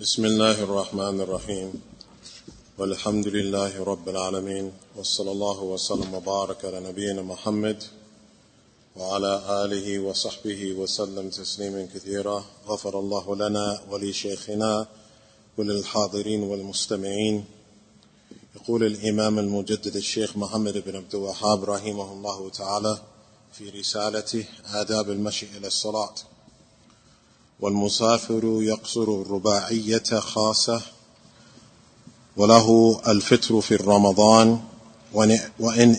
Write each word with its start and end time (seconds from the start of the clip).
بسم 0.00 0.24
الله 0.24 0.62
الرحمن 0.62 1.20
الرحيم. 1.20 1.82
والحمد 2.78 3.28
لله 3.28 3.84
رب 3.84 4.08
العالمين 4.08 4.72
وصلى 4.96 5.30
الله 5.30 5.62
وسلم 5.62 6.14
وبارك 6.14 6.64
على 6.64 6.80
نبينا 6.80 7.22
محمد 7.22 7.82
وعلى 8.96 9.64
آله 9.64 9.98
وصحبه 9.98 10.72
وسلم 10.72 11.30
تسليما 11.30 11.88
كثيرا. 11.94 12.44
غفر 12.66 12.98
الله 12.98 13.36
لنا 13.36 13.80
ولشيخنا 13.90 14.86
وللحاضرين 15.58 16.42
والمستمعين. 16.42 17.44
يقول 18.56 18.84
الإمام 18.84 19.38
المجدد 19.38 19.96
الشيخ 19.96 20.36
محمد 20.36 20.78
بن 20.78 20.96
عبد 20.96 21.14
الوهاب 21.14 21.64
رحمه 21.64 22.12
الله 22.12 22.50
تعالى 22.50 22.98
في 23.52 23.70
رسالته 23.70 24.44
آداب 24.64 25.10
المشي 25.10 25.46
إلى 25.56 25.66
الصلاة. 25.66 26.14
والمسافر 27.62 28.58
يقصر 28.62 29.02
الرباعية 29.02 30.20
خاصة 30.20 30.82
وله 32.36 33.00
الفطر 33.08 33.60
في 33.60 33.74
الرمضان 33.74 34.58
وإن 35.60 35.96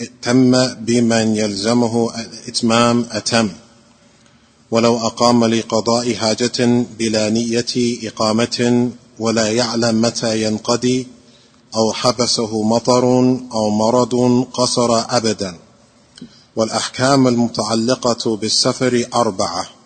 اتم 0.00 0.74
بمن 0.74 1.36
يلزمه 1.36 2.20
الإتمام 2.20 3.06
أتم. 3.10 3.50
ولو 4.70 4.96
أقام 4.96 5.44
لقضاء 5.44 6.14
حاجة 6.14 6.84
بلا 6.98 7.30
نية 7.30 7.98
إقامة 8.08 8.90
ولا 9.18 9.52
يعلم 9.52 10.00
متى 10.00 10.42
ينقضي 10.42 11.06
أو 11.76 11.92
حبسه 11.92 12.62
مطر 12.62 13.04
أو 13.52 13.70
مرض 13.70 14.44
قصر 14.52 15.16
أبدا. 15.16 15.58
والأحكام 16.56 17.28
المتعلقة 17.28 18.36
بالسفر 18.36 19.04
أربعة. 19.14 19.77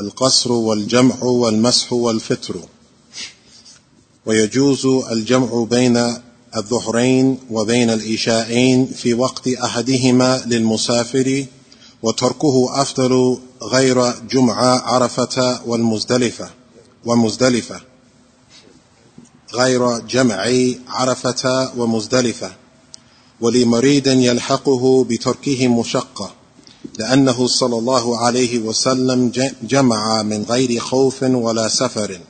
القصر 0.00 0.52
والجمع 0.52 1.22
والمسح 1.22 1.92
والفطر. 1.92 2.56
ويجوز 4.26 4.86
الجمع 4.86 5.64
بين 5.70 6.16
الظهرين 6.56 7.38
وبين 7.50 7.90
الإشاءين 7.90 8.86
في 8.86 9.14
وقت 9.14 9.48
أحدهما 9.48 10.42
للمسافر 10.46 11.46
وتركه 12.02 12.82
أفضل 12.82 13.38
غير 13.62 14.10
جمعة 14.30 14.80
عرفة 14.80 15.60
والمزدلفة 15.66 16.50
ومزدلفة. 17.04 17.80
غير 19.54 19.98
جمع 19.98 20.46
عرفة 20.88 21.72
ومزدلفة. 21.76 22.52
ولمريد 23.40 24.06
يلحقه 24.06 25.04
بتركه 25.04 25.68
مشقة. 25.68 26.41
لأنه 26.98 27.46
صلى 27.46 27.78
الله 27.78 28.18
عليه 28.18 28.58
وسلم 28.58 29.32
جمع 29.62 30.22
من 30.22 30.42
غير 30.42 30.80
خوف 30.80 31.22
ولا 31.22 31.68
سفر 31.68 32.20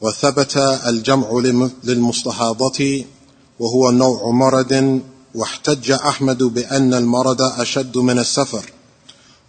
وثبت 0.00 0.56
الجمع 0.86 1.42
للمستحاضة 1.84 3.04
وهو 3.60 3.90
نوع 3.90 4.30
مرض 4.30 5.00
واحتج 5.34 5.90
أحمد 5.90 6.42
بأن 6.42 6.94
المرض 6.94 7.42
أشد 7.42 7.98
من 7.98 8.18
السفر 8.18 8.70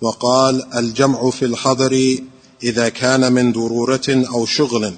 وقال 0.02 0.74
الجمع 0.76 1.30
في 1.30 1.46
الحضر 1.46 2.18
إذا 2.64 2.90
كان 2.90 3.34
من 3.34 3.52
ضرورة 3.52 4.08
أو 4.10 4.46
شغل 4.46 4.94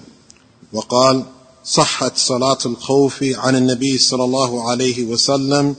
وقال 0.73 1.23
صحت 1.63 2.17
صلاة 2.17 2.57
الخوف 2.65 3.23
عن 3.23 3.55
النبي 3.55 3.97
صلى 3.97 4.23
الله 4.23 4.69
عليه 4.69 5.03
وسلم 5.03 5.75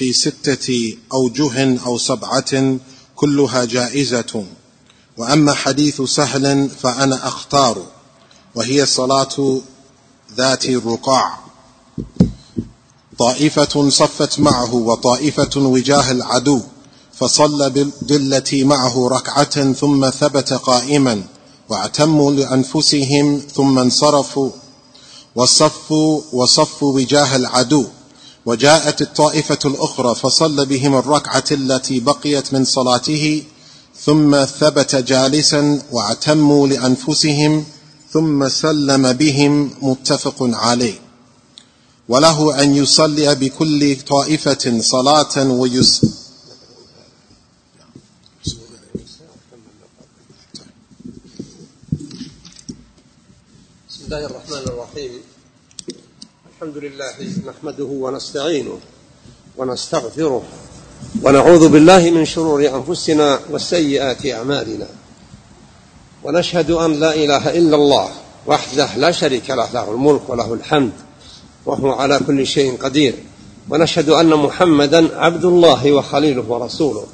في 0.00 0.12
ستة 0.12 0.96
أوجه 1.12 1.78
أو 1.86 1.98
سبعة 1.98 2.76
كلها 3.16 3.64
جائزة. 3.64 4.44
وأما 5.16 5.54
حديث 5.54 6.02
سهل 6.02 6.70
فأنا 6.82 7.28
أختار 7.28 7.86
وهي 8.54 8.86
صلاة 8.86 9.60
ذات 10.36 10.64
الرقاع. 10.64 11.38
طائفة 13.18 13.88
صفت 13.90 14.40
معه 14.40 14.74
وطائفة 14.74 15.50
وجاه 15.56 16.10
العدو 16.10 16.60
فصلى 17.14 17.70
بالتي 18.02 18.64
معه 18.64 19.08
ركعة 19.08 19.72
ثم 19.72 20.10
ثبت 20.10 20.52
قائما 20.52 21.22
واعتموا 21.68 22.30
لأنفسهم 22.30 23.42
ثم 23.54 23.78
انصرفوا 23.78 24.50
وصفوا 25.34 26.22
وصفوا 26.32 26.92
وجاه 26.92 27.36
العدو. 27.36 27.86
وجاءت 28.46 29.02
الطائفة 29.02 29.58
الأخرى 29.64 30.14
فصلى 30.14 30.66
بهم 30.66 30.94
الركعة 30.94 31.44
التي 31.50 32.00
بقيت 32.00 32.52
من 32.54 32.64
صلاته 32.64 33.42
ثم 33.96 34.44
ثبت 34.44 34.96
جالسا 34.96 35.82
واعتموا 35.92 36.68
لأنفسهم 36.68 37.64
ثم 38.12 38.48
سلم 38.48 39.12
بهم 39.12 39.74
متفق 39.82 40.36
عليه. 40.40 40.98
وله 42.08 42.62
أن 42.62 42.76
يصلي 42.76 43.34
بكل 43.34 43.96
طائفة 43.96 44.80
صلاة 44.80 45.50
ويس 45.50 46.00
بسم 53.88 54.04
الله 54.04 54.26
الرحمن 54.26 54.62
الرحيم. 54.72 55.10
الحمد 56.62 56.76
لله 56.76 57.14
نحمده 57.46 57.84
ونستعينه 57.84 58.78
ونستغفره 59.56 60.42
ونعوذ 61.22 61.68
بالله 61.68 62.10
من 62.10 62.24
شرور 62.24 62.68
أنفسنا 62.68 63.40
وسيئات 63.50 64.26
أعمالنا. 64.26 64.86
ونشهد 66.24 66.70
أن 66.70 67.00
لا 67.00 67.14
إله 67.14 67.58
إلا 67.58 67.76
الله 67.76 68.08
وحده 68.46 68.96
لا 68.96 69.10
شريك 69.10 69.50
له 69.50 69.68
له 69.74 69.90
الملك 69.90 70.20
وله 70.28 70.54
الحمد 70.54 70.92
وهو 71.66 71.92
على 71.92 72.20
كل 72.26 72.46
شيء 72.46 72.76
قدير. 72.76 73.14
ونشهد 73.70 74.08
أن 74.08 74.28
محمدا 74.28 75.18
عبد 75.18 75.44
الله 75.44 75.92
وخليله 75.92 76.44
ورسوله. 76.48 77.06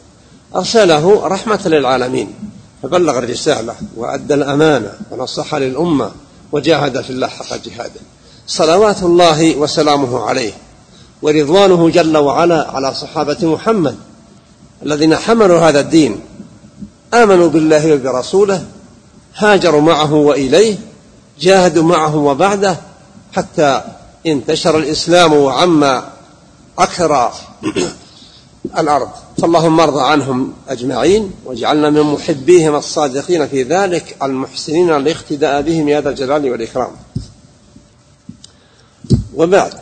أرسله 0.56 1.26
رحمة 1.26 1.62
للعالمين. 1.66 2.34
فبلغ 2.82 3.18
الرسالة 3.18 3.74
وأدى 3.96 4.34
الأمانة 4.34 4.98
ونصح 5.10 5.54
للأمة 5.54 6.10
وجاهد 6.52 7.00
في 7.00 7.10
الله 7.10 7.26
حق 7.26 7.56
جهاده. 7.56 8.00
صلوات 8.46 9.02
الله 9.02 9.56
وسلامه 9.56 10.20
عليه 10.20 10.52
ورضوانه 11.22 11.90
جل 11.90 12.16
وعلا 12.16 12.70
على 12.70 12.94
صحابة 12.94 13.36
محمد 13.42 13.96
الذين 14.82 15.16
حملوا 15.16 15.58
هذا 15.58 15.80
الدين. 15.80 16.20
آمنوا 17.14 17.48
بالله 17.48 17.94
وبرسوله 17.94 18.64
هاجروا 19.36 19.80
معه 19.80 20.14
وإليه 20.14 20.76
جاهدوا 21.40 21.82
معه 21.82 22.16
وبعده 22.16 22.76
حتى 23.32 23.82
انتشر 24.26 24.78
الإسلام 24.78 25.32
وعم 25.32 26.02
أكثر 26.78 27.30
الأرض. 28.78 29.08
فاللهم 29.38 29.80
ارض 29.80 29.98
عنهم 29.98 30.52
أجمعين 30.68 31.32
واجعلنا 31.44 31.90
من 31.90 32.02
محبيهم 32.02 32.74
الصادقين 32.74 33.48
في 33.48 33.62
ذلك 33.62 34.16
المحسنين 34.22 34.96
الاقتداء 34.96 35.62
بهم 35.62 35.88
يا 35.88 36.00
ذا 36.00 36.10
الجلال 36.10 36.50
والإكرام. 36.50 36.90
وبعد. 39.36 39.80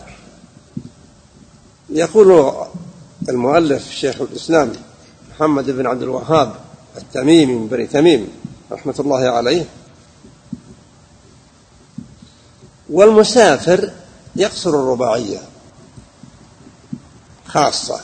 يقول 1.91 2.55
المؤلف 3.29 3.91
شيخ 3.91 4.21
الإسلام 4.21 4.73
محمد 5.31 5.71
بن 5.71 5.87
عبد 5.87 6.03
الوهاب 6.03 6.55
التميمي 6.97 7.55
من 7.55 7.67
بني 7.67 7.87
تميم 7.87 8.29
رحمة 8.73 8.95
الله 9.01 9.29
عليه. 9.29 9.67
والمسافر 12.91 13.93
يقصر 14.37 14.71
الرباعية 14.71 15.43
خاصة. 17.47 18.01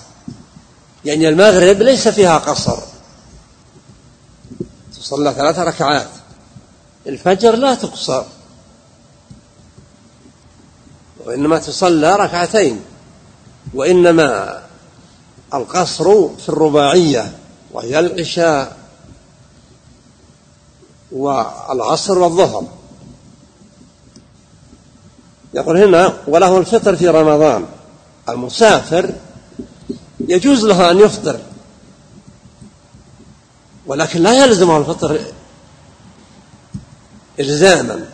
يعني 1.04 1.28
المغرب 1.28 1.82
ليس 1.82 2.08
فيها 2.08 2.38
قصر. 2.38 2.78
تصلى 4.92 5.34
ثلاث 5.34 5.58
ركعات. 5.58 6.10
الفجر 7.06 7.56
لا 7.56 7.74
تقصر. 7.74 8.24
وإنما 11.26 11.58
تصلى 11.58 12.16
ركعتين 12.16 12.80
وإنما 13.74 14.62
القصر 15.54 16.28
في 16.36 16.48
الرباعية 16.48 17.38
وهي 17.72 17.98
العشاء 17.98 18.76
والعصر 21.12 22.18
والظهر. 22.18 22.64
يقول 25.54 25.76
هنا 25.76 26.16
وله 26.28 26.58
الفطر 26.58 26.96
في 26.96 27.08
رمضان. 27.08 27.66
المسافر 28.28 29.14
يجوز 30.20 30.64
له 30.64 30.90
أن 30.90 30.98
يفطر 30.98 31.40
ولكن 33.86 34.22
لا 34.22 34.44
يلزمه 34.44 34.78
الفطر 34.78 35.20
إلزاما. 37.40 38.08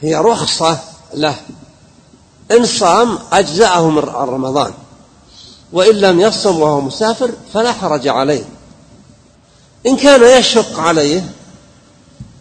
هي 0.00 0.16
رخصة 0.16 0.78
له. 1.16 1.36
إن 2.50 2.66
صام 2.66 3.18
أجزأه 3.32 3.90
من 3.90 3.98
رمضان. 3.98 4.72
وإن 5.72 5.94
لم 5.94 6.20
يصم 6.20 6.60
وهو 6.60 6.80
مسافر 6.80 7.30
فلا 7.54 7.72
حرج 7.72 8.08
عليه. 8.08 8.44
إن 9.86 9.96
كان 9.96 10.38
يشق 10.40 10.80
عليه 10.80 11.24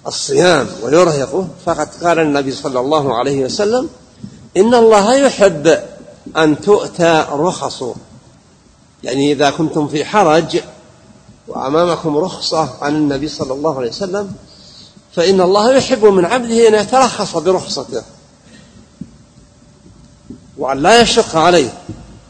الصيام 0.08 0.68
ويرهقه 0.84 1.48
فقد 1.66 1.90
قال 2.04 2.20
النبي 2.20 2.52
صلى 2.52 2.80
الله 2.80 3.16
عليه 3.16 3.46
وسلم 3.46 3.90
إن 4.58 4.74
الله 4.74 5.16
يحب 5.16 5.80
أن 6.38 6.62
تؤتى 6.62 7.26
رخصه 7.32 7.96
يعني 9.04 9.32
إذا 9.32 9.50
كنتم 9.50 9.88
في 9.88 10.06
حرج 10.06 10.62
وأمامكم 11.48 12.18
رخصة 12.18 12.70
عن 12.82 12.96
النبي 12.96 13.28
صلى 13.28 13.54
الله 13.54 13.78
عليه 13.78 13.90
وسلم 13.90 14.32
فإن 15.16 15.42
الله 15.42 15.72
يحب 15.72 16.06
من 16.06 16.26
عبده 16.26 16.68
أن 16.68 16.74
يترخص 16.74 17.38
برخصته. 17.38 18.04
وأن 20.58 20.78
لا 20.78 21.02
يشق 21.02 21.36
عليه 21.36 21.74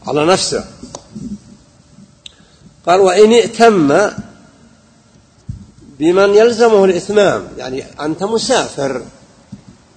على 0.06 0.26
نفسه. 0.26 0.64
قال 2.86 3.00
وإن 3.00 3.32
ائتم 3.32 4.10
بمن 5.98 6.34
يلزمه 6.34 6.84
الإتمام 6.84 7.48
يعني 7.56 7.84
أنت 8.00 8.22
مسافر 8.22 9.02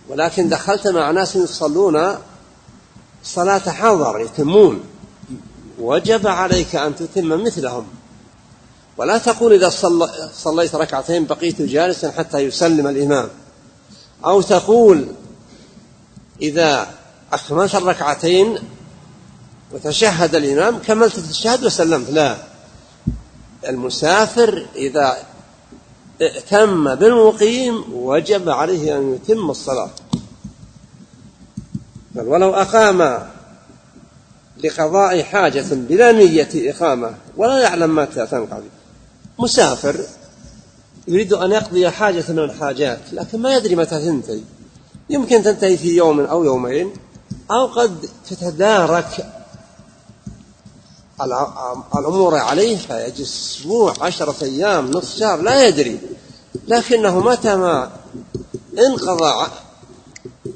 ولكن 0.09 0.49
دخلت 0.49 0.87
مع 0.87 1.11
ناس 1.11 1.35
يصلون 1.35 2.15
صلاة 3.23 3.59
حضر 3.59 4.19
يتمون. 4.19 4.83
وجب 5.79 6.27
عليك 6.27 6.75
أن 6.75 6.95
تتم 6.95 7.43
مثلهم. 7.43 7.87
ولا 8.97 9.17
تقول 9.17 9.53
إذا 9.53 9.69
صليت 10.33 10.75
ركعتين 10.75 11.25
بقيت 11.25 11.61
جالسا 11.61 12.11
حتى 12.11 12.37
يسلم 12.37 12.87
الإمام. 12.87 13.29
أو 14.25 14.41
تقول 14.41 15.07
إذا 16.41 16.87
أكملت 17.33 17.75
الركعتين 17.75 18.57
وتشهد 19.71 20.35
الإمام 20.35 20.79
كملت 20.79 21.17
التشهد 21.17 21.63
وسلمت. 21.63 22.09
لا. 22.09 22.37
المسافر 23.67 24.65
إذا 24.75 25.17
ائتم 26.21 26.95
بالمقيم 26.95 27.83
وجب 27.93 28.49
عليه 28.49 28.97
أن 28.97 29.13
يتم 29.13 29.49
الصلاة. 29.49 29.89
بل 32.11 32.27
ولو 32.27 32.53
أقام 32.53 33.29
لقضاء 34.63 35.23
حاجة 35.23 35.65
بلا 35.71 36.11
نية 36.11 36.49
إقامة 36.55 37.13
ولا 37.37 37.59
يعلم 37.59 37.95
متى 37.95 38.25
تنقضي. 38.25 38.69
مسافر 39.39 39.95
يريد 41.07 41.33
أن 41.33 41.51
يقضي 41.51 41.89
حاجة 41.89 42.23
من 42.29 42.39
الحاجات 42.39 42.99
لكن 43.11 43.39
ما 43.39 43.55
يدري 43.55 43.75
متى 43.75 43.99
تنتهي. 43.99 44.41
يمكن 45.09 45.43
تنتهي 45.43 45.77
في 45.77 45.95
يوم 45.95 46.19
أو 46.19 46.43
يومين. 46.43 46.93
أو 47.51 47.65
قد 47.65 48.09
تتدارك 48.29 49.33
الأمور 51.95 52.35
عليه 52.35 52.77
فيجلس 52.77 53.57
أسبوع 53.59 53.93
عشرة 54.01 54.35
أيام 54.43 54.91
نصف 54.91 55.17
شهر 55.19 55.41
لا 55.41 55.67
يدري. 55.67 55.99
لكنه 56.67 57.19
متى 57.19 57.55
ما 57.55 57.91
انقضى 58.79 59.47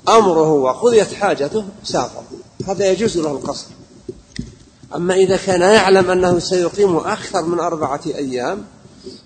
أمره 0.08 0.52
وقضيت 0.52 1.14
حاجته 1.14 1.66
سافر. 1.84 2.24
هذا 2.68 2.92
يجوز 2.92 3.18
له 3.18 3.32
القصر 3.32 3.66
أما 4.96 5.14
إذا 5.14 5.38
كان 5.38 5.62
يعلم 5.62 6.10
أنه 6.10 6.40
سيقيم 6.40 6.98
أكثر 6.98 7.42
من 7.42 7.60
أربعة 7.60 8.02
أيام 8.06 8.66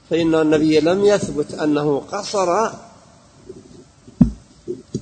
فإن 0.10 0.36
النبي 0.36 0.80
لم 0.80 1.06
يثبت 1.06 1.54
أنه 1.54 2.02
قصر 2.12 2.70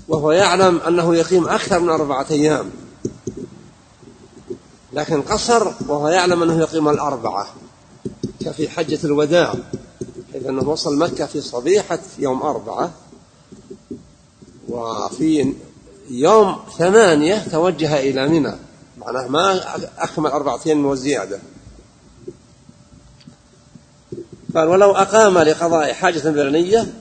وهو 0.08 0.32
يعلم 0.32 0.78
أنه 0.78 1.16
يقيم 1.16 1.48
أكثر 1.48 1.80
من 1.80 1.90
أربعة 1.90 2.26
أيام. 2.32 2.72
لكن 4.94 5.22
قصر 5.22 5.72
وهو 5.88 6.08
يعلم 6.08 6.44
أنه 6.44 6.60
يقيم 6.60 6.90
الأربعة. 6.90 7.48
كفي 8.40 8.70
حجة 8.70 9.00
الوداع 9.04 9.56
حيث 10.34 10.46
أنه 10.46 10.70
وصل 10.70 10.98
مكة 10.98 11.26
في 11.26 11.42
صبيحة 11.42 12.00
يوم 12.20 12.42
أربعة 12.42 12.92
وفي 14.70 15.54
يوم 16.10 16.60
ثمانية 16.78 17.48
توجه 17.52 18.00
إلى 18.00 18.28
منى. 18.28 18.56
معناه 18.98 19.28
ما 19.28 19.62
أكمل 19.98 20.30
أربعة 20.30 20.60
أيام 20.66 20.86
وزيادة 20.86 21.40
قال 24.56 24.68
ولو 24.68 24.92
أقام 24.92 25.38
لقضاء 25.38 25.94
حاجة 25.94 26.30
بلانية 26.30 26.94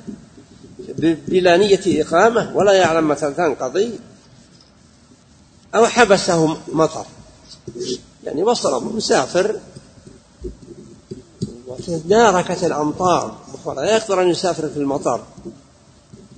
بلا 0.98 1.56
نية 1.56 2.02
إقامة 2.02 2.56
ولا 2.56 2.72
يعلم 2.72 3.08
متى 3.08 3.32
تنقضي 3.32 3.98
أو 5.74 5.86
حبسه 5.86 6.56
مطر. 6.72 7.06
يعني 8.24 8.42
وصل 8.42 8.96
مسافر 8.96 9.60
وتداركت 11.66 12.64
الأمطار. 12.64 13.36
ولا 13.64 13.96
يقدر 13.96 14.22
أن 14.22 14.28
يسافر 14.28 14.68
في 14.68 14.76
المطر 14.76 15.24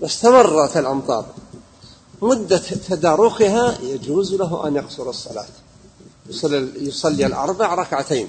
واستمرت 0.00 0.76
الأمطار. 0.76 1.26
مدة 2.23 2.62
تداركها 2.88 3.79
يجوز 3.82 4.35
له 4.35 4.69
أن 4.69 4.76
يقصر 4.76 5.11
الصلاة. 5.11 5.47
يصلي, 6.26 6.70
يصلي 6.76 7.26
الأربع 7.26 7.75
ركعتين. 7.75 8.29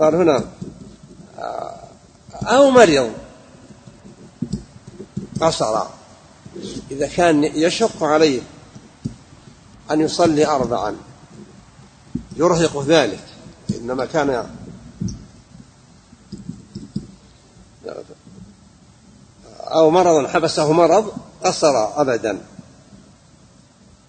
قال 0.00 0.14
هنا 0.14 0.44
أو 2.42 2.70
مريض 2.70 3.10
قصر 5.40 5.82
إذا 6.90 7.06
كان 7.06 7.44
يشق 7.44 8.02
عليه 8.02 8.40
أن 9.90 10.00
يصلي 10.00 10.46
أربعا 10.46 10.96
يرهق 12.36 12.82
ذلك. 12.82 13.24
إنما 13.80 14.04
كان 14.04 14.50
أو 19.60 19.90
مرض 19.90 20.26
حبسه 20.26 20.72
مرض 20.72 21.12
قصر 21.44 22.00
أبدا. 22.00 22.40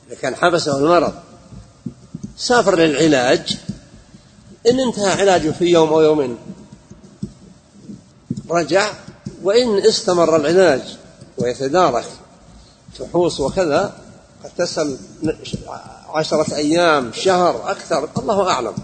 إذا 0.08 0.16
كان 0.16 0.36
حبسه 0.36 0.78
المرض 0.78 1.14
سافر 2.38 2.76
للعلاج. 2.76 3.60
إن 4.68 4.80
انتهى 4.80 5.22
علاجه 5.22 5.52
في 5.52 5.66
يوم 5.66 5.90
أو 5.90 6.02
يومين 6.02 6.38
رجع. 8.50 8.94
وإن 9.44 9.78
استمر 9.78 10.36
العلاج 10.36 10.98
ويتدارك 11.39 12.05
فحوص 12.99 13.41
وكذا 13.41 13.95
قد 14.45 14.51
تسأل 14.59 14.99
عشرة 16.09 16.55
أيام 16.55 17.13
شهر 17.13 17.71
أكثر 17.71 18.09
الله 18.19 18.51
أعلم 18.51 18.75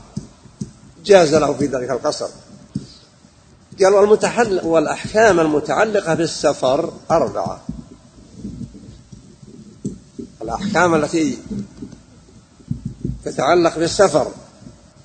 جاز 1.04 1.34
له 1.34 1.52
في 1.52 1.66
ذلك 1.66 1.90
القصر 1.90 2.28
قال 3.82 3.94
والمتحل 3.94 4.60
والأحكام 4.64 5.40
المتعلقة 5.40 6.14
بالسفر 6.14 6.92
أربعة 7.10 7.60
الأحكام 10.42 10.94
التي 10.94 11.38
تتعلق 13.24 13.78
بالسفر 13.78 14.30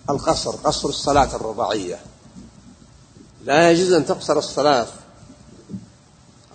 القصر 0.09 0.51
قصر 0.51 0.89
الصلاة 0.89 1.35
الرباعية 1.35 1.99
لا 3.45 3.71
يجوز 3.71 3.91
أن 3.91 4.05
تقصر 4.05 4.37
الصلاة 4.37 4.87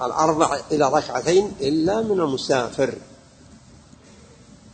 الأربع 0.06 0.60
إلى 0.72 0.90
ركعتين 0.90 1.52
إلا 1.62 2.02
من 2.02 2.20
المسافر 2.20 2.96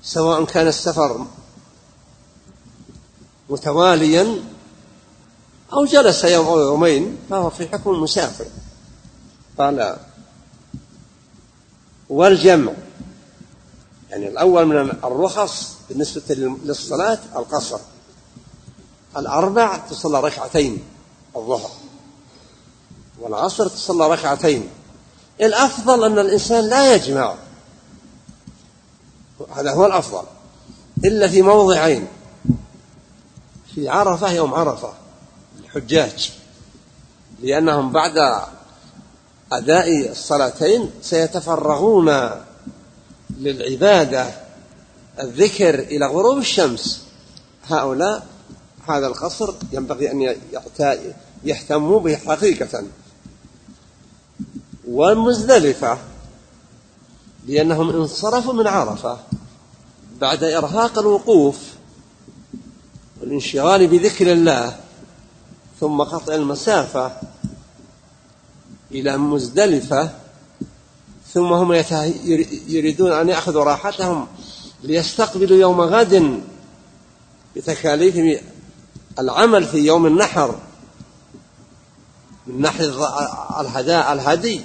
سواء 0.03 0.45
كان 0.45 0.67
السفر 0.67 1.25
متواليا 3.49 4.43
أو 5.73 5.85
جلس 5.85 6.23
يوم 6.23 6.47
أو 6.47 6.59
يومين 6.59 7.17
فهو 7.29 7.49
في 7.49 7.67
حكم 7.67 7.89
المسافر. 7.89 8.45
قال 9.57 9.97
والجمع 12.09 12.73
يعني 14.09 14.27
الأول 14.27 14.65
من 14.65 14.75
الرخص 14.89 15.75
بالنسبة 15.89 16.35
للصلاة 16.63 17.19
القصر 17.35 17.79
الأربع 19.17 19.77
تصلى 19.77 20.19
ركعتين 20.19 20.83
الظهر 21.35 21.69
والعصر 23.19 23.67
تصلى 23.67 24.07
ركعتين 24.07 24.69
الأفضل 25.41 26.03
أن 26.03 26.19
الإنسان 26.19 26.69
لا 26.69 26.95
يجمع. 26.95 27.35
هذا 29.55 29.71
هو 29.71 29.85
الأفضل. 29.85 30.23
إلا 31.05 31.27
في 31.27 31.41
موضعين. 31.41 32.07
في 33.75 33.89
عرفة 33.89 34.31
يوم 34.31 34.53
عرفة 34.53 34.93
الحجاج. 35.59 36.31
لأنهم 37.41 37.91
بعد 37.91 38.41
أداء 39.51 40.11
الصلاتين 40.11 40.91
سيتفرغون 41.01 42.29
للعبادة 43.29 44.33
الذكر 45.19 45.79
إلى 45.79 46.05
غروب 46.05 46.37
الشمس. 46.37 47.03
هؤلاء 47.67 48.25
هذا 48.87 49.07
القصر 49.07 49.53
ينبغي 49.71 50.11
أن 50.11 50.35
يهتموا 51.43 51.99
به 51.99 52.15
حقيقة. 52.15 52.83
والمزدلفة 54.89 55.97
لأنهم 57.47 57.89
انصرفوا 57.89 58.53
من 58.53 58.67
عرفة 58.67 59.17
بعد 60.21 60.43
إرهاق 60.43 60.99
الوقوف 60.99 61.57
والانشغال 63.21 63.87
بذكر 63.87 64.31
الله 64.31 64.75
ثم 65.79 66.01
قطع 66.01 66.35
المسافة 66.35 67.11
إلى 68.91 69.17
مزدلفة 69.17 70.11
ثم 71.33 71.53
هم 71.53 71.73
يريدون 72.67 73.11
أن 73.11 73.29
يأخذوا 73.29 73.63
راحتهم 73.63 74.27
ليستقبلوا 74.83 75.57
يوم 75.57 75.81
غد 75.81 76.41
بتكاليف 77.55 78.41
العمل 79.19 79.65
في 79.65 79.77
يوم 79.77 80.05
النحر 80.05 80.59
من 82.47 82.61
نحر 82.61 82.83
الهداء 83.59 84.13
الهدي 84.13 84.61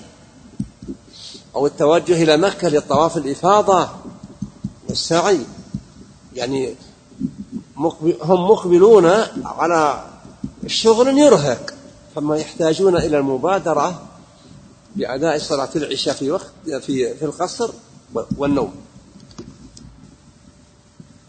أو 1.56 1.66
التوجه 1.66 2.22
إلى 2.22 2.36
مكة 2.36 2.68
للطواف 2.68 3.16
الإفاضة 3.16 3.88
والسعي. 4.88 5.40
يعني 6.34 6.74
هم 8.22 8.50
مقبلون 8.50 9.06
على 9.44 10.04
شغل 10.66 11.18
يرهق 11.18 11.74
فما 12.14 12.36
يحتاجون 12.36 12.96
إلى 12.96 13.18
المبادرة 13.18 14.02
بأداء 14.96 15.38
صلاة 15.38 15.68
العشاء 15.76 16.14
في 16.14 16.30
وقت 16.30 16.52
في 16.64 17.14
في 17.14 17.24
القصر 17.24 17.70
والنوم. 18.36 18.74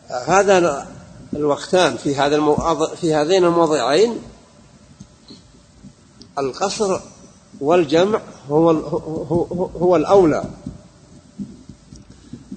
هذا 0.09 0.87
الوقتان 1.33 1.97
في 1.97 2.15
هذا 2.15 2.55
في 3.01 3.13
هذين 3.13 3.45
الموضعين 3.45 4.21
القصر 6.37 6.99
والجمع 7.61 8.21
هو 8.49 8.71
هو, 8.71 9.65
هو 9.65 9.95
الأولى. 9.95 10.49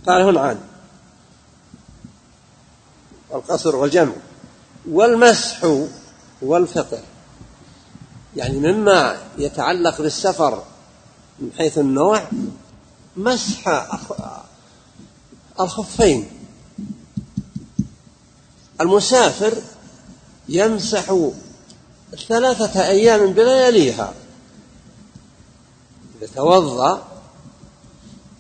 قال 0.07 0.23
هنا 0.23 0.41
عن 0.41 0.59
القصر 3.35 3.77
والجمع. 3.77 4.13
والمسح 4.91 5.85
والفطر 6.43 7.01
يعني 8.37 8.59
مما 8.59 9.19
يتعلق 9.39 10.03
بالسفر 10.03 10.63
من 11.39 11.51
حيث 11.59 11.79
النوع 11.79 12.23
مسح 13.17 13.87
الخفين. 15.61 16.29
المسافر 18.81 19.53
يمسح 20.49 21.31
ثلاثة 22.29 22.87
أيام 22.89 23.33
بلياليها. 23.33 24.15
توضأ 26.27 27.03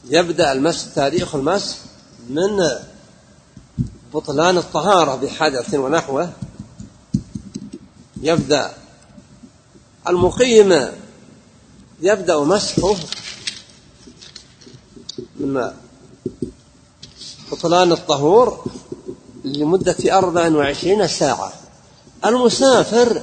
يبدأ 0.04 0.52
المسح 0.52 0.94
تاريخ 0.94 1.34
المسح 1.34 1.76
من 2.28 2.62
بطلان 4.14 4.58
الطهارة 4.58 5.16
بحدث 5.16 5.74
ونحوه. 5.74 6.32
يبدأ 8.22 8.72
المقيم 10.08 10.88
يبدأ 12.00 12.38
مسحه 12.38 12.94
من 15.36 15.70
بطلان 17.52 17.92
الطهور 17.92 18.64
لمدة 19.44 20.18
أربع 20.18 20.48
وعشرين 20.48 21.08
ساعة. 21.08 21.52
المسافر 22.24 23.22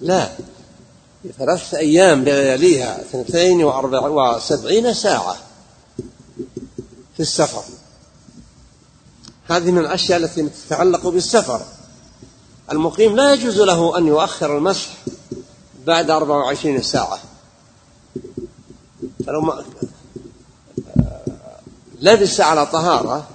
لا. 0.00 0.30
ثلاث 1.38 1.74
أيام 1.74 2.24
بلياليها 2.24 3.00
اثنتين 3.00 3.64
وسبعين 3.64 4.94
ساعة 4.94 5.36
في 7.14 7.20
السفر. 7.20 7.62
هذه 9.48 9.70
من 9.70 9.78
الأشياء 9.78 10.18
التي 10.18 10.48
تتعلق 10.48 11.06
بالسفر. 11.08 11.60
المقيم 12.72 13.16
لا 13.16 13.32
يجوز 13.32 13.60
له 13.60 13.98
أن 13.98 14.06
يؤخر 14.06 14.58
المسح 14.58 14.88
بعد 15.86 16.10
24 16.10 16.82
ساعة. 16.82 17.18
فلو 19.26 19.40
ما 19.40 19.64
لبس 22.00 22.40
على 22.40 22.66
طهارة 22.66 23.26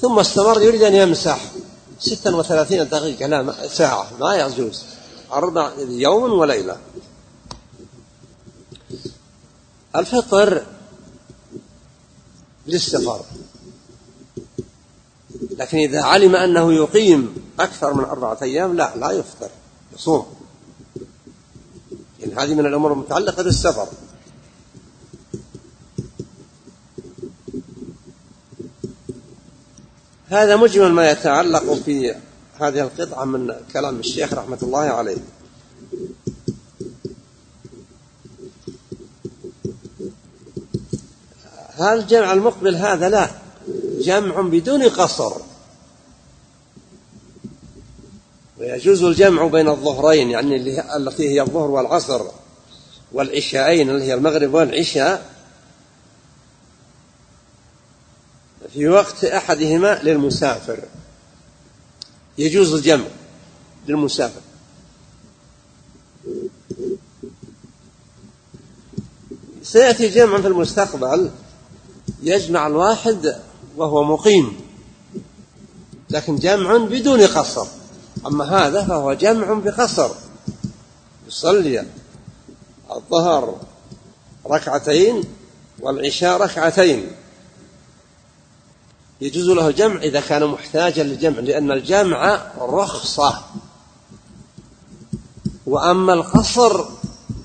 ثم 0.00 0.18
استمر 0.18 0.62
يريد 0.62 0.82
أن 0.82 0.94
يمسح 0.94 1.40
ستا 2.00 2.36
وثلاثين 2.36 2.88
دقيقة 2.88 3.26
لا 3.26 3.68
ساعة 3.68 4.08
ما 4.20 4.36
يجوز. 4.36 4.84
أربع 5.32 5.72
يوم 5.78 6.32
وليلة. 6.32 6.76
الفطر 9.96 10.62
للسفر. 12.66 13.24
لكن 15.50 15.78
إذا 15.78 16.02
علم 16.02 16.36
أنه 16.36 16.72
يقيم 16.72 17.34
أكثر 17.60 17.94
من 17.94 18.04
أربعة 18.04 18.38
أيام 18.42 18.76
لا 18.76 18.96
لا 18.96 19.10
يفطر 19.10 19.50
يصوم. 19.94 20.26
إن 22.24 22.38
هذه 22.38 22.54
من 22.54 22.66
الأمور 22.66 22.92
المتعلقة 22.92 23.42
بالسفر. 23.42 23.88
هذا 30.28 30.56
مجمل 30.56 30.92
ما 30.92 31.10
يتعلق 31.10 31.72
في 31.72 32.14
هذه 32.60 32.80
القطعة 32.80 33.24
من 33.24 33.54
كلام 33.72 34.00
الشيخ 34.00 34.32
رحمة 34.32 34.58
الله 34.62 34.78
عليه. 34.78 35.16
هل 41.78 41.98
الجمع 41.98 42.32
المقبل 42.32 42.76
هذا 42.76 43.08
لا. 43.08 43.30
جمع 44.00 44.40
بدون 44.40 44.82
قصر. 44.82 45.32
ويجوز 48.58 49.02
الجمع 49.02 49.46
بين 49.46 49.68
الظهرين 49.68 50.30
يعني 50.30 50.80
التي 50.96 51.28
هي 51.28 51.40
الظهر 51.40 51.70
والعصر 51.70 52.22
والعشاءين 53.12 53.90
اللي 53.90 54.04
هي 54.04 54.14
المغرب 54.14 54.54
والعشاء. 54.54 55.30
في 58.72 58.88
وقت 58.88 59.24
أحدهما 59.24 60.00
للمسافر. 60.02 60.78
يجوز 62.38 62.74
الجمع 62.74 63.04
للمسافر. 63.88 64.40
سيأتي 69.62 70.08
جمع 70.08 70.40
في 70.40 70.46
المستقبل 70.46 71.30
يجمع 72.22 72.66
الواحد 72.66 73.36
وهو 73.76 74.04
مقيم. 74.04 74.60
لكن 76.10 76.36
جمع 76.36 76.76
بدون 76.76 77.26
قصر. 77.26 77.66
أما 78.26 78.44
هذا 78.44 78.84
فهو 78.84 79.12
جمع 79.12 79.52
بقصر. 79.52 80.10
يصلي 81.28 81.86
الظهر 82.90 83.60
ركعتين 84.46 85.22
والعشاء 85.80 86.40
ركعتين. 86.40 87.10
يجوز 89.20 89.48
له 89.48 89.68
الجمع 89.68 90.02
إذا 90.02 90.20
كان 90.20 90.46
محتاجا 90.46 91.02
للجمع 91.02 91.38
لأن 91.40 91.70
الجمع 91.70 92.52
رخصة. 92.58 93.44
وأما 95.66 96.12
القصر 96.12 96.84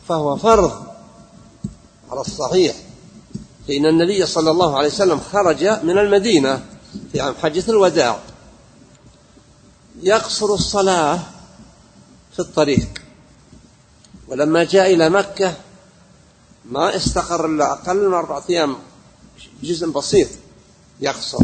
فهو 0.08 0.36
فرض 0.36 0.88
على 2.12 2.22
الصحيح 2.22 2.76
لأن 3.68 3.86
النبي 3.86 4.26
صلى 4.26 4.52
الله 4.52 4.78
عليه 4.78 4.88
وسلم 4.88 5.20
خرج 5.20 5.64
من 5.64 5.98
المدينة 5.98 6.66
في 7.12 7.22
عام 7.22 7.36
حجة 7.36 7.64
الوداع. 7.70 8.20
يقصر 10.04 10.54
الصلاة 10.54 11.20
في 12.34 12.40
الطريق. 12.40 12.88
ولما 14.28 14.64
جاء 14.64 14.94
إلى 14.94 15.10
مكة 15.10 15.54
ما 16.66 16.96
استقر 16.96 17.46
إلا 17.46 17.74
أقل 17.74 18.08
من 18.08 18.14
أربعة 18.14 18.44
أيام 18.50 18.76
جزء 19.64 19.90
بسيط 19.90 20.28
يقصر. 21.02 21.44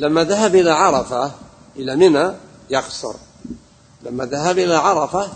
لما 0.00 0.24
ذهب 0.24 0.54
إلى 0.54 0.70
عرفة 0.70 1.32
إلى 1.76 1.96
منى 1.96 2.32
يقصر 2.70 3.14
لما 4.02 4.24
ذهب 4.24 4.58
إلى 4.58 4.74
عرفة 4.74 5.32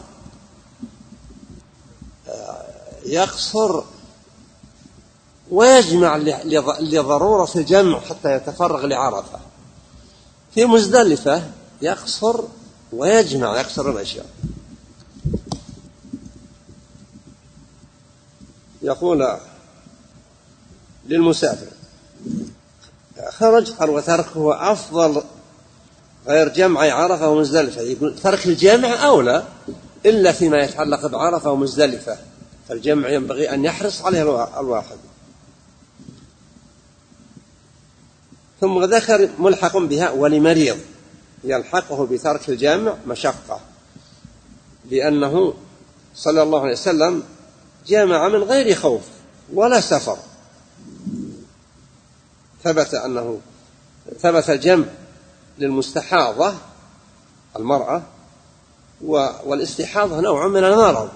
آه، 2.28 2.66
يقصر 3.06 3.82
ويجمع 5.50 6.16
لضرورة 6.80 7.50
الجمع 7.56 8.00
حتى 8.00 8.36
يتفرغ 8.36 8.86
لعرفة. 8.86 9.38
في 10.54 10.64
مزدلفة 10.64 11.50
يقصر 11.82 12.40
ويجمع 12.92 13.60
يقصر 13.60 13.90
الأشياء. 13.90 14.26
يقول 18.82 19.38
للمسافر 21.06 21.66
خرج 23.30 23.70
قال 23.70 23.90
وتركه 23.90 24.72
أفضل 24.72 25.22
غير 26.26 26.48
جمع 26.48 26.80
عرفة 26.80 27.28
ومزدلفة. 27.28 27.80
يقول 27.80 28.18
ترك 28.18 28.46
الجمع 28.46 29.06
أولى 29.06 29.44
إلا 30.06 30.32
فيما 30.32 30.58
يتعلق 30.58 31.06
بعرفة 31.06 31.50
ومزدلفة. 31.50 32.18
فالجمع 32.68 33.08
ينبغي 33.08 33.54
أن 33.54 33.64
يحرص 33.64 34.02
عليه 34.02 34.22
الواحد. 34.60 34.96
ثم 38.60 38.84
ذكر 38.84 39.28
ملحق 39.38 39.76
بها 39.76 40.10
ولمريض. 40.10 40.78
يلحقه 41.44 42.06
بترك 42.06 42.48
الجمع 42.48 42.94
مشقة. 43.06 43.60
لأنه 44.90 45.54
صلى 46.14 46.42
الله 46.42 46.60
عليه 46.60 46.72
وسلم 46.72 47.22
جمع 47.86 48.28
من 48.28 48.42
غير 48.42 48.74
خوف 48.74 49.02
ولا 49.54 49.80
سفر. 49.80 50.16
ثبت 52.64 52.94
أنه 52.94 53.40
ثبت 54.20 54.50
الجمع 54.50 54.84
للمستحاضة 55.58 56.54
المرأة 57.56 58.02
والاستحاضة 59.44 60.20
نوع 60.20 60.48
من 60.48 60.64
المرض. 60.64 61.08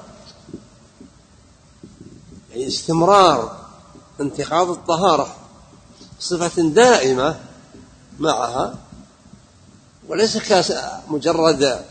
يعني 2.50 2.66
استمرار 2.66 3.56
انتقاض 4.20 4.70
الطهارة 4.70 5.36
صفة 6.20 6.62
دائمة 6.62 7.36
معها 8.18 8.74
وليس 10.08 10.38
كمجرد 10.38 11.84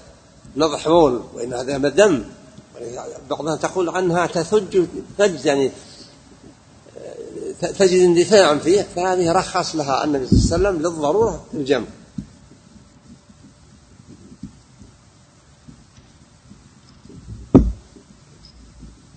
نضح 0.55 0.87
بول 0.87 1.23
وإن 1.33 1.53
هذا 1.53 1.77
دم. 1.77 2.23
بعضها 3.29 3.55
تقول 3.55 3.89
عنها 3.89 4.27
تثج 4.27 4.85
ثج 5.17 5.45
يعني 5.45 5.71
تجد 7.61 7.99
اندفاعا 8.01 8.55
فيه 8.55 8.87
فهذه 8.95 9.31
رخص 9.31 9.75
لها 9.75 10.03
النبي 10.03 10.27
صلى 10.27 10.55
الله 10.55 10.67
عليه 10.67 10.77
وسلم 10.77 10.91
للضرورة 10.91 11.45
في 11.51 11.57
الجمع. 11.57 11.85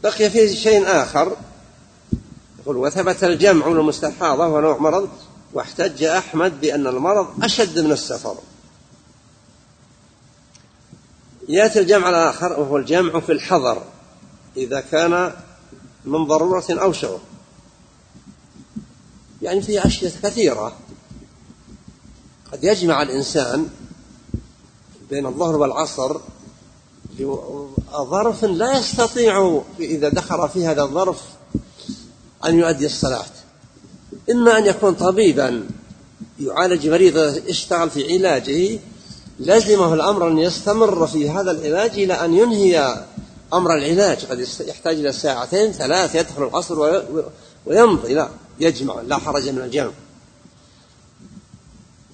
بقي 0.02 0.30
فيه 0.30 0.54
شيء 0.54 0.85
آخر. 0.87 1.37
يقول 2.59 2.76
وثبت 2.76 3.25
الجمع 3.25 3.68
للمستحاضة 3.68 4.47
وهو 4.47 4.61
نوع 4.61 4.78
مرض 4.78 5.09
واحتج 5.52 6.04
أحمد 6.04 6.61
بأن 6.61 6.87
المرض 6.87 7.45
أشد 7.45 7.78
من 7.78 7.92
السفر. 7.92 8.37
يأتي 11.49 11.80
الجمع 11.80 12.09
الآخر 12.09 12.61
وهو 12.61 12.76
الجمع 12.76 13.21
في 13.21 13.33
الحضر 13.33 13.83
إذا 14.57 14.80
كان 14.80 15.33
من 16.04 16.25
ضرورة 16.25 16.64
أو 16.71 16.92
شعور 16.92 17.21
يعني 19.42 19.62
في 19.62 19.87
أشياء 19.87 20.12
كثيرة. 20.23 20.73
قد 22.52 22.64
يجمع 22.64 23.02
الإنسان 23.02 23.68
بين 25.11 25.26
الظهر 25.26 25.57
والعصر 25.57 26.16
ظرف 27.92 28.45
لا 28.45 28.78
يستطيع 28.78 29.62
إذا 29.80 30.09
دخل 30.09 30.49
في 30.49 30.66
هذا 30.66 30.83
الظرف 30.83 31.23
أن 32.45 32.59
يؤدي 32.59 32.87
الصلاة. 32.87 33.26
إما 34.30 34.59
أن 34.59 34.66
يكون 34.66 34.95
طبيبا 34.95 35.66
يعالج 36.40 36.88
مريض 36.88 37.49
يشتغل 37.49 37.90
في 37.90 38.14
علاجه 38.14 38.78
لزمه 39.40 39.95
الأمر 39.95 40.28
أن 40.28 40.38
يستمر 40.38 41.07
في 41.07 41.30
هذا 41.30 41.50
العلاج 41.50 41.90
إلى 41.90 42.14
أن 42.14 42.35
ينهي 42.35 43.04
أمر 43.52 43.75
العلاج. 43.75 44.25
قد 44.25 44.47
يحتاج 44.61 44.97
إلى 44.97 45.12
ساعتين 45.12 45.73
ثلاث 45.73 46.14
يدخل 46.14 46.42
القصر 46.42 47.02
ويمضي 47.66 48.14
لا. 48.14 48.28
يجمع 48.61 49.00
لا 49.00 49.19
حرج 49.19 49.49
من 49.49 49.59
الجمع. 49.59 49.91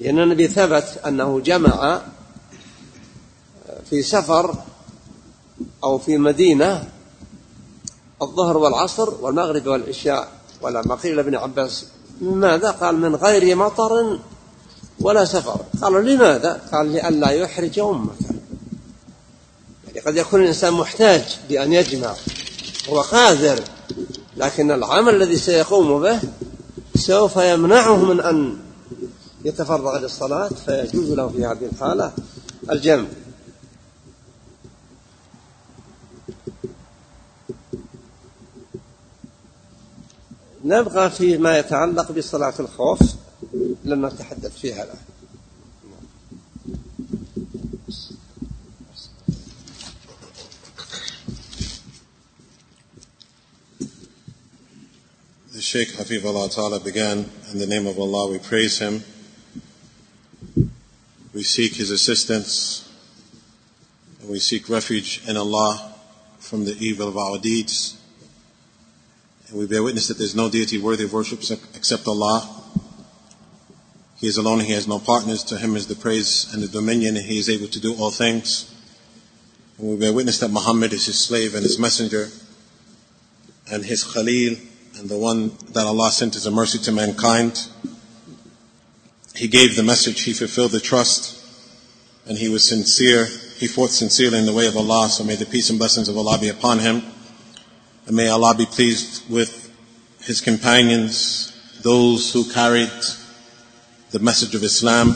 لأن 0.00 0.18
النبي 0.18 0.48
ثبت 0.48 1.00
أنه 1.06 1.40
جمع 1.40 2.02
في 3.90 4.02
سفر 4.02 4.54
أو 5.84 5.98
في 5.98 6.18
مدينة 6.18 6.88
الظهر 8.22 8.56
والعصر 8.56 9.14
والمغرب 9.20 9.66
والعشاء. 9.66 10.32
ولما 10.60 10.94
قيل 10.94 11.16
لابن 11.16 11.34
عباس 11.34 11.86
ماذا 12.20 12.70
قال 12.70 13.00
من 13.00 13.16
غير 13.16 13.56
مطر 13.56 14.18
ولا 15.00 15.24
سفر. 15.24 15.60
قالوا 15.82 16.00
لماذا؟ 16.00 16.68
قال 16.72 16.92
لئلا 16.92 17.30
يحرج 17.30 17.78
أمته 17.78 18.34
يعني 19.86 20.00
قد 20.00 20.16
يكون 20.16 20.42
الإنسان 20.42 20.72
محتاج 20.72 21.38
بأن 21.48 21.72
يجمع 21.72 22.14
هو 22.88 23.00
قادر 23.00 23.64
لكن 24.36 24.70
العمل 24.70 25.14
الذي 25.14 25.36
سيقوم 25.36 26.02
به 26.02 26.20
سوف 26.96 27.36
يمنعه 27.36 28.04
من 28.04 28.20
أن 28.20 28.56
يتفرغ 29.44 29.98
للصلاة 29.98 30.48
فيجوز 30.48 31.10
له 31.10 31.28
في 31.28 31.44
هذه 31.44 31.68
الحالة 31.72 32.12
الجمع. 32.70 33.06
نبقى 40.64 41.10
فيما 41.10 41.58
يتعلق 41.58 42.12
بصلاة 42.12 42.54
الخوف 42.60 43.00
لن 43.84 44.06
نتحدث 44.06 44.58
فيها 44.58 44.84
الآن. 44.84 45.13
Hafif 55.74 56.24
Allah 56.24 56.48
Ta'ala 56.48 56.78
began, 56.78 57.28
in 57.50 57.58
the 57.58 57.66
name 57.66 57.88
of 57.88 57.98
Allah 57.98 58.30
we 58.30 58.38
praise 58.38 58.78
him. 58.78 59.02
We 61.34 61.42
seek 61.42 61.74
his 61.74 61.90
assistance 61.90 62.88
and 64.20 64.30
we 64.30 64.38
seek 64.38 64.68
refuge 64.68 65.22
in 65.26 65.36
Allah 65.36 65.92
from 66.38 66.64
the 66.64 66.76
evil 66.78 67.08
of 67.08 67.16
our 67.16 67.38
deeds. 67.38 68.00
And 69.48 69.58
we 69.58 69.66
bear 69.66 69.82
witness 69.82 70.06
that 70.06 70.16
there's 70.16 70.36
no 70.36 70.48
deity 70.48 70.78
worthy 70.78 71.04
of 71.04 71.12
worship 71.12 71.40
except 71.74 72.06
Allah. 72.06 72.48
He 74.16 74.28
is 74.28 74.36
alone, 74.36 74.60
He 74.60 74.74
has 74.74 74.86
no 74.86 75.00
partners. 75.00 75.42
To 75.44 75.58
Him 75.58 75.74
is 75.74 75.88
the 75.88 75.96
praise 75.96 76.54
and 76.54 76.62
the 76.62 76.68
dominion, 76.68 77.16
and 77.16 77.26
He 77.26 77.40
is 77.40 77.50
able 77.50 77.66
to 77.66 77.80
do 77.80 77.96
all 77.96 78.12
things. 78.12 78.72
And 79.78 79.90
we 79.90 79.96
bear 79.96 80.12
witness 80.12 80.38
that 80.38 80.52
Muhammad 80.52 80.92
is 80.92 81.06
His 81.06 81.18
slave 81.18 81.56
and 81.56 81.64
His 81.64 81.80
messenger, 81.80 82.28
and 83.68 83.84
His 83.84 84.04
Khalil, 84.04 84.56
and 84.98 85.08
the 85.08 85.18
one 85.18 85.52
that 85.72 85.86
Allah 85.86 86.10
sent 86.12 86.36
as 86.36 86.46
a 86.46 86.50
mercy 86.50 86.78
to 86.80 86.92
mankind. 86.92 87.68
He 89.34 89.48
gave 89.48 89.74
the 89.74 89.82
message, 89.82 90.22
He 90.22 90.32
fulfilled 90.32 90.70
the 90.70 90.80
trust, 90.80 91.42
and 92.26 92.38
He 92.38 92.48
was 92.48 92.68
sincere. 92.68 93.26
He 93.58 93.66
fought 93.66 93.90
sincerely 93.90 94.38
in 94.38 94.46
the 94.46 94.52
way 94.52 94.66
of 94.66 94.76
Allah, 94.76 95.08
so 95.08 95.24
may 95.24 95.34
the 95.34 95.46
peace 95.46 95.70
and 95.70 95.78
blessings 95.78 96.08
of 96.08 96.16
Allah 96.16 96.38
be 96.38 96.48
upon 96.48 96.78
Him. 96.78 97.02
And 98.06 98.14
may 98.14 98.28
Allah 98.28 98.54
be 98.56 98.66
pleased 98.66 99.28
with 99.30 99.72
His 100.20 100.40
companions, 100.40 101.52
those 101.82 102.32
who 102.32 102.50
carried 102.52 102.92
the 104.10 104.20
message 104.20 104.54
of 104.54 104.62
Islam. 104.62 105.14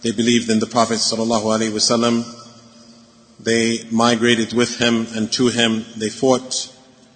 They 0.00 0.10
believed 0.10 0.50
in 0.50 0.58
the 0.58 0.66
Prophet 0.66 0.98
sallallahu 0.98 1.44
alaihi 1.44 1.70
wasallam. 1.70 2.40
They 3.38 3.84
migrated 3.90 4.52
with 4.52 4.78
him 4.78 5.06
and 5.14 5.32
to 5.32 5.48
him. 5.48 5.84
They 5.96 6.08
fought 6.08 6.71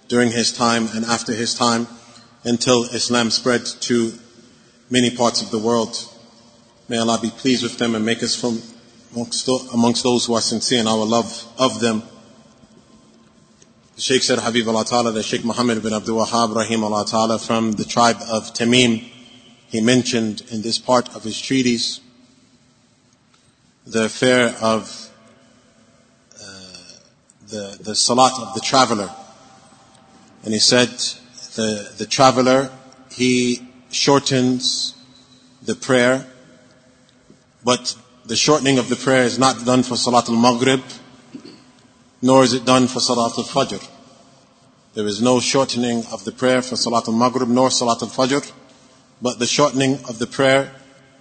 during 0.09 0.31
his 0.31 0.53
time 0.53 0.89
and 0.95 1.05
after 1.05 1.33
his 1.33 1.55
time 1.55 1.87
until 2.45 2.85
Islam 2.85 3.31
spread 3.31 3.65
to 3.65 4.13
many 4.91 5.15
parts 5.15 5.43
of 5.43 5.51
the 5.51 5.59
world. 5.59 5.97
May 6.89 6.99
Allah 6.99 7.19
be 7.21 7.31
pleased 7.31 7.63
with 7.63 7.79
them 7.79 7.95
and 7.95 8.05
make 8.05 8.23
us 8.23 8.35
from 8.35 8.63
amongst 9.13 10.03
those 10.03 10.27
who 10.27 10.35
are 10.35 10.41
sincere 10.41 10.81
in 10.81 10.87
our 10.87 11.05
love 11.05 11.45
of 11.59 11.81
them. 11.81 12.03
The 13.97 14.03
Sheikh 14.03 14.23
said, 14.23 14.39
Habib 14.39 14.69
Allah 14.69 14.85
Ta'ala, 14.85 15.13
that 15.13 15.23
Sheikh 15.23 15.45
Muhammad 15.45 15.83
bin 15.83 15.95
Abdul 15.95 16.25
Wahab, 16.25 16.55
Rahim 16.55 16.85
Allah 16.85 17.07
Ta'ala, 17.07 17.39
from 17.39 17.73
the 17.73 17.85
tribe 17.85 18.19
of 18.29 18.53
Tamim, 18.53 18.99
he 19.69 19.81
mentioned 19.81 20.43
in 20.51 20.63
this 20.63 20.79
part 20.79 21.15
of 21.17 21.25
his 21.25 21.41
treatise 21.41 22.01
the 23.87 24.05
affair 24.05 24.55
of 24.61 25.11
uh, 26.35 26.47
the, 27.49 27.79
the 27.81 27.95
salat 27.95 28.33
of 28.39 28.55
the 28.55 28.61
traveler. 28.61 29.11
And 30.47 30.55
he 30.55 30.61
said, 30.61 30.89
the, 31.57 31.93
the 31.99 32.07
traveler, 32.07 32.71
he 33.11 33.69
shortens 33.91 34.95
the 35.61 35.75
prayer, 35.75 36.25
but 37.63 37.95
the 38.25 38.37
shortening 38.37 38.79
of 38.79 38.89
the 38.89 38.97
prayer 38.97 39.25
is 39.25 39.39
not 39.39 39.67
done 39.67 39.83
for 39.83 39.97
salat 39.97 40.31
al-maghrib, 40.31 40.83
nor 42.23 42.45
is 42.45 42.55
it 42.55 42.65
done 42.65 42.87
for 42.87 43.01
salat 43.01 43.37
al-fajr. 43.37 43.87
There 44.95 45.07
is 45.07 45.21
no 45.21 45.41
shortening 45.41 46.07
of 46.11 46.25
the 46.25 46.33
prayer 46.33 46.63
for 46.63 46.77
salat 46.77 47.07
al-maghrib 47.07 47.49
nor 47.49 47.71
salat 47.71 48.01
al-fajr 48.01 48.51
but 49.21 49.39
the 49.39 49.47
shortening 49.47 49.95
of 50.09 50.19
the 50.19 50.27
prayer 50.27 50.73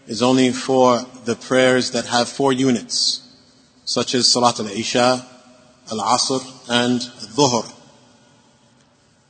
is 0.08 0.22
only 0.22 0.52
for 0.52 1.06
the 1.24 1.36
prayers 1.36 1.92
that 1.92 2.06
have 2.06 2.28
four 2.28 2.52
units, 2.52 3.22
such 3.86 4.14
as 4.14 4.32
Salat 4.32 4.60
al-Isha, 4.60 5.26
al-Asr, 5.92 6.70
and 6.70 7.00
Dhuhr. 7.00 7.75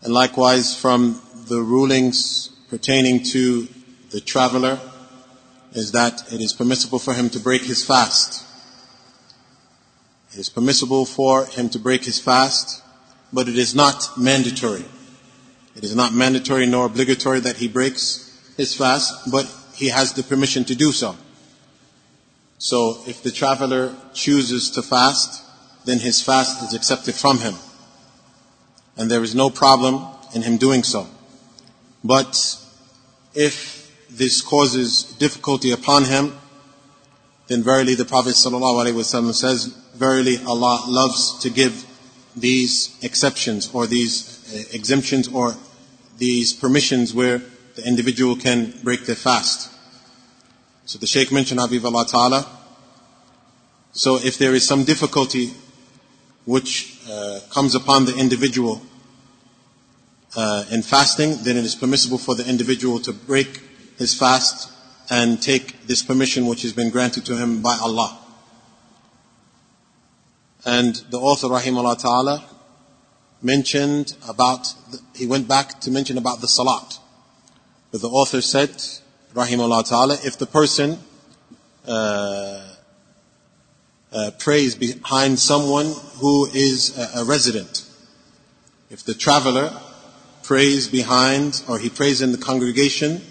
And 0.06 0.13
likewise 0.13 0.80
from 0.80 1.20
the 1.48 1.63
rulings 1.63 2.52
pertaining 2.70 3.24
to 3.24 3.68
the 4.12 4.22
traveler 4.22 4.80
is 5.74 5.94
that 5.94 6.32
it 6.32 6.41
is 6.41 6.54
permissible 6.54 7.00
for 7.00 7.15
him 7.15 7.28
to 7.32 7.39
break 7.39 7.63
his 7.63 7.84
fast. 7.84 8.46
It 10.32 10.38
is 10.38 10.48
permissible 10.48 11.06
for 11.06 11.48
him 11.48 11.70
to 11.70 11.80
break 11.80 12.06
his 12.06 12.20
fast, 12.20 12.84
but 13.34 13.50
it 13.50 13.58
is 13.58 13.74
not 13.74 14.15
mandatory. 14.15 14.86
It 15.76 15.84
is 15.84 15.96
not 15.96 16.13
mandatory 16.13 16.68
nor 16.68 16.86
obligatory 16.86 17.39
that 17.39 17.56
he 17.58 17.68
breaks 17.68 18.54
his 18.58 18.76
fast, 18.76 19.32
but 19.32 19.52
he 19.74 19.89
has 19.89 20.13
the 20.13 20.22
permission 20.22 20.65
to 20.65 20.76
do 20.76 20.91
so. 20.91 21.15
So 22.60 23.02
if 23.08 23.24
the 23.24 23.32
traveler 23.32 23.96
chooses 24.13 24.70
to 24.70 24.84
fast, 24.84 25.44
then 25.86 25.98
his 25.98 26.22
fast 26.22 26.62
is 26.62 26.76
accepted 26.76 27.15
from 27.15 27.39
him. 27.39 27.56
And 28.97 29.10
there 29.10 29.23
is 29.23 29.36
no 29.36 29.49
problem 29.49 30.05
in 30.34 30.41
him 30.41 30.58
doing 30.58 30.84
so. 30.84 31.08
But 32.03 32.38
if 33.34 33.91
this 34.10 34.41
causes 34.41 35.03
difficulty 35.19 35.71
upon 35.71 36.05
him, 36.05 36.34
then 37.47 37.63
verily 37.63 37.95
the 37.95 38.05
Prophet 38.05 38.36
ﷺ 38.36 39.34
says, 39.34 39.65
verily 39.95 40.38
Allah 40.45 40.84
loves 40.88 41.39
to 41.39 41.49
give 41.49 41.86
these 42.36 42.97
exceptions 43.01 43.73
or 43.73 43.88
these 43.88 44.53
uh, 44.53 44.75
exemptions 44.75 45.27
or 45.27 45.55
these 46.17 46.53
permissions 46.53 47.13
where 47.13 47.41
the 47.75 47.86
individual 47.86 48.36
can 48.36 48.73
break 48.84 49.05
their 49.05 49.15
fast. 49.15 49.71
So 50.86 50.99
the 50.99 51.08
Shaykh 51.08 51.31
mentioned 51.31 51.60
Habib 51.60 51.86
Allah 51.86 52.05
Ta'ala. 52.05 52.47
So 53.91 54.17
if 54.17 54.38
there 54.38 54.53
is 54.53 54.67
some 54.67 54.84
difficulty 54.84 55.53
which 56.45 56.94
uh, 57.10 57.39
comes 57.50 57.76
upon 57.76 58.06
the 58.06 58.15
individual 58.18 58.82
uh, 60.36 60.65
in 60.72 60.82
fasting, 60.82 61.38
then 61.44 61.58
it 61.58 61.63
is 61.63 61.76
permissible 61.76 62.18
for 62.18 62.36
the 62.36 62.48
individual 62.48 63.00
to 63.00 63.13
break 63.13 63.62
his 63.98 64.13
fast 64.13 64.72
and 65.10 65.41
take 65.41 65.88
this 65.88 66.04
permission 66.04 66.48
which 66.48 66.63
has 66.63 66.74
been 66.74 66.89
granted 66.89 67.26
to 67.26 67.38
him 67.38 67.62
by 67.62 67.78
Allah. 67.82 68.20
And 70.65 70.96
the 71.12 71.20
author, 71.20 71.48
rahimahullah 71.48 72.02
ta'ala, 72.02 72.44
mentioned 73.41 74.15
about, 74.28 74.74
the, 74.91 75.00
he 75.15 75.28
went 75.28 75.48
back 75.48 75.80
to 75.82 75.91
mention 75.91 76.18
about 76.18 76.41
the 76.41 76.48
salat. 76.48 77.00
But 77.91 78.02
the 78.02 78.10
author 78.10 78.41
said, 78.41 78.72
rahimahullah 79.34 79.88
ta'ala, 79.88 80.18
if 80.24 80.39
the 80.39 80.48
person 80.48 80.98
uh, 81.88 82.74
uh, 84.15 84.32
prays 84.39 84.75
behind 84.75 85.38
someone 85.38 85.93
who 86.19 86.45
is 86.47 86.97
a, 86.97 87.19
a 87.19 87.25
resident, 87.25 87.84
if 88.89 89.04
the 89.04 89.13
traveler 89.13 89.78
prays 90.41 90.88
behind, 90.88 91.62
or 91.67 91.78
he 91.78 91.89
prays 91.89 92.21
in 92.21 92.32
the 92.32 92.38
congregation, 92.38 93.21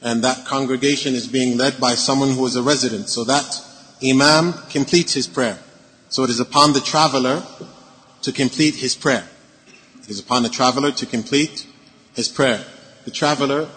and 0.00 0.24
that 0.24 0.46
congregation 0.46 1.14
is 1.14 1.26
being 1.26 1.58
led 1.58 1.78
by 1.78 1.94
someone 1.94 2.30
who 2.30 2.46
is 2.46 2.56
a 2.56 2.62
resident, 2.62 3.08
so 3.08 3.22
that 3.24 3.60
imam 4.02 4.54
completes 4.70 5.12
his 5.12 5.26
prayer. 5.26 5.58
So 6.08 6.24
it 6.24 6.30
is 6.30 6.40
upon 6.40 6.72
the 6.72 6.80
traveler 6.80 7.42
to 8.22 8.32
complete 8.32 8.76
his 8.76 8.94
prayer. 8.94 9.24
It 10.02 10.08
is 10.08 10.20
upon 10.20 10.42
the 10.42 10.48
traveler 10.48 10.90
to 10.92 11.06
complete 11.06 11.66
his 12.14 12.28
prayer. 12.28 12.64
The 13.04 13.10
traveler 13.10 13.68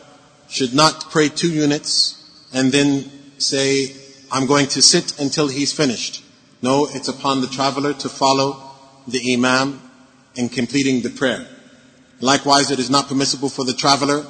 should 0.47 0.73
not 0.73 1.11
pray 1.11 1.29
two 1.29 1.49
units 1.49 2.47
and 2.53 2.71
then 2.71 3.11
say, 3.37 4.04
I'm 4.35 4.47
going 4.47 4.67
to 4.67 4.81
sit 4.81 5.17
until 5.17 5.47
he's 5.47 5.71
finished. 5.71 6.21
No, 6.61 6.87
it's 6.91 7.07
upon 7.07 7.39
the 7.39 7.47
traveler 7.47 7.93
to 7.93 8.09
follow 8.09 8.69
the 9.07 9.33
imam 9.33 9.81
in 10.35 10.49
completing 10.49 11.03
the 11.03 11.09
prayer. 11.09 11.47
Likewise, 12.19 12.69
it 12.69 12.77
is 12.77 12.89
not 12.89 13.07
permissible 13.07 13.47
for 13.47 13.63
the 13.63 13.73
traveler 13.73 14.25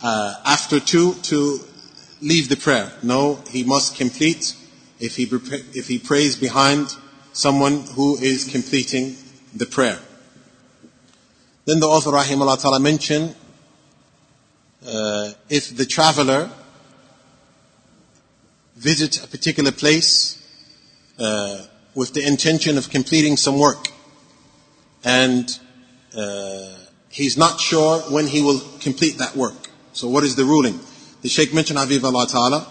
uh, 0.00 0.34
after 0.46 0.78
two 0.78 1.14
to 1.14 1.58
leave 2.22 2.48
the 2.48 2.56
prayer. 2.56 2.92
No, 3.02 3.42
he 3.50 3.64
must 3.64 3.96
complete 3.96 4.54
if 5.00 5.16
he, 5.16 5.24
if 5.76 5.88
he 5.88 5.98
prays 5.98 6.36
behind 6.36 6.94
someone 7.32 7.80
who 7.96 8.16
is 8.18 8.44
completing 8.44 9.16
the 9.52 9.66
prayer. 9.66 9.98
Then 11.64 11.80
the 11.80 11.88
author 11.88 12.12
rahimahullah 12.12 12.62
ta'ala 12.62 12.78
mentioned 12.78 13.34
uh, 14.86 15.32
if 15.48 15.76
the 15.76 15.86
traveler 15.86 16.52
visits 18.84 19.24
a 19.24 19.26
particular 19.26 19.72
place 19.72 20.38
uh, 21.18 21.64
with 21.94 22.12
the 22.14 22.24
intention 22.26 22.78
of 22.78 22.90
completing 22.90 23.36
some 23.36 23.58
work 23.58 23.88
and 25.04 25.58
uh, 26.16 26.76
he's 27.08 27.36
not 27.36 27.60
sure 27.60 28.00
when 28.12 28.26
he 28.26 28.42
will 28.42 28.60
complete 28.80 29.18
that 29.18 29.34
work. 29.34 29.68
So 29.92 30.08
what 30.08 30.22
is 30.22 30.36
the 30.36 30.44
ruling? 30.44 30.78
The 31.22 31.28
Sheikh 31.28 31.54
mentioned 31.54 31.78
Habib 31.78 32.04
Allah 32.04 32.26
Ta'ala. 32.26 32.66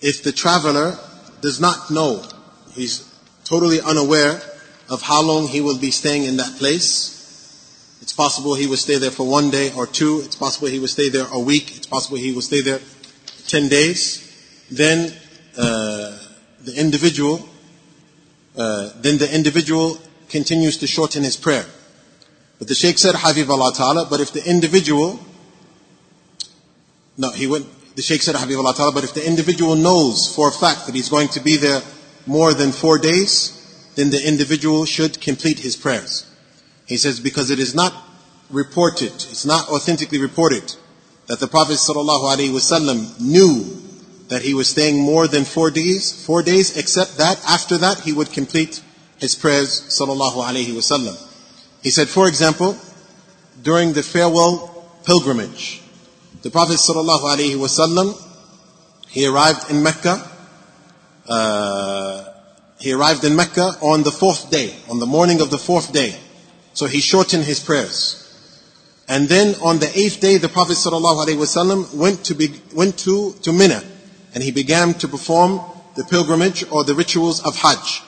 If 0.00 0.22
the 0.22 0.32
traveler 0.32 0.98
does 1.40 1.60
not 1.60 1.90
know 1.90 2.24
He's 2.78 3.12
totally 3.44 3.80
unaware 3.80 4.40
of 4.88 5.02
how 5.02 5.22
long 5.22 5.48
he 5.48 5.60
will 5.60 5.78
be 5.78 5.90
staying 5.90 6.24
in 6.24 6.36
that 6.36 6.58
place. 6.58 7.16
It's 8.00 8.12
possible 8.12 8.54
he 8.54 8.68
will 8.68 8.76
stay 8.76 8.98
there 8.98 9.10
for 9.10 9.26
one 9.28 9.50
day 9.50 9.72
or 9.74 9.86
two. 9.86 10.22
It's 10.24 10.36
possible 10.36 10.68
he 10.68 10.78
will 10.78 10.88
stay 10.88 11.08
there 11.08 11.26
a 11.32 11.40
week. 11.40 11.76
It's 11.76 11.86
possible 11.86 12.16
he 12.16 12.32
will 12.32 12.42
stay 12.42 12.62
there 12.62 12.80
10 13.48 13.68
days. 13.68 14.27
Then 14.70 15.12
uh, 15.56 16.18
the 16.64 16.74
individual, 16.76 17.48
uh, 18.56 18.90
then 19.00 19.18
the 19.18 19.32
individual 19.34 19.98
continues 20.28 20.76
to 20.78 20.86
shorten 20.86 21.22
his 21.22 21.36
prayer. 21.36 21.64
But 22.58 22.68
the 22.68 22.74
Sheikh 22.74 22.98
said, 22.98 23.14
Habib 23.16 23.50
Allah 23.50 23.72
Ta'ala, 23.74 24.06
but 24.10 24.20
if 24.20 24.32
the 24.32 24.48
individual, 24.48 25.20
no, 27.16 27.30
he 27.30 27.46
went, 27.46 27.66
the 27.96 28.02
Sheikh 28.02 28.22
said, 28.22 28.34
Habib 28.34 28.58
Allah 28.58 28.74
Ta'ala, 28.74 28.92
but 28.92 29.04
if 29.04 29.14
the 29.14 29.26
individual 29.26 29.76
knows 29.76 30.34
for 30.34 30.48
a 30.48 30.52
fact 30.52 30.86
that 30.86 30.94
he's 30.94 31.08
going 31.08 31.28
to 31.28 31.40
be 31.40 31.56
there 31.56 31.80
more 32.26 32.52
than 32.52 32.72
four 32.72 32.98
days, 32.98 33.54
then 33.94 34.10
the 34.10 34.26
individual 34.26 34.84
should 34.84 35.20
complete 35.20 35.60
his 35.60 35.76
prayers. 35.76 36.30
He 36.86 36.96
says, 36.96 37.20
because 37.20 37.50
it 37.50 37.58
is 37.58 37.74
not 37.74 37.94
reported, 38.50 39.12
it's 39.12 39.46
not 39.46 39.68
authentically 39.68 40.20
reported 40.20 40.74
that 41.26 41.40
the 41.40 41.46
Prophet 41.46 41.74
ﷺ 41.74 43.20
knew 43.20 43.87
that 44.28 44.42
he 44.42 44.54
was 44.54 44.68
staying 44.68 44.98
more 44.98 45.26
than 45.26 45.44
four 45.44 45.70
days, 45.70 46.24
four 46.24 46.42
days, 46.42 46.76
except 46.76 47.18
that 47.18 47.40
after 47.48 47.78
that 47.78 48.00
he 48.00 48.12
would 48.12 48.32
complete 48.32 48.82
his 49.18 49.34
prayers 49.34 49.82
sallallahu 49.88 50.42
alaihi 50.42 50.72
wasallam. 50.72 51.16
He 51.82 51.90
said, 51.90 52.08
for 52.08 52.28
example, 52.28 52.76
during 53.62 53.92
the 53.92 54.02
farewell 54.02 54.86
pilgrimage, 55.04 55.82
the 56.42 56.50
Prophet 56.50 56.76
sallallahu 56.76 57.22
alaihi 57.34 57.56
wasallam, 57.56 58.16
he 59.08 59.26
arrived 59.26 59.70
in 59.70 59.82
Mecca 59.82 60.22
uh, 61.28 62.24
he 62.80 62.92
arrived 62.92 63.24
in 63.24 63.36
Mecca 63.36 63.76
on 63.82 64.02
the 64.02 64.10
fourth 64.10 64.50
day, 64.50 64.74
on 64.88 64.98
the 64.98 65.06
morning 65.06 65.40
of 65.40 65.50
the 65.50 65.58
fourth 65.58 65.92
day. 65.92 66.16
So 66.74 66.86
he 66.86 67.00
shortened 67.00 67.44
his 67.44 67.60
prayers. 67.60 68.24
And 69.08 69.28
then 69.28 69.54
on 69.62 69.78
the 69.78 69.90
eighth 69.98 70.20
day, 70.20 70.38
the 70.38 70.48
Prophet 70.48 70.76
ﷺ 70.76 71.94
went 71.94 72.24
to 72.26 72.34
be, 72.34 72.60
went 72.74 72.98
to, 73.00 73.32
to 73.42 73.52
Mina, 73.52 73.82
and 74.34 74.42
he 74.42 74.50
began 74.50 74.94
to 74.94 75.08
perform 75.08 75.60
the 75.96 76.04
pilgrimage 76.04 76.64
or 76.70 76.84
the 76.84 76.94
rituals 76.94 77.44
of 77.44 77.56
Hajj. 77.56 78.02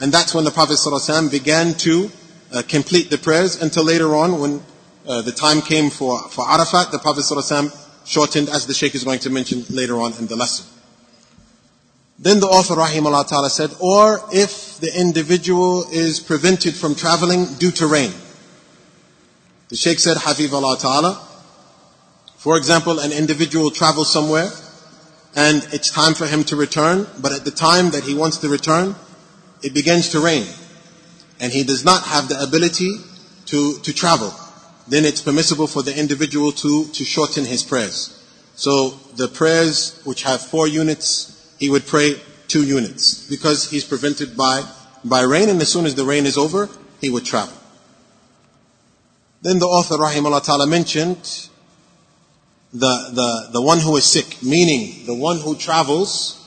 And 0.00 0.12
that's 0.12 0.34
when 0.34 0.44
the 0.44 0.50
Prophet 0.50 0.74
ﷺ 0.74 1.30
began 1.30 1.74
to 1.74 2.10
uh, 2.52 2.62
complete 2.66 3.10
the 3.10 3.18
prayers 3.18 3.60
until 3.62 3.84
later 3.84 4.16
on 4.16 4.40
when 4.40 4.62
uh, 5.06 5.22
the 5.22 5.32
time 5.32 5.60
came 5.60 5.90
for, 5.90 6.20
for 6.28 6.48
Arafat, 6.48 6.90
the 6.90 6.98
Prophet 6.98 7.20
ﷺ 7.20 7.76
shortened 8.06 8.48
as 8.48 8.66
the 8.66 8.74
Sheikh 8.74 8.94
is 8.94 9.04
going 9.04 9.20
to 9.20 9.30
mention 9.30 9.64
later 9.70 10.00
on 10.00 10.12
in 10.14 10.26
the 10.26 10.36
lesson. 10.36 10.66
Then 12.18 12.40
the 12.40 12.46
author 12.46 12.74
rahimahullah 12.74 13.28
ta'ala 13.28 13.48
said, 13.48 13.70
or 13.80 14.20
if 14.32 14.78
the 14.78 14.90
individual 14.98 15.84
is 15.90 16.20
prevented 16.20 16.74
from 16.74 16.94
traveling 16.94 17.46
due 17.58 17.70
to 17.72 17.86
rain. 17.86 18.12
The 19.68 19.76
Sheikh 19.76 20.00
said, 20.00 20.16
Hafif 20.16 20.52
Allah 20.52 20.76
ta'ala, 20.78 21.26
for 22.36 22.56
example, 22.56 22.98
an 22.98 23.12
individual 23.12 23.70
travels 23.70 24.12
somewhere 24.12 24.50
and 25.36 25.66
it's 25.72 25.90
time 25.90 26.14
for 26.14 26.26
him 26.26 26.44
to 26.44 26.56
return, 26.56 27.06
but 27.20 27.32
at 27.32 27.44
the 27.44 27.50
time 27.50 27.90
that 27.90 28.04
he 28.04 28.14
wants 28.14 28.38
to 28.38 28.48
return, 28.48 28.94
it 29.62 29.74
begins 29.74 30.08
to 30.10 30.20
rain. 30.20 30.46
And 31.38 31.52
he 31.52 31.64
does 31.64 31.84
not 31.84 32.02
have 32.04 32.28
the 32.28 32.42
ability 32.42 32.96
to, 33.46 33.78
to 33.78 33.92
travel. 33.92 34.34
Then 34.88 35.04
it's 35.04 35.22
permissible 35.22 35.66
for 35.66 35.82
the 35.82 35.96
individual 35.96 36.52
to, 36.52 36.86
to 36.86 37.04
shorten 37.04 37.44
his 37.44 37.62
prayers. 37.62 38.16
So 38.56 38.90
the 39.16 39.28
prayers 39.28 40.00
which 40.04 40.24
have 40.24 40.40
four 40.40 40.66
units 40.68 41.54
he 41.60 41.68
would 41.68 41.86
pray 41.86 42.14
two 42.48 42.64
units 42.64 43.28
because 43.28 43.70
he's 43.70 43.84
prevented 43.84 44.36
by, 44.36 44.64
by 45.04 45.20
rain 45.20 45.48
and 45.48 45.60
as 45.60 45.70
soon 45.70 45.84
as 45.84 45.94
the 45.94 46.04
rain 46.04 46.26
is 46.26 46.38
over, 46.38 46.68
he 47.00 47.10
would 47.10 47.24
travel. 47.24 47.54
Then 49.42 49.58
the 49.58 49.66
author, 49.66 49.96
rahimahullah 49.96 50.44
ta'ala, 50.44 50.66
mentioned 50.66 51.49
the, 52.72 53.10
the, 53.12 53.48
the 53.52 53.62
one 53.62 53.78
who 53.78 53.96
is 53.96 54.04
sick, 54.04 54.42
meaning 54.42 55.06
the 55.06 55.14
one 55.14 55.38
who 55.38 55.56
travels 55.56 56.40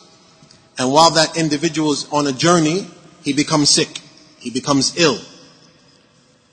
and 0.78 0.92
while 0.92 1.12
that 1.12 1.38
individual 1.38 1.92
is 1.92 2.08
on 2.12 2.28
a 2.28 2.32
journey, 2.32 2.88
he 3.24 3.34
becomes 3.34 3.70
sick. 3.70 4.02
He 4.40 4.50
becomes 4.50 4.98
ill. 4.98 5.20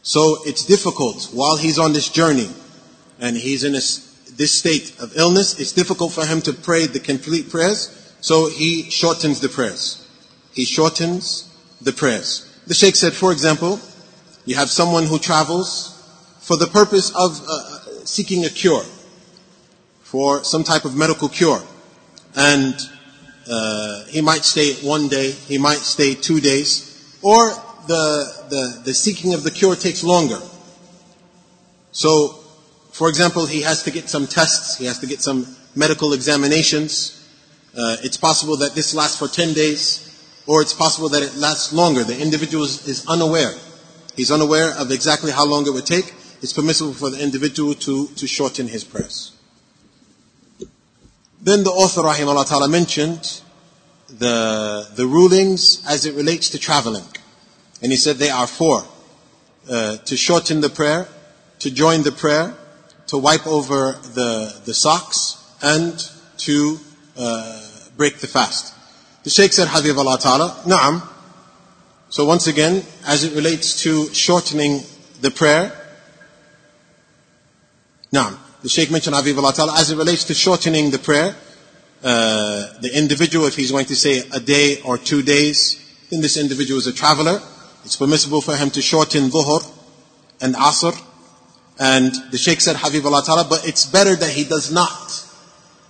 So 0.03 0.39
it's 0.45 0.65
difficult 0.65 1.25
while 1.33 1.57
he's 1.57 1.79
on 1.79 1.93
this 1.93 2.09
journey 2.09 2.49
and 3.19 3.37
he's 3.37 3.65
in 3.65 3.73
this, 3.73 4.33
this 4.37 4.59
state 4.59 4.95
of 5.01 5.17
illness, 5.17 5.59
it's 5.59 5.73
difficult 5.73 6.13
for 6.13 6.25
him 6.25 6.41
to 6.43 6.53
pray 6.53 6.87
the 6.87 7.01
complete 7.01 7.51
prayers 7.51 7.97
so 8.21 8.49
he 8.49 8.91
shortens 8.91 9.41
the 9.41 9.49
prayers. 9.49 10.07
He 10.53 10.65
shortens 10.65 11.49
the 11.81 11.93
prayers. 11.93 12.47
The 12.67 12.75
Sheikh 12.75 12.97
said, 12.97 13.15
for 13.15 13.33
example, 13.33 13.81
you 14.45 14.57
have 14.57 14.71
someone 14.71 15.05
who 15.07 15.19
travels 15.19 15.97
for 16.41 16.57
the 16.57 16.67
purpose 16.67 17.11
of 17.15 17.41
uh, 17.49 18.05
seeking 18.05 18.45
a 18.45 18.51
cure, 18.51 18.85
for 20.11 20.43
some 20.43 20.65
type 20.65 20.85
of 20.85 20.97
medical 20.97 21.29
cure. 21.29 21.63
And 22.35 22.75
uh, 23.49 24.05
he 24.07 24.21
might 24.21 24.45
stay 24.45 24.75
one 24.87 25.07
day, 25.07 25.31
he 25.31 25.57
might 25.57 25.79
stay 25.79 26.17
two 26.17 26.41
days, 26.41 27.17
or 27.23 27.51
the, 27.87 28.45
the, 28.49 28.83
the 28.87 28.95
seeking 28.95 29.35
of 29.35 29.45
the 29.45 29.53
cure 29.53 29.77
takes 29.77 30.03
longer. 30.03 30.41
So, 31.93 32.41
for 32.91 33.09
example, 33.09 33.47
he 33.47 33.63
has 33.63 33.85
to 33.85 33.93
get 33.93 34.09
some 34.09 34.27
tests, 34.27 34.77
he 34.77 34.87
has 34.87 34.99
to 34.99 35.07
get 35.07 35.23
some 35.23 35.47
medical 35.77 36.13
examinations. 36.13 37.17
Uh, 37.77 37.97
it's 38.03 38.17
possible 38.17 38.57
that 38.57 38.75
this 38.75 38.93
lasts 38.93 39.17
for 39.17 39.29
10 39.29 39.55
days, 39.55 40.43
or 40.49 40.61
it's 40.61 40.75
possible 40.75 41.09
that 41.11 41.23
it 41.23 41.37
lasts 41.37 41.73
longer. 41.73 42.03
The 42.03 42.21
individual 42.21 42.65
is, 42.65 42.89
is 42.89 43.07
unaware. 43.07 43.55
He's 44.17 44.33
unaware 44.33 44.73
of 44.77 44.91
exactly 44.91 45.31
how 45.31 45.47
long 45.47 45.69
it 45.69 45.71
would 45.73 45.87
take. 45.87 46.15
It's 46.43 46.53
permissible 46.53 46.95
for 46.95 47.11
the 47.11 47.23
individual 47.23 47.75
to, 47.75 48.09
to 48.09 48.27
shorten 48.27 48.67
his 48.67 48.83
prayers. 48.83 49.37
Then 51.43 51.65
the 51.65 51.71
author, 51.71 52.03
rahimahullah 52.03 52.49
ta'ala, 52.49 52.69
mentioned 52.69 53.41
the, 54.09 54.89
the 54.95 55.07
rulings 55.07 55.83
as 55.89 56.05
it 56.05 56.15
relates 56.15 56.51
to 56.51 56.59
traveling. 56.59 57.05
And 57.83 57.91
he 57.91 57.97
said 57.97 58.17
they 58.17 58.31
are 58.31 58.47
four. 58.47 58.85
Uh, 59.69 59.97
to 59.99 60.17
shorten 60.17 60.61
the 60.61 60.69
prayer, 60.69 61.09
to 61.61 61.71
join 61.71 62.03
the 62.03 62.13
prayer, 62.13 62.55
to 63.07 63.17
wipe 63.19 63.47
over 63.47 63.93
the, 64.15 64.61
the 64.65 64.75
socks, 64.75 65.37
and 65.63 66.11
to 66.39 66.79
uh, 67.17 67.67
break 67.97 68.19
the 68.19 68.27
fast. 68.27 68.75
The 69.23 69.31
Sheikh 69.31 69.53
said, 69.53 69.69
Habib 69.69 69.97
Allah 69.97 70.19
Ta'ala, 70.19 70.63
Naam. 70.67 71.07
So 72.09 72.25
once 72.25 72.47
again, 72.49 72.83
as 73.07 73.25
it 73.25 73.35
relates 73.35 73.83
to 73.83 74.13
shortening 74.13 74.81
the 75.21 75.31
prayer, 75.31 75.73
Naam. 78.13 78.37
The 78.63 78.69
Sheikh 78.69 78.91
mentioned 78.91 79.17
Habib 79.17 79.39
Allah 79.39 79.55
Ta'ala, 79.55 79.73
as 79.79 79.91
it 79.91 79.97
relates 79.97 80.25
to 80.25 80.35
shortening 80.35 80.91
the 80.91 80.99
prayer, 80.99 81.35
uh, 82.05 82.79
the 82.83 82.91
individual, 82.93 83.47
if 83.47 83.57
he's 83.57 83.71
going 83.71 83.87
to 83.87 83.97
say 83.97 84.23
a 84.35 84.41
day 84.41 84.83
or 84.83 84.99
two 84.99 85.23
days, 85.23 85.81
then 86.11 86.21
this 86.21 86.37
individual 86.37 86.79
is 86.79 86.87
a 86.87 86.93
traveler. 86.93 87.41
It's 87.85 87.97
permissible 87.97 88.43
for 88.43 88.55
him 88.57 88.69
to 88.71 88.83
shorten 88.83 89.31
dhuhr 89.31 89.65
and 90.43 90.55
asr. 90.55 90.95
And 91.79 92.13
the 92.31 92.37
Sheikh 92.37 92.61
said, 92.61 92.77
Habib 92.77 93.07
Allah 93.07 93.23
Ta'ala, 93.25 93.47
but 93.49 93.67
it's 93.67 93.87
better 93.87 94.15
that 94.15 94.31
he 94.31 94.45
does 94.45 94.71
not. 94.71 95.27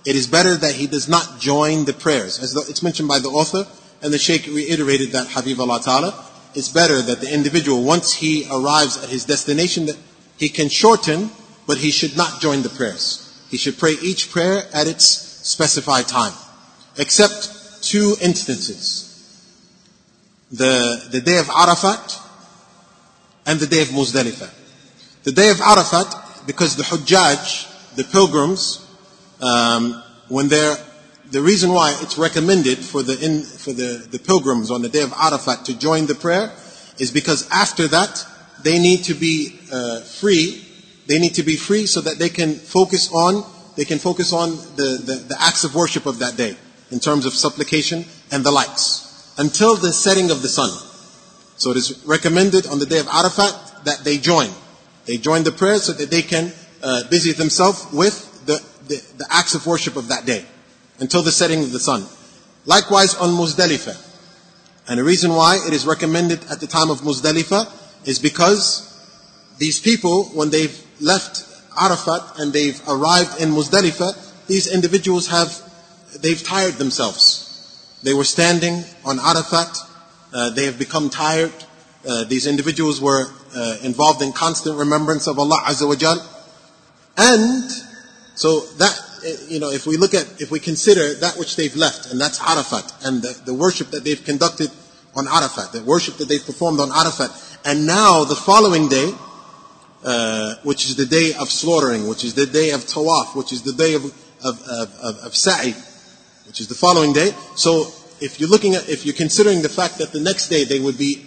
It 0.05 0.15
is 0.15 0.27
better 0.27 0.55
that 0.55 0.73
he 0.73 0.87
does 0.87 1.09
not 1.09 1.41
join 1.41 1.83
the 1.83 1.93
prayers. 1.93 2.39
As 2.39 2.55
it's 2.69 2.81
mentioned 2.81 3.09
by 3.09 3.19
the 3.19 3.27
author, 3.27 3.67
and 4.01 4.13
the 4.13 4.17
Sheikh 4.17 4.47
reiterated 4.47 5.11
that 5.11 5.27
Habib 5.27 5.59
Allah 5.59 5.81
Ta'ala, 5.83 6.25
it's 6.55 6.69
better 6.69 7.01
that 7.01 7.19
the 7.19 7.33
individual, 7.33 7.83
once 7.83 8.13
he 8.13 8.47
arrives 8.49 9.03
at 9.03 9.09
his 9.09 9.25
destination, 9.25 9.87
that 9.87 9.97
he 10.37 10.47
can 10.47 10.69
shorten, 10.69 11.31
but 11.71 11.77
he 11.77 11.89
should 11.89 12.17
not 12.17 12.41
join 12.41 12.63
the 12.63 12.67
prayers. 12.67 13.31
He 13.49 13.55
should 13.55 13.77
pray 13.77 13.93
each 14.01 14.29
prayer 14.29 14.67
at 14.73 14.87
its 14.87 15.05
specified 15.05 16.05
time. 16.05 16.33
Except 16.97 17.81
two 17.81 18.17
instances. 18.21 19.07
The, 20.51 21.07
the 21.09 21.21
day 21.21 21.37
of 21.37 21.49
Arafat 21.49 22.19
and 23.45 23.57
the 23.57 23.67
day 23.67 23.83
of 23.83 23.87
Muzdalifah. 23.87 24.49
The 25.23 25.31
day 25.31 25.49
of 25.49 25.61
Arafat, 25.61 26.45
because 26.45 26.75
the 26.75 26.83
Hujjaj, 26.83 27.95
the 27.95 28.03
pilgrims, 28.03 28.85
um, 29.41 30.03
when 30.27 30.49
they're, 30.49 30.75
the 31.31 31.41
reason 31.41 31.71
why 31.71 31.97
it's 32.01 32.17
recommended 32.17 32.79
for 32.79 33.01
the, 33.01 33.17
in, 33.25 33.43
for 33.43 33.71
the, 33.71 34.05
the 34.11 34.19
pilgrims 34.19 34.71
on 34.71 34.81
the 34.81 34.89
day 34.89 35.03
of 35.03 35.13
Arafat 35.13 35.63
to 35.67 35.79
join 35.79 36.05
the 36.05 36.15
prayer 36.15 36.51
is 36.99 37.11
because 37.11 37.49
after 37.49 37.87
that, 37.87 38.25
they 38.61 38.77
need 38.77 39.05
to 39.05 39.13
be 39.13 39.57
uh, 39.71 40.01
free. 40.01 40.60
They 41.11 41.19
need 41.19 41.35
to 41.35 41.43
be 41.43 41.57
free 41.57 41.87
so 41.87 41.99
that 41.99 42.19
they 42.19 42.29
can 42.29 42.55
focus 42.55 43.11
on 43.11 43.43
they 43.75 43.83
can 43.83 43.99
focus 43.99 44.31
on 44.31 44.51
the, 44.51 45.01
the, 45.03 45.15
the 45.27 45.37
acts 45.41 45.65
of 45.65 45.75
worship 45.75 46.05
of 46.05 46.19
that 46.19 46.37
day 46.37 46.55
in 46.89 46.99
terms 46.99 47.25
of 47.25 47.33
supplication 47.33 48.05
and 48.31 48.45
the 48.45 48.51
likes 48.51 49.33
until 49.37 49.75
the 49.75 49.91
setting 49.91 50.31
of 50.31 50.41
the 50.41 50.47
sun. 50.47 50.69
So 51.57 51.71
it 51.71 51.77
is 51.77 52.01
recommended 52.05 52.65
on 52.67 52.79
the 52.79 52.85
day 52.85 52.99
of 52.99 53.07
Arafat 53.07 53.85
that 53.85 54.05
they 54.05 54.17
join. 54.17 54.49
They 55.05 55.17
join 55.17 55.43
the 55.43 55.51
prayer 55.51 55.77
so 55.77 55.91
that 55.93 56.11
they 56.11 56.21
can 56.21 56.53
uh, 56.81 57.09
busy 57.09 57.33
themselves 57.33 57.87
with 57.91 58.45
the, 58.45 58.63
the, 58.87 59.03
the, 59.17 59.27
acts 59.29 59.53
of 59.53 59.65
worship 59.67 59.97
of 59.97 60.07
that 60.09 60.25
day 60.25 60.45
until 60.99 61.23
the 61.23 61.31
setting 61.31 61.61
of 61.63 61.71
the 61.73 61.79
sun. 61.79 62.05
Likewise 62.65 63.15
on 63.15 63.31
Muzdalifah. 63.31 63.99
And 64.87 64.99
the 64.99 65.03
reason 65.03 65.31
why 65.31 65.59
it 65.65 65.73
is 65.73 65.85
recommended 65.85 66.39
at 66.51 66.61
the 66.61 66.67
time 66.67 66.89
of 66.89 67.01
Muzdalifah 67.01 68.07
is 68.07 68.19
because 68.19 68.90
these 69.57 69.79
people, 69.79 70.25
when 70.33 70.49
they've 70.49 70.75
left 70.99 71.45
Arafat 71.79 72.39
and 72.39 72.51
they've 72.51 72.79
arrived 72.87 73.41
in 73.41 73.49
Muzdalifah, 73.49 74.47
these 74.47 74.67
individuals 74.67 75.27
have, 75.27 75.49
they've 76.21 76.41
tired 76.41 76.73
themselves. 76.73 77.99
They 78.03 78.13
were 78.13 78.23
standing 78.23 78.83
on 79.05 79.19
Arafat, 79.19 79.77
uh, 80.33 80.49
they 80.51 80.65
have 80.65 80.79
become 80.79 81.09
tired. 81.09 81.53
Uh, 82.07 82.23
these 82.23 82.47
individuals 82.47 82.99
were 82.99 83.27
uh, 83.55 83.77
involved 83.83 84.21
in 84.21 84.31
constant 84.33 84.77
remembrance 84.77 85.27
of 85.27 85.37
Allah 85.37 85.61
Azza 85.65 85.87
wa 85.87 85.95
Jal. 85.95 86.17
And 87.17 87.69
so 88.35 88.61
that, 88.77 88.99
you 89.47 89.59
know, 89.59 89.69
if 89.69 89.85
we 89.85 89.97
look 89.97 90.13
at, 90.13 90.41
if 90.41 90.49
we 90.49 90.59
consider 90.59 91.13
that 91.15 91.37
which 91.37 91.55
they've 91.55 91.75
left, 91.75 92.11
and 92.11 92.19
that's 92.19 92.41
Arafat, 92.41 92.91
and 93.05 93.21
the, 93.21 93.39
the 93.45 93.53
worship 93.53 93.91
that 93.91 94.03
they've 94.03 94.23
conducted 94.23 94.71
on 95.15 95.27
Arafat, 95.27 95.73
the 95.73 95.83
worship 95.83 96.17
that 96.17 96.27
they've 96.27 96.45
performed 96.45 96.79
on 96.79 96.91
Arafat, 96.91 97.29
and 97.65 97.85
now 97.85 98.23
the 98.23 98.35
following 98.35 98.87
day, 98.87 99.11
uh, 100.03 100.55
which 100.63 100.85
is 100.85 100.95
the 100.95 101.05
day 101.05 101.33
of 101.39 101.49
slaughtering, 101.49 102.07
which 102.07 102.23
is 102.23 102.33
the 102.33 102.45
day 102.45 102.71
of 102.71 102.81
tawaf, 102.81 103.35
which 103.35 103.51
is 103.53 103.61
the 103.61 103.73
day 103.73 103.93
of, 103.93 104.05
of, 104.43 104.61
of, 104.61 104.95
of, 105.01 105.17
of 105.25 105.35
sa'i, 105.35 105.73
which 106.47 106.59
is 106.59 106.67
the 106.67 106.75
following 106.75 107.13
day. 107.13 107.31
So 107.55 107.91
if 108.19 108.39
you're 108.39 108.49
looking 108.49 108.75
at, 108.75 108.89
if 108.89 109.05
you're 109.05 109.15
considering 109.15 109.61
the 109.61 109.69
fact 109.69 109.97
that 109.99 110.11
the 110.11 110.19
next 110.19 110.49
day 110.49 110.63
they 110.63 110.79
would 110.79 110.97
be 110.97 111.25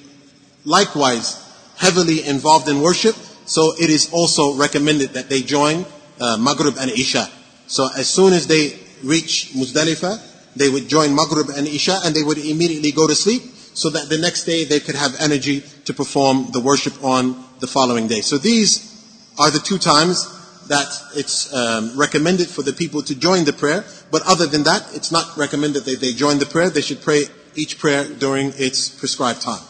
likewise 0.64 1.40
heavily 1.76 2.24
involved 2.26 2.68
in 2.68 2.80
worship, 2.80 3.14
so 3.46 3.72
it 3.78 3.90
is 3.90 4.10
also 4.12 4.54
recommended 4.54 5.10
that 5.10 5.28
they 5.28 5.42
join 5.42 5.84
uh, 6.20 6.36
Maghrib 6.38 6.76
and 6.78 6.90
Isha. 6.90 7.28
So 7.66 7.88
as 7.96 8.08
soon 8.08 8.32
as 8.32 8.46
they 8.46 8.78
reach 9.02 9.50
Muzdalifah, 9.54 10.56
they 10.56 10.68
would 10.68 10.88
join 10.88 11.14
Maghrib 11.14 11.50
and 11.50 11.66
Isha 11.66 12.00
and 12.04 12.14
they 12.14 12.22
would 12.22 12.38
immediately 12.38 12.92
go 12.92 13.06
to 13.06 13.14
sleep 13.14 13.42
so 13.74 13.90
that 13.90 14.08
the 14.08 14.18
next 14.18 14.44
day 14.44 14.64
they 14.64 14.80
could 14.80 14.94
have 14.94 15.16
energy 15.20 15.60
to 15.84 15.92
perform 15.92 16.48
the 16.52 16.60
worship 16.60 17.02
on 17.02 17.43
the 17.60 17.66
following 17.66 18.08
day. 18.08 18.20
So 18.20 18.38
these 18.38 18.92
are 19.38 19.50
the 19.50 19.58
two 19.58 19.78
times 19.78 20.30
that 20.68 20.88
it's 21.14 21.52
um, 21.52 21.96
recommended 21.96 22.48
for 22.48 22.62
the 22.62 22.72
people 22.72 23.02
to 23.02 23.14
join 23.14 23.44
the 23.44 23.52
prayer. 23.52 23.84
But 24.10 24.22
other 24.26 24.46
than 24.46 24.62
that, 24.64 24.86
it's 24.94 25.12
not 25.12 25.36
recommended 25.36 25.84
that 25.84 26.00
they 26.00 26.12
join 26.12 26.38
the 26.38 26.46
prayer. 26.46 26.70
They 26.70 26.80
should 26.80 27.02
pray 27.02 27.24
each 27.54 27.78
prayer 27.78 28.04
during 28.04 28.52
its 28.56 28.88
prescribed 28.88 29.42
time. 29.42 29.62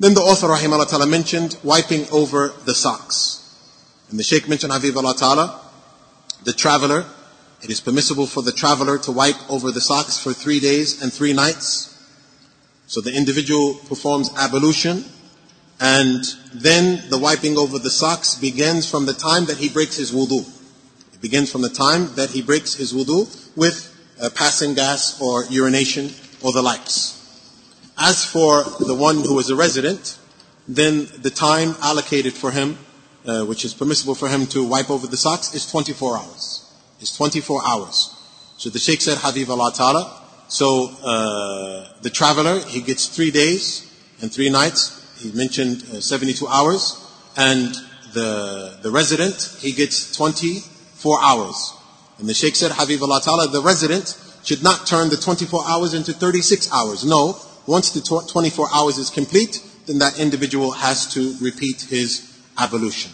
Then 0.00 0.14
the 0.14 0.20
author, 0.20 0.48
rahimahullah 0.48 0.90
ta'ala, 0.90 1.06
mentioned 1.06 1.56
wiping 1.62 2.06
over 2.10 2.52
the 2.64 2.74
socks. 2.74 3.40
And 4.10 4.18
the 4.18 4.24
Sheikh 4.24 4.48
mentioned, 4.48 4.72
Habib 4.72 4.96
Allah 4.96 5.14
ta'ala, 5.14 5.60
the 6.44 6.52
traveler, 6.52 7.04
it 7.62 7.70
is 7.70 7.80
permissible 7.80 8.26
for 8.26 8.42
the 8.42 8.52
traveler 8.52 8.98
to 8.98 9.12
wipe 9.12 9.50
over 9.50 9.70
the 9.70 9.80
socks 9.80 10.18
for 10.18 10.32
three 10.32 10.60
days 10.60 11.00
and 11.00 11.12
three 11.12 11.32
nights. 11.32 11.90
So 12.86 13.00
the 13.00 13.14
individual 13.14 13.74
performs 13.88 14.30
ablution 14.36 15.04
and 15.80 16.24
then 16.52 17.02
the 17.10 17.18
wiping 17.18 17.58
over 17.58 17.78
the 17.78 17.90
socks 17.90 18.36
begins 18.36 18.88
from 18.88 19.06
the 19.06 19.12
time 19.12 19.46
that 19.46 19.58
he 19.58 19.68
breaks 19.68 19.96
his 19.96 20.12
wudu. 20.12 20.40
It 21.12 21.20
begins 21.20 21.50
from 21.50 21.62
the 21.62 21.68
time 21.68 22.14
that 22.14 22.30
he 22.30 22.42
breaks 22.42 22.74
his 22.74 22.92
wudu 22.92 23.56
with 23.56 23.90
uh, 24.20 24.30
passing 24.34 24.74
gas 24.74 25.20
or 25.20 25.44
urination 25.46 26.10
or 26.42 26.52
the 26.52 26.62
likes. 26.62 27.20
As 27.98 28.24
for 28.24 28.64
the 28.84 28.94
one 28.94 29.16
who 29.16 29.38
is 29.38 29.50
a 29.50 29.56
resident, 29.56 30.18
then 30.68 31.08
the 31.18 31.30
time 31.30 31.74
allocated 31.82 32.34
for 32.34 32.50
him, 32.50 32.78
uh, 33.26 33.44
which 33.44 33.64
is 33.64 33.74
permissible 33.74 34.14
for 34.14 34.28
him 34.28 34.46
to 34.46 34.64
wipe 34.64 34.90
over 34.90 35.06
the 35.06 35.16
socks, 35.16 35.54
is 35.54 35.70
24 35.70 36.18
hours. 36.18 36.72
Is 37.00 37.14
24 37.16 37.62
hours. 37.66 38.14
So 38.56 38.70
the 38.70 38.78
Sheikh 38.78 39.00
said, 39.00 39.18
Habib 39.18 39.50
Allah 39.50 39.72
Ta'ala, 39.74 40.22
so 40.48 40.90
uh, 41.02 42.00
the 42.02 42.10
traveler, 42.10 42.60
he 42.60 42.80
gets 42.80 43.08
three 43.08 43.30
days 43.30 43.90
and 44.20 44.32
three 44.32 44.50
nights 44.50 45.03
he 45.24 45.32
mentioned 45.32 45.82
uh, 45.90 46.00
72 46.00 46.46
hours, 46.46 47.00
and 47.36 47.74
the, 48.12 48.78
the 48.82 48.90
resident, 48.90 49.56
he 49.58 49.72
gets 49.72 50.16
24 50.16 51.18
hours. 51.24 51.74
And 52.18 52.28
the 52.28 52.34
Sheikh 52.34 52.54
said, 52.54 52.70
Habib 52.72 53.02
Allah 53.02 53.20
Ta'ala, 53.20 53.48
the 53.48 53.62
resident 53.62 54.16
should 54.44 54.62
not 54.62 54.86
turn 54.86 55.08
the 55.08 55.16
24 55.16 55.64
hours 55.66 55.94
into 55.94 56.12
36 56.12 56.72
hours. 56.72 57.04
No, 57.04 57.36
once 57.66 57.90
the 57.90 58.00
24 58.00 58.68
hours 58.72 58.98
is 58.98 59.10
complete, 59.10 59.60
then 59.86 59.98
that 59.98 60.20
individual 60.20 60.70
has 60.70 61.12
to 61.14 61.34
repeat 61.40 61.82
his 61.82 62.40
ablution. 62.58 63.10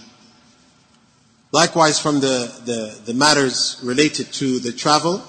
Likewise, 1.52 1.98
from 1.98 2.20
the, 2.20 2.52
the, 2.64 3.00
the 3.06 3.14
matters 3.14 3.80
related 3.82 4.32
to 4.34 4.58
the 4.60 4.72
travel, 4.72 5.22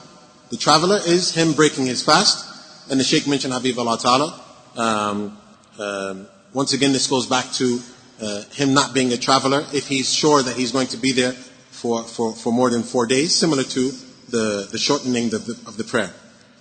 the 0.49 0.57
traveler 0.57 0.99
is 1.05 1.33
him 1.33 1.53
breaking 1.53 1.85
his 1.85 2.03
fast, 2.03 2.45
and 2.91 2.99
the 2.99 3.03
Sheikh 3.03 3.27
mentioned 3.27 3.53
Habib 3.53 3.79
Allah 3.79 3.97
Ta'ala, 3.97 4.41
um, 4.75 5.37
um, 5.79 6.27
once 6.53 6.73
again, 6.73 6.93
this 6.93 7.07
goes 7.07 7.25
back 7.27 7.51
to 7.53 7.79
uh, 8.21 8.43
him 8.51 8.73
not 8.73 8.93
being 8.93 9.11
a 9.13 9.17
traveler 9.17 9.65
if 9.73 9.87
he's 9.87 10.13
sure 10.13 10.43
that 10.43 10.55
he's 10.55 10.71
going 10.71 10.87
to 10.87 10.97
be 10.97 11.11
there 11.11 11.31
for, 11.31 12.03
for, 12.03 12.33
for 12.33 12.51
more 12.51 12.69
than 12.69 12.83
four 12.83 13.05
days, 13.07 13.33
similar 13.33 13.63
to 13.63 13.91
the, 14.29 14.67
the 14.71 14.77
shortening 14.77 15.33
of 15.33 15.45
the, 15.45 15.53
of 15.67 15.77
the 15.77 15.83
prayer. 15.83 16.11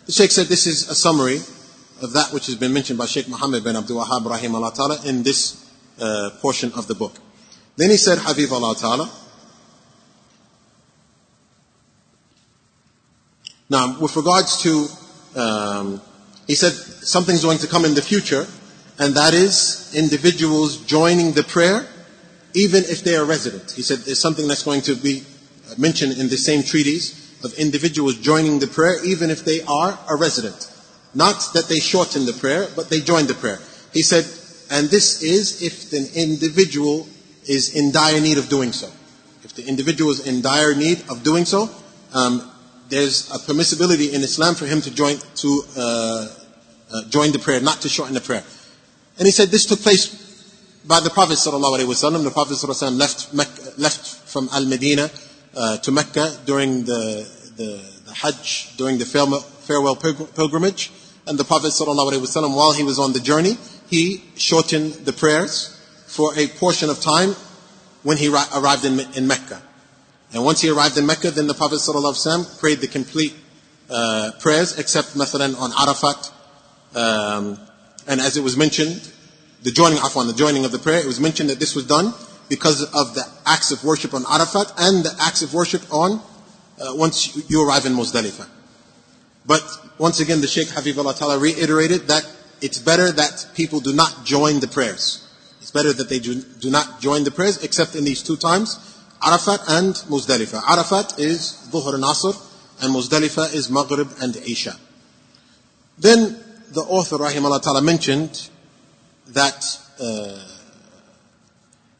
The 0.07 0.13
Sheikh 0.13 0.31
said 0.31 0.47
this 0.47 0.67
is 0.67 0.89
a 0.89 0.95
summary 0.95 1.37
of 2.03 2.13
that 2.15 2.31
which 2.33 2.47
has 2.47 2.57
been 2.57 2.73
mentioned 2.73 2.99
by 2.99 3.07
Sheikh 3.07 3.29
Muhammad 3.29 3.63
bin 3.63 3.77
Abdul 3.77 4.03
Wahhab 4.03 4.25
Rahim 4.29 4.55
Allah 4.55 4.73
Ta'ala 4.75 4.99
in 5.05 5.23
this 5.23 5.71
uh, 6.01 6.31
portion 6.41 6.73
of 6.73 6.87
the 6.87 6.95
book. 6.95 7.15
Then 7.77 7.91
he 7.91 7.97
said, 7.97 8.19
Habib 8.19 8.53
Allah 8.53 8.75
Ta'ala, 8.75 9.11
Now, 13.71 13.97
with 14.01 14.17
regards 14.17 14.61
to, 14.63 14.89
um, 15.37 16.03
he 16.49 16.57
said 16.57 16.73
something's 16.73 17.45
going 17.45 17.59
to 17.59 17.69
come 17.69 17.85
in 17.85 17.95
the 17.95 18.03
future, 18.03 18.45
and 19.01 19.15
that 19.15 19.33
is 19.33 19.91
individuals 19.97 20.77
joining 20.85 21.33
the 21.33 21.43
prayer, 21.43 21.87
even 22.55 22.85
if 22.85 23.03
they 23.03 23.17
are 23.17 23.25
resident. 23.25 23.71
He 23.71 23.81
said 23.81 24.01
there's 24.01 24.21
something 24.21 24.47
that's 24.47 24.63
going 24.63 24.83
to 24.83 24.95
be 24.95 25.25
mentioned 25.79 26.19
in 26.19 26.29
the 26.29 26.37
same 26.37 26.63
treatise 26.63 27.17
of 27.43 27.55
individuals 27.55 28.19
joining 28.19 28.59
the 28.59 28.67
prayer, 28.67 29.03
even 29.03 29.31
if 29.31 29.43
they 29.43 29.63
are 29.63 29.99
a 30.07 30.17
resident. 30.17 30.71
Not 31.15 31.49
that 31.55 31.65
they 31.67 31.81
shorten 31.81 32.27
the 32.27 32.35
prayer, 32.35 32.69
but 32.77 32.91
they 32.91 33.01
join 33.01 33.27
the 33.27 33.33
prayer. 33.33 33.59
He 33.95 34.03
said, 34.03 34.25
and 34.71 34.89
this 34.91 35.23
is 35.23 35.63
if 35.63 35.89
the 35.89 36.11
individual 36.15 37.09
is 37.49 37.75
in 37.75 37.93
dire 37.93 38.21
need 38.21 38.37
of 38.37 38.51
doing 38.51 38.73
so. 38.73 38.89
If 39.43 39.55
the 39.55 39.67
individual 39.67 40.11
is 40.11 40.27
in 40.27 40.43
dire 40.43 40.75
need 40.75 41.03
of 41.09 41.23
doing 41.25 41.47
so, 41.47 41.71
um, 42.13 42.53
there's 42.91 43.31
a 43.31 43.39
permissibility 43.39 44.13
in 44.13 44.21
Islam 44.21 44.55
for 44.55 44.67
him 44.67 44.83
to 44.83 44.91
join 44.91 45.17
to 45.37 45.63
uh, 45.75 46.29
uh, 46.93 47.05
join 47.09 47.33
the 47.33 47.39
prayer, 47.39 47.61
not 47.61 47.81
to 47.81 47.89
shorten 47.89 48.15
the 48.15 48.21
prayer. 48.21 48.45
And 49.21 49.27
he 49.27 49.33
said 49.33 49.49
this 49.49 49.67
took 49.67 49.81
place 49.81 50.17
by 50.87 50.99
the 51.01 51.11
Prophet 51.11 51.35
sallallahu 51.35 51.79
alaihi 51.79 51.85
wasallam. 51.85 52.25
The 52.25 52.31
Prophet 52.31 52.55
wasallam 52.55 52.97
left 52.97 53.35
Mecca, 53.35 53.75
left 53.77 54.07
from 54.27 54.49
Al 54.51 54.65
Medina 54.65 55.11
uh, 55.55 55.77
to 55.77 55.93
Mecca 55.93 56.39
during 56.47 56.85
the, 56.85 57.29
the, 57.55 57.85
the 58.07 58.15
Hajj, 58.15 58.79
during 58.79 58.97
the 58.97 59.05
farewell 59.05 59.95
pilgrimage. 59.95 60.91
And 61.27 61.39
the 61.39 61.45
Prophet 61.45 61.69
sallallahu 61.69 62.13
alaihi 62.13 62.23
wasallam, 62.23 62.57
while 62.57 62.73
he 62.73 62.83
was 62.83 62.99
on 62.99 63.13
the 63.13 63.21
journey, 63.21 63.59
he 63.91 64.25
shortened 64.37 64.95
the 65.05 65.13
prayers 65.13 65.79
for 66.07 66.33
a 66.39 66.47
portion 66.47 66.89
of 66.89 67.01
time 67.01 67.37
when 68.03 68.17
he 68.17 68.29
arrived 68.29 68.87
in, 68.87 69.01
in 69.15 69.27
Mecca. 69.27 69.61
And 70.33 70.47
once 70.47 70.63
he 70.63 70.71
arrived 70.71 70.97
in 70.97 71.05
Mecca, 71.05 71.31
then 71.31 71.47
the 71.47 71.53
Prophet 71.53 71.77
ﷺ 71.77 72.59
prayed 72.59 72.79
the 72.79 72.89
complete 72.89 73.35
uh, 73.91 74.31
prayers, 74.41 74.79
except 74.79 75.15
Mathalan 75.15 75.61
on 75.61 75.73
Arafat. 75.79 76.33
Um, 76.95 77.59
and 78.11 78.21
as 78.21 78.37
it 78.37 78.43
was 78.43 78.57
mentioned, 78.57 79.09
the 79.63 79.71
joining, 79.71 79.99
afwan, 79.99 80.27
the 80.27 80.35
joining 80.35 80.65
of 80.65 80.73
the 80.73 80.81
prayer, 80.81 80.99
it 80.99 81.07
was 81.07 81.21
mentioned 81.21 81.49
that 81.49 81.61
this 81.61 81.77
was 81.77 81.87
done 81.87 82.13
because 82.49 82.83
of 82.83 83.15
the 83.15 83.25
acts 83.47 83.71
of 83.71 83.85
worship 83.85 84.13
on 84.15 84.25
Arafat 84.29 84.73
and 84.79 85.05
the 85.05 85.17
acts 85.21 85.43
of 85.43 85.55
worship 85.55 85.83
on 85.95 86.19
uh, 86.81 86.93
once 86.97 87.49
you 87.49 87.65
arrive 87.65 87.87
in 87.87 87.93
Muzdalifah. 87.93 88.49
But 89.47 89.63
once 89.97 90.19
again, 90.19 90.41
the 90.41 90.49
Sheikh 90.49 90.67
Habibullah 90.67 91.17
Ta'ala 91.17 91.39
reiterated 91.39 92.09
that 92.09 92.29
it's 92.61 92.79
better 92.79 93.13
that 93.13 93.47
people 93.55 93.79
do 93.79 93.93
not 93.95 94.25
join 94.25 94.59
the 94.59 94.67
prayers. 94.67 95.25
It's 95.61 95.71
better 95.71 95.93
that 95.93 96.09
they 96.09 96.19
do, 96.19 96.43
do 96.43 96.69
not 96.69 97.01
join 97.01 97.23
the 97.23 97.31
prayers 97.31 97.63
except 97.63 97.95
in 97.95 98.05
these 98.05 98.25
two 98.25 98.37
times 98.37 98.99
Arafat 99.23 99.61
and 99.69 99.95
Muzdalifah. 99.95 100.63
Arafat 100.69 101.21
is 101.21 101.69
Dhuhr 101.71 101.95
and 101.95 102.03
Asr, 102.03 102.35
and 102.83 102.93
Muzdalifah 102.93 103.55
is 103.55 103.71
Maghrib 103.71 104.09
and 104.21 104.35
Isha. 104.37 104.77
Then 105.97 106.43
the 106.71 106.83
author, 106.83 107.17
Rahimahullah 107.17 107.63
Ta'ala, 107.63 107.83
mentioned 107.83 108.49
that 109.29 109.79
uh, 110.01 110.39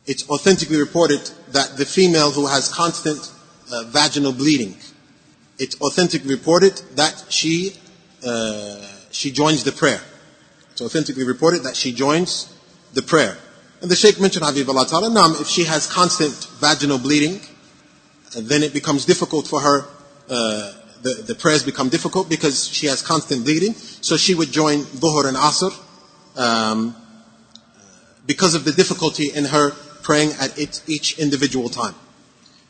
it's 0.07 0.29
authentically 0.29 0.79
reported 0.79 1.21
that 1.53 1.77
the 1.77 1.85
female 1.85 2.31
who 2.31 2.47
has 2.47 2.73
constant 2.73 3.33
uh, 3.73 3.85
vaginal 3.89 4.33
bleeding, 4.33 4.77
it's 5.59 5.81
authentically 5.81 6.35
reported 6.35 6.77
that 6.97 7.25
she, 7.29 7.77
uh, 8.25 8.85
she 9.11 9.31
joins 9.31 9.65
the 9.65 9.73
prayer. 9.73 10.01
It's 10.73 10.81
authentically 10.81 11.25
reported 11.25 11.65
that 11.65 11.77
she 11.77 11.93
joins 11.93 12.55
the 12.95 13.03
prayer. 13.03 13.37
And 13.83 13.91
the 13.91 13.97
Sheikh 13.97 14.21
mentioned 14.21 14.45
Habibullah 14.45 14.89
Ta'ala, 14.89 15.11
Nam, 15.11 15.33
if 15.41 15.47
she 15.47 15.65
has 15.65 15.87
constant 15.87 16.35
vaginal 16.61 16.99
bleeding, 16.99 17.41
then 18.37 18.63
it 18.63 18.73
becomes 18.73 19.05
difficult 19.05 19.47
for 19.47 19.61
her, 19.61 19.85
uh, 20.29 20.73
the, 21.03 21.23
the 21.27 21.35
prayers 21.35 21.63
become 21.63 21.89
difficult 21.89 22.29
because 22.29 22.69
she 22.69 22.87
has 22.87 23.03
constant 23.03 23.45
bleeding. 23.45 23.75
So 23.75 24.17
she 24.17 24.35
would 24.35 24.53
join 24.53 24.81
Dhuhr 24.85 25.27
and 25.27 25.37
Asr, 25.37 25.73
um, 26.37 26.95
because 28.27 28.55
of 28.55 28.65
the 28.65 28.73
difficulty 28.73 29.31
in 29.35 29.47
her 29.47 29.71
praying 30.03 30.33
at 30.41 30.59
it, 30.59 30.83
each 30.87 31.19
individual 31.19 31.69
time. 31.69 31.95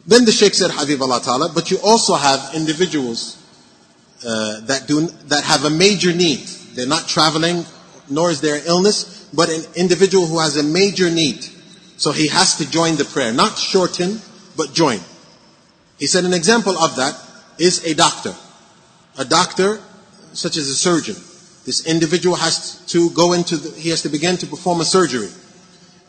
Then 0.06 0.24
the 0.24 0.32
Sheikh 0.32 0.54
said, 0.54 0.70
Habibullah 0.70 1.22
Ta'ala, 1.22 1.50
but 1.54 1.70
you 1.70 1.78
also 1.84 2.14
have 2.14 2.54
individuals 2.54 3.36
uh, 4.26 4.60
that 4.62 4.86
do 4.86 5.06
that 5.28 5.44
have 5.44 5.64
a 5.64 5.70
major 5.70 6.12
need. 6.12 6.40
They're 6.74 6.86
not 6.86 7.08
traveling, 7.08 7.64
nor 8.08 8.30
is 8.30 8.40
there 8.40 8.60
illness, 8.66 9.28
but 9.32 9.48
an 9.48 9.62
individual 9.76 10.26
who 10.26 10.40
has 10.40 10.56
a 10.56 10.62
major 10.62 11.10
need. 11.10 11.44
So 11.96 12.12
he 12.12 12.28
has 12.28 12.56
to 12.56 12.70
join 12.70 12.96
the 12.96 13.04
prayer, 13.04 13.32
not 13.32 13.58
shorten, 13.58 14.20
but 14.56 14.72
join. 14.72 15.00
He 15.98 16.06
said 16.06 16.24
an 16.24 16.32
example 16.32 16.76
of 16.78 16.96
that 16.96 17.14
is 17.60 17.84
a 17.84 17.94
doctor. 17.94 18.34
A 19.18 19.24
doctor, 19.24 19.80
such 20.32 20.56
as 20.56 20.68
a 20.68 20.74
surgeon. 20.74 21.16
This 21.66 21.86
individual 21.86 22.36
has 22.36 22.84
to 22.86 23.10
go 23.10 23.34
into 23.34 23.56
the, 23.56 23.78
he 23.78 23.90
has 23.90 24.02
to 24.02 24.08
begin 24.08 24.38
to 24.38 24.46
perform 24.46 24.80
a 24.80 24.84
surgery. 24.84 25.28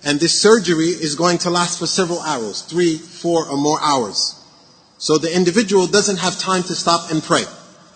And 0.04 0.20
this 0.20 0.42
surgery 0.42 0.88
is 0.88 1.16
going 1.16 1.40
to 1.40 1.50
last 1.50 1.78
for 1.78 1.86
several 1.86 2.22
hours, 2.22 2.62
three, 2.62 2.98
four 2.98 3.48
or 3.48 3.58
more 3.58 3.80
hours. 3.82 4.38
So 4.98 5.18
the 5.18 5.36
individual 5.36 5.88
doesn't 5.88 6.18
have 6.18 6.40
time 6.40 6.64
to 6.64 6.74
stop 6.74 7.12
and 7.12 7.22
pray. 7.22 7.44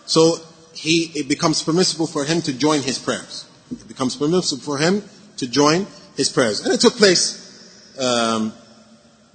So 0.06 0.38
he, 0.74 1.12
it 1.16 1.30
becomes 1.30 1.64
permissible 1.64 2.08
for 2.08 2.26
him 2.26 2.42
to 2.44 2.54
join 2.54 2.82
his 2.82 3.00
prayers. 3.00 3.46
It 3.72 3.88
becomes 3.88 4.16
permissible 4.16 4.62
for 4.62 4.78
him 4.78 5.02
to 5.38 5.48
join 5.48 5.88
his 6.18 6.30
prayers. 6.30 6.62
And 6.62 6.74
it 6.74 6.82
took 6.82 6.96
place, 6.96 7.98
um, 8.00 8.54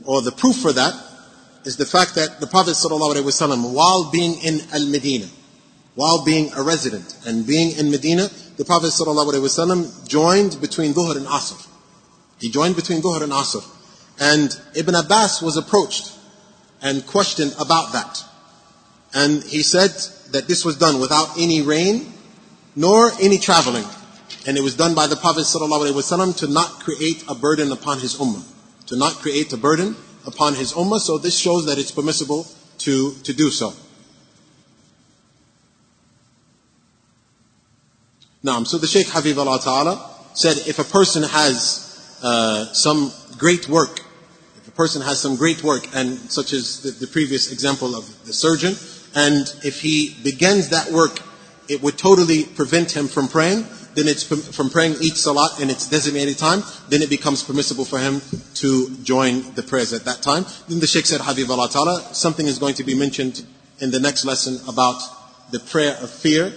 or 0.05 0.23
the 0.23 0.33
proof 0.33 0.57
for 0.57 0.73
that 0.73 1.10
is 1.66 1.78
the 1.78 1.86
fact 1.86 2.16
that 2.16 2.40
the 2.40 2.48
Prophet 2.48 2.72
ﷺ, 2.72 3.74
while 3.74 4.12
being 4.12 4.40
in 4.44 4.62
Al-Medina, 4.72 5.28
while 5.96 6.24
being 6.24 6.52
a 6.56 6.62
resident 6.62 7.18
and 7.26 7.48
being 7.48 7.76
in 7.78 7.90
Medina, 7.90 8.30
the 8.58 8.66
Prophet 8.66 8.88
ﷺ 8.88 10.08
joined 10.08 10.62
between 10.62 10.94
Dhuhr 10.94 11.18
and 11.18 11.26
Asr. 11.26 11.68
He 12.40 12.50
joined 12.50 12.76
between 12.76 13.02
Dhuhr 13.02 13.24
and 13.24 13.32
Asr. 13.32 13.64
And 14.20 14.58
Ibn 14.76 14.96
Abbas 14.96 15.42
was 15.42 15.58
approached 15.58 16.14
and 16.82 17.06
questioned 17.08 17.56
about 17.60 17.94
that. 17.94 18.24
And 19.14 19.44
he 19.44 19.64
said 19.64 19.92
that 20.32 20.48
this 20.48 20.64
was 20.64 20.78
done 20.78 21.00
without 21.00 21.38
any 21.38 21.62
rain 21.62 22.14
nor 22.76 23.12
any 23.22 23.38
traveling. 23.38 23.86
And 24.46 24.58
it 24.58 24.62
was 24.62 24.76
done 24.76 24.94
by 24.94 25.08
the 25.08 25.16
Prophet 25.16 25.42
ﷺ 25.42 26.38
to 26.38 26.48
not 26.48 26.82
create 26.82 27.24
a 27.28 27.34
burden 27.34 27.72
upon 27.72 28.00
his 28.00 28.18
ummah. 28.18 28.44
To 28.88 28.98
not 28.98 29.14
create 29.16 29.52
a 29.54 29.58
burden 29.58 29.96
upon 30.27 30.55
his 30.55 30.73
ummah. 30.73 30.99
So 30.99 31.19
this 31.19 31.39
shows 31.39 31.67
that 31.67 31.79
it's 31.79 31.91
permissible 31.91 32.47
to, 32.79 33.15
to 33.23 33.33
do 33.33 33.51
so. 33.51 33.73
Now, 38.43 38.65
so 38.65 38.79
the 38.79 38.87
Shaykh 38.87 39.09
Habib 39.09 39.39
Allah 39.39 39.61
Ta'ala 39.61 40.11
said 40.33 40.57
if 40.67 40.79
a 40.79 40.85
person 40.85 41.23
has 41.25 42.19
uh, 42.23 42.73
some 42.73 43.13
great 43.37 43.69
work, 43.69 44.01
if 44.57 44.69
a 44.69 44.71
person 44.71 45.03
has 45.03 45.21
some 45.21 45.37
great 45.37 45.63
work, 45.63 45.87
and 45.95 46.19
such 46.31 46.55
as 46.55 46.81
the, 46.81 46.91
the 46.91 47.07
previous 47.07 47.53
example 47.53 47.95
of 47.95 48.27
the 48.27 48.33
surgeon, 48.33 48.75
and 49.15 49.53
if 49.63 49.83
he 49.83 50.17
begins 50.23 50.71
that 50.71 50.91
work, 50.91 51.21
it 51.69 51.83
would 51.83 51.99
totally 51.99 52.45
prevent 52.45 52.97
him 52.97 53.09
from 53.09 53.29
praying, 53.29 53.65
then 53.95 54.09
it's 54.09 54.23
from 54.23 54.71
praying 54.71 54.97
each 55.01 55.17
salat 55.17 55.61
in 55.61 55.71
its 55.71 55.89
designated 55.89 56.39
time, 56.39 56.63
then 56.89 57.03
it 57.03 57.11
becomes 57.11 57.43
permissible 57.43 57.85
for 57.85 57.99
him 57.99 58.21
to 58.55 58.91
join 59.03 59.55
the 59.55 59.63
prayers 59.63 59.93
at 59.93 60.05
that 60.05 60.23
time. 60.23 60.45
Then 60.69 60.81
the 60.81 60.87
Sheikh 60.87 61.07
said, 61.07 61.21
Habib 61.21 61.51
Allah 61.51 61.69
Ta'ala, 61.69 62.15
something 62.15 62.47
is 62.47 62.59
going 62.59 62.75
to 62.75 62.85
be 62.85 62.95
mentioned 62.95 63.45
in 63.81 63.91
the 63.91 64.01
next 64.01 64.25
lesson 64.25 64.61
about 64.69 65.01
the 65.51 65.61
prayer 65.61 65.97
of 66.01 66.11
fear, 66.11 66.53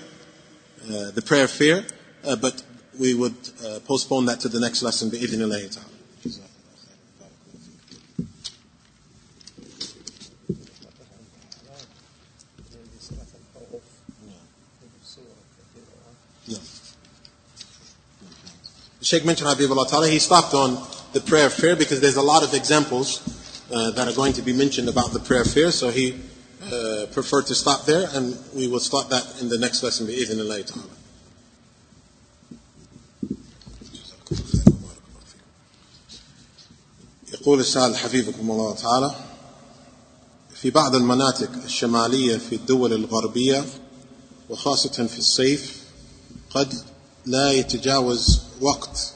uh, 0.86 1.12
the 1.12 1.24
prayer 1.26 1.46
of 1.46 1.52
fear, 1.52 1.86
uh, 2.26 2.36
but 2.36 2.64
we 3.00 3.14
would 3.14 3.36
uh, 3.66 3.80
postpone 3.86 4.26
that 4.26 4.40
to 4.42 4.50
the 4.50 4.60
next 4.60 4.84
lesson, 4.84 5.10
bi'idhnillahi 5.10 5.74
ta'ala. 5.74 5.90
The 16.46 16.60
Sheikh 19.03 19.25
mentioned 19.25 19.49
Habibullah 19.49 19.89
Ta'ala, 19.89 20.09
he 20.09 20.19
stopped 20.19 20.55
on 20.55 20.85
the 21.13 21.21
prayer 21.21 21.47
of 21.47 21.53
fear 21.53 21.77
because 21.77 22.01
there's 22.01 22.17
a 22.17 22.23
lot 22.23 22.43
of 22.43 22.53
examples 22.55 23.23
uh, 23.73 23.91
that 23.93 24.09
are 24.09 24.15
going 24.15 24.33
to 24.33 24.43
be 24.43 24.53
mentioned 24.53 24.89
about 24.89 25.13
the 25.13 25.21
prayer 25.21 25.43
of 25.43 25.51
fear, 25.51 25.71
so 25.71 25.91
he 25.91 26.21
uh, 26.63 27.07
preferred 27.13 27.47
to 27.47 27.55
stop 27.55 27.87
there, 27.87 28.09
and 28.13 28.37
we 28.55 28.67
will 28.67 28.81
start 28.81 29.09
that 29.11 29.41
in 29.41 29.49
the 29.49 29.59
next 29.59 29.83
lesson, 29.83 30.07
bi'idhnillahi 30.07 30.67
ta'ala. 30.67 30.99
يقول 37.33 37.61
السائل 37.61 37.97
حفيظكم 37.97 38.51
الله 38.51 38.75
تعالى 38.75 39.15
في 40.55 40.71
بعض 40.71 40.95
المناطق 40.95 41.51
الشمالية 41.65 42.39
في 42.39 42.55
الدول 42.55 42.93
الغربية 42.93 43.65
وخاصة 44.51 45.07
في 45.07 45.19
الصيف 45.19 45.83
قد 46.51 46.75
لا 47.26 47.52
يتجاوز 47.52 48.40
وقت 48.62 49.14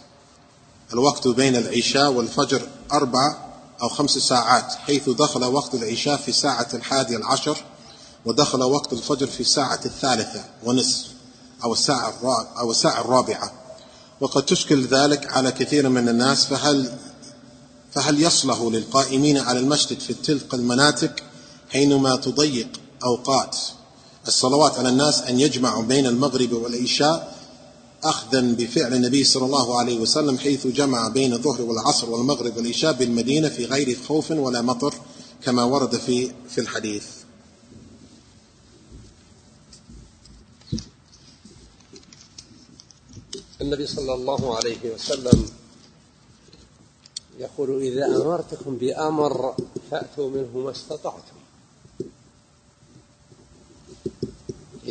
الوقت 0.94 1.28
بين 1.28 1.56
العشاء 1.56 2.12
والفجر 2.12 2.68
أربع 2.92 3.38
أو 3.82 3.90
خمس 3.90 4.12
ساعات 4.12 4.74
حيث 4.74 5.10
دخل 5.10 5.44
وقت 5.46 5.76
العشاء 5.76 6.18
في 6.18 6.28
الساعة 6.28 6.68
الحادية 6.74 7.18
العشر 7.18 7.58
ودخل 8.26 8.64
وقت 8.64 8.94
الفجر 8.94 9.28
في 9.28 9.40
الساعة 9.40 9.80
الثالثة 9.86 10.44
ونصف 10.64 11.06
أو 11.64 11.74
الساعة 11.74 12.14
أو 12.60 12.72
الساعة 12.72 13.02
الرابعة. 13.02 13.52
وقد 14.22 14.46
تشكل 14.46 14.88
ذلك 14.88 15.34
على 15.34 15.52
كثير 15.52 15.90
من 15.90 16.10
الناس 16.10 16.46
فهل 16.46 16.98
فهل 17.92 18.24
يصلح 18.24 18.62
للقائمين 18.62 19.38
على 19.38 19.60
المسجد 19.60 20.00
في 20.00 20.14
تلك 20.14 20.54
المناطق 20.54 21.12
حينما 21.70 22.16
تضيق 22.16 22.68
أوقات 23.04 23.58
الصلوات 24.28 24.80
على 24.80 24.90
الناس 24.90 25.22
أن 25.22 25.40
يجمعوا 25.40 25.84
بين 25.84 26.06
المغرب 26.06 26.54
والعشاء 26.54 27.37
أخذا 28.10 28.42
بفعل 28.42 28.94
النبي 28.94 29.24
صلى 29.24 29.46
الله 29.46 29.80
عليه 29.80 30.00
وسلم 30.00 30.38
حيث 30.38 30.68
جمع 30.68 31.08
بين 31.08 31.34
الظهر 31.34 31.62
والعصر 31.62 32.10
والمغرب 32.10 32.58
والعشاء 32.58 32.94
بالمدينة 32.94 33.50
في 33.50 33.66
غير 33.66 33.98
خوف 34.08 34.32
ولا 34.32 34.62
مطر 34.62 34.94
كما 35.44 35.64
ورد 35.64 35.96
في 35.96 36.32
في 36.50 36.62
الحديث. 36.62 37.06
النبي 43.62 43.88
صلى 43.88 44.14
الله 44.14 44.56
عليه 44.56 44.94
وسلم 44.94 45.46
يقول 47.40 47.82
إذا 47.82 48.06
أمرتكم 48.06 48.78
بأمر 48.78 49.56
فأتوا 49.92 50.30
منه 50.30 50.58
ما 50.58 50.72
استطعتم. 50.72 51.37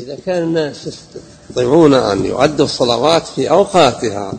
إذا 0.07 0.19
كان 0.27 0.43
الناس 0.43 0.87
يستطيعون 0.87 1.95
أن 1.95 2.25
يؤدوا 2.25 2.65
الصلوات 2.65 3.27
في 3.27 3.51
أوقاتها 3.51 4.33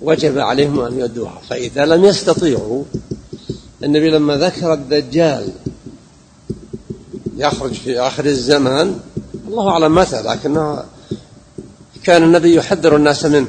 وجب 0.00 0.38
عليهم 0.38 0.80
أن 0.80 0.98
يؤدوها. 0.98 1.40
فإذا 1.50 1.86
لم 1.86 2.04
يستطيعوا 2.04 2.84
النبي 3.84 4.10
لما 4.10 4.36
ذكر 4.36 4.72
الدجال 4.72 5.52
يخرج 7.36 7.72
في 7.72 8.00
آخر 8.00 8.24
الزمان 8.24 9.00
الله 9.48 9.68
أعلم 9.68 9.94
متى 9.94 10.22
لكنه 10.22 10.84
كان 12.04 12.22
النبي 12.22 12.54
يحذر 12.54 12.96
الناس 12.96 13.24
منه. 13.24 13.48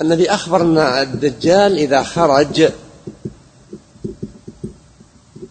النبي 0.00 0.30
أخبر 0.30 0.62
أن 0.62 0.78
الدجال 0.78 1.78
إذا 1.78 2.02
خرج 2.02 2.70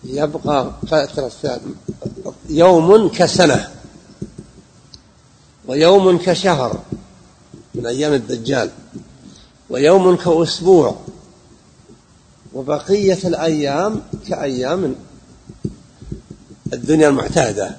يبقى 0.06 0.72
فترة 0.88 1.32
يوم 2.50 3.10
كسنة 3.10 3.70
ويوم 5.68 6.18
كشهر 6.18 6.80
من 7.76 7.86
أيام 7.86 8.14
الدجال 8.14 8.70
ويوم 9.70 10.16
كأسبوع 10.16 10.96
وبقية 12.54 13.20
الأيام 13.26 14.02
كأيام 14.28 14.96
الدنيا 16.74 17.10
المعتادة. 17.10 17.78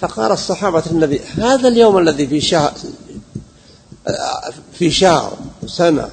فقال 0.00 0.32
الصحابة 0.32 0.82
النبي 0.90 1.20
هذا 1.20 1.68
اليوم 1.68 1.98
الذي 1.98 2.26
في 2.26 2.40
شهر 2.40 2.74
في 4.72 4.90
شهر 4.90 5.38
سنة 5.66 6.08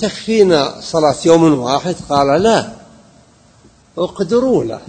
تكفينا 0.00 0.80
صلاة 0.80 1.16
يوم 1.24 1.58
واحد؟ 1.58 1.96
قال 2.08 2.42
لا. 2.42 2.72
اقدروا 3.98 4.64
له. 4.64 4.80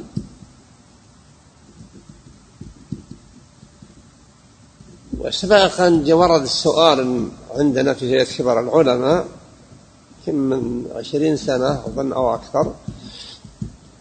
وسباقا 5.23 6.03
ورد 6.09 6.41
السؤال 6.41 7.27
عندنا 7.55 7.93
في 7.93 8.11
هيئة 8.11 8.23
كبار 8.23 8.59
العلماء 8.59 9.27
كم 10.25 10.35
من 10.35 10.85
عشرين 10.95 11.37
سنة 11.37 11.71
أظن 11.71 12.13
أو 12.13 12.35
أكثر 12.35 12.73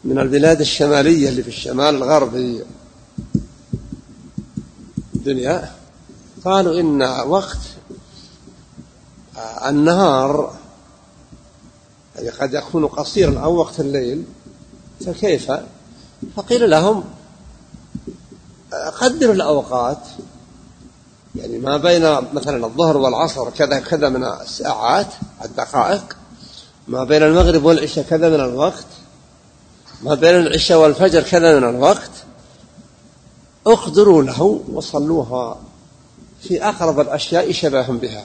من 0.05 0.18
البلاد 0.18 0.61
الشمالية 0.61 1.29
اللي 1.29 1.43
في 1.43 1.49
الشمال 1.49 1.95
الغربي 1.95 2.64
الدنيا. 5.14 5.73
قالوا 6.45 6.81
إن 6.81 7.03
وقت 7.27 7.59
النهار 9.66 10.55
يعني 12.16 12.31
قد 12.31 12.55
يكون 12.55 12.87
قصيرا 12.87 13.41
أو 13.41 13.57
وقت 13.57 13.81
الليل 13.81 14.25
فكيف؟ 15.07 15.53
فقيل 16.37 16.70
لهم 16.70 17.05
قدروا 19.01 19.35
الأوقات. 19.35 20.07
يعني 21.35 21.59
ما 21.59 21.76
بين 21.76 22.03
مثلا 22.33 22.66
الظهر 22.66 22.97
والعصر 22.97 23.51
كذا 23.51 23.78
كذا 23.78 24.09
من 24.09 24.24
الساعات 24.24 25.07
الدقائق. 25.45 26.16
ما 26.89 27.05
بين 27.05 27.22
المغرب 27.22 27.64
والعشاء 27.64 28.05
كذا 28.05 28.28
من 28.28 28.41
الوقت. 28.41 28.87
ما 30.03 30.14
بين 30.14 30.37
العشاء 30.37 30.78
والفجر 30.78 31.22
كذا 31.22 31.61
من 31.61 31.76
الوقت. 31.76 32.11
اقدروا 33.66 34.22
له 34.22 34.61
وصلوها 34.72 35.61
في 36.43 36.64
أقرب 36.64 37.01
الأشياء 37.01 37.53
شبه 37.53 37.87
بها. 37.87 38.24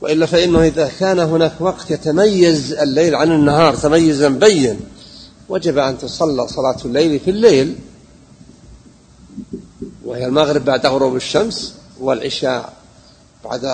وإلا 0.00 0.26
فإنه 0.26 0.62
إذا 0.62 0.88
كان 0.88 1.18
هناك 1.18 1.52
وقت 1.60 1.90
يتميز 1.90 2.72
الليل 2.72 3.14
عن 3.14 3.32
النهار 3.32 3.74
تميزا 3.74 4.28
بين. 4.28 4.80
وجب 5.48 5.78
أن 5.78 5.98
تصلى 5.98 6.48
صلاة 6.48 6.76
الليل 6.84 7.20
في 7.20 7.30
الليل 7.30 7.78
وهي 10.04 10.26
المغرب 10.26 10.64
بعد 10.64 10.86
غروب 10.86 11.16
الشمس 11.16 11.74
والعشاء 12.00 12.72
بعد 13.44 13.72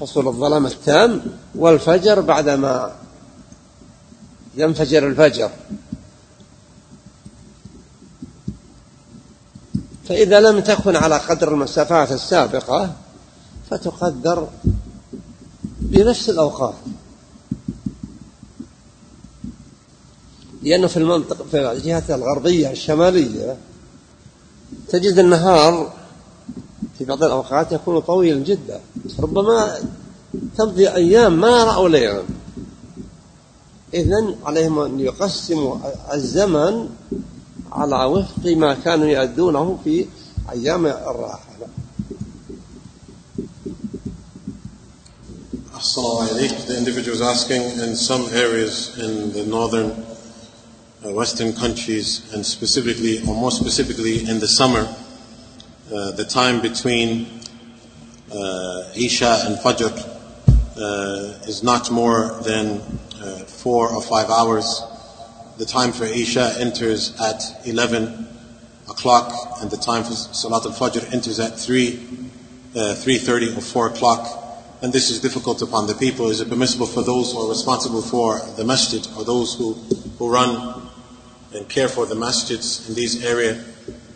حصول 0.00 0.28
الظلام 0.28 0.66
التام 0.66 1.22
والفجر 1.54 2.20
بعدما 2.20 2.92
ينفجر 4.56 5.06
الفجر. 5.06 5.50
فإذا 10.08 10.40
لم 10.40 10.60
تكن 10.60 10.96
على 10.96 11.16
قدر 11.16 11.48
المسافات 11.48 12.12
السابقة 12.12 12.92
فتقدر 13.70 14.48
بنفس 15.80 16.30
الأوقات. 16.30 16.74
لأنه 20.62 20.86
في 20.86 20.96
المنطقة 20.96 21.44
في 21.50 21.72
الجهة 21.72 22.04
الغربية 22.14 22.70
الشمالية 22.70 23.56
تجد 24.88 25.18
النهار 25.18 25.92
في 26.98 27.04
بعض 27.04 27.24
الأوقات 27.24 27.72
يكون 27.72 28.00
طويلا 28.00 28.44
جدا. 28.44 28.80
ربما 29.20 29.78
تمضي 30.58 30.88
أيام 30.88 31.40
ما 31.40 31.64
رأوا 31.64 31.88
ليلا. 31.88 32.22
إذن 33.94 34.36
عليهم 34.44 34.78
أن 34.78 35.00
يقسموا 35.00 35.76
الزمن 36.12 36.88
على 37.72 38.04
وفق 38.04 38.46
ما 38.46 38.74
كانوا 38.74 39.06
يؤدونه 39.06 39.78
في 39.84 40.06
أيام 40.50 40.86
الراحة 40.86 41.48
The 45.78 46.74
individual 46.76 47.14
is 47.14 47.22
asking 47.22 47.62
in 47.62 47.94
some 47.94 48.26
areas 48.32 48.98
in 48.98 49.32
the 49.32 49.44
northern 49.46 49.92
western 51.12 51.52
countries 51.52 52.32
and 52.34 52.44
specifically 52.44 53.20
or 53.20 53.34
more 53.34 53.50
specifically 53.50 54.28
in 54.28 54.40
the 54.40 54.48
summer 54.48 54.88
uh, 55.90 56.10
the 56.12 56.24
time 56.24 56.60
between 56.60 57.26
uh, 58.30 58.92
Isha 58.94 59.44
and 59.46 59.56
Fajr 59.56 59.88
uh, 60.76 61.48
is 61.48 61.62
not 61.62 61.90
more 61.90 62.38
than 62.42 62.82
uh, 63.22 63.38
four 63.46 63.88
or 63.88 64.02
five 64.02 64.28
hours. 64.28 64.82
The 65.56 65.64
time 65.64 65.92
for 65.92 66.04
Isha 66.04 66.56
enters 66.58 67.18
at 67.20 67.42
11 67.64 68.28
o'clock 68.90 69.60
and 69.62 69.70
the 69.70 69.78
time 69.78 70.04
for 70.04 70.12
Salat 70.12 70.66
al-Fajr 70.66 71.10
enters 71.14 71.40
at 71.40 71.58
3, 71.58 71.94
uh, 71.94 72.78
3.30 72.94 73.56
or 73.56 73.60
4 73.62 73.86
o'clock. 73.88 74.44
And 74.82 74.92
this 74.92 75.08
is 75.08 75.20
difficult 75.20 75.62
upon 75.62 75.86
the 75.86 75.94
people. 75.94 76.30
Is 76.30 76.42
it 76.42 76.50
permissible 76.50 76.86
for 76.86 77.02
those 77.02 77.32
who 77.32 77.38
are 77.38 77.48
responsible 77.48 78.02
for 78.02 78.40
the 78.56 78.64
masjid 78.64 79.04
or 79.16 79.24
those 79.24 79.54
who, 79.54 79.72
who 80.18 80.30
run 80.30 80.87
and 81.54 81.68
care 81.68 81.88
for 81.88 82.06
the 82.06 82.14
masjids 82.14 82.88
in 82.88 82.94
these 82.94 83.24
areas 83.24 83.64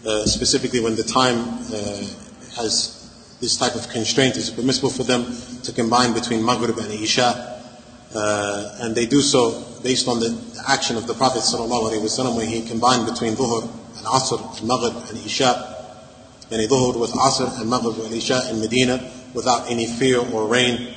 uh, 0.04 0.24
specifically 0.24 0.80
when 0.80 0.96
the 0.96 1.04
time 1.04 1.38
uh, 1.38 2.02
has 2.56 2.98
this 3.40 3.56
type 3.56 3.74
of 3.74 3.88
constraint, 3.88 4.36
is 4.36 4.48
it 4.48 4.56
permissible 4.56 4.90
for 4.90 5.04
them 5.04 5.24
to 5.62 5.72
combine 5.72 6.12
between 6.12 6.44
Maghrib 6.44 6.76
and 6.78 6.90
Isha? 6.92 7.60
Uh, 8.14 8.78
and 8.80 8.94
they 8.94 9.06
do 9.06 9.20
so 9.20 9.64
based 9.82 10.08
on 10.08 10.20
the 10.20 10.30
action 10.68 10.96
of 10.96 11.06
the 11.06 11.14
Prophet 11.14 11.38
ﷺ 11.38 12.36
where 12.36 12.46
he 12.46 12.62
combined 12.66 13.06
between 13.06 13.34
Dhuhr 13.34 13.62
and 13.62 14.06
Asr 14.06 14.58
and 14.58 14.68
Maghrib 14.68 14.96
and 15.08 15.24
Isha. 15.24 15.86
And 16.50 16.60
he 16.60 16.66
Dhuhr 16.66 16.98
with 17.00 17.12
Asr 17.12 17.60
and 17.60 17.70
Maghrib 17.70 17.98
and 18.04 18.12
Isha 18.12 18.50
in 18.50 18.60
Medina 18.60 19.10
without 19.34 19.70
any 19.70 19.86
fear 19.86 20.18
or 20.18 20.46
rain 20.46 20.94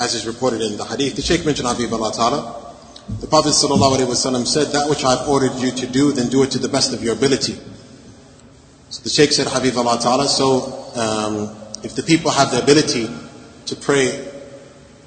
as 0.00 0.14
is 0.14 0.26
reported 0.26 0.60
in 0.60 0.76
the 0.76 0.84
hadith. 0.84 1.16
The 1.16 1.22
Sheikh 1.22 1.46
mentioned 1.46 1.68
Habib 1.68 1.92
Allah 1.92 2.12
Ta'ala 2.12 2.63
The 3.06 3.26
Prophet 3.26 3.50
ﷺ 3.50 4.46
said, 4.46 4.68
that 4.68 4.88
which 4.88 5.04
I've 5.04 5.28
ordered 5.28 5.54
you 5.56 5.70
to 5.72 5.86
do, 5.86 6.12
then 6.12 6.30
do 6.30 6.42
it 6.42 6.50
to 6.52 6.58
the 6.58 6.68
best 6.68 6.94
of 6.94 7.02
your 7.02 7.12
ability. 7.12 7.58
So 8.88 9.02
the 9.02 9.10
Shaykh 9.10 9.32
said, 9.32 9.46
Habib 9.46 9.76
Allah 9.76 9.98
Ta'ala, 10.00 10.26
so 10.26 10.88
um, 10.96 11.56
if 11.82 11.94
the 11.94 12.02
people 12.02 12.30
have 12.30 12.50
the 12.50 12.62
ability 12.62 13.08
to 13.66 13.76
pray 13.76 14.26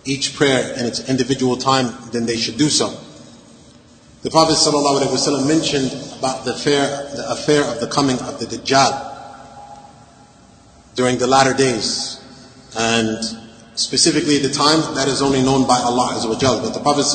each 0.06 0.36
prayer 0.36 0.74
in 0.74 0.86
its 0.86 1.10
individual 1.10 1.58
time, 1.58 1.94
then 2.12 2.26
they 2.26 2.38
should 2.38 2.58
do 2.58 2.70
so. 2.70 2.96
The 4.22 4.30
Prophet 4.30 4.54
ﷺ 4.54 5.48
mentioned 5.48 5.92
about 6.20 6.46
the 6.46 6.54
affair, 6.54 6.88
the 7.16 7.32
affair 7.32 7.64
of 7.64 7.80
the 7.80 7.88
coming 7.88 8.20
of 8.20 8.40
the 8.40 8.46
Dajjal 8.46 9.16
during 10.96 11.18
the 11.18 11.28
latter 11.28 11.54
days. 11.54 12.20
And 12.76 13.47
specifically 13.80 14.40
the 14.40 14.50
time 14.50 14.96
that 14.96 15.08
is 15.08 15.22
only 15.22 15.42
known 15.42 15.68
by 15.68 15.78
Allah 15.80 16.14
Azza 16.14 16.28
wa 16.28 16.62
But 16.62 16.74
the 16.74 16.80
Prophet 16.80 17.06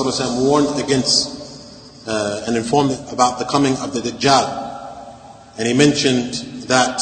warned 0.41 0.79
against 0.81 2.07
uh, 2.07 2.45
and 2.47 2.57
informed 2.57 2.93
about 3.13 3.39
the 3.39 3.45
coming 3.45 3.77
of 3.79 3.93
the 3.93 4.01
Dajjal. 4.01 5.59
And 5.59 5.67
he 5.67 5.75
mentioned 5.75 6.35
that 6.69 7.01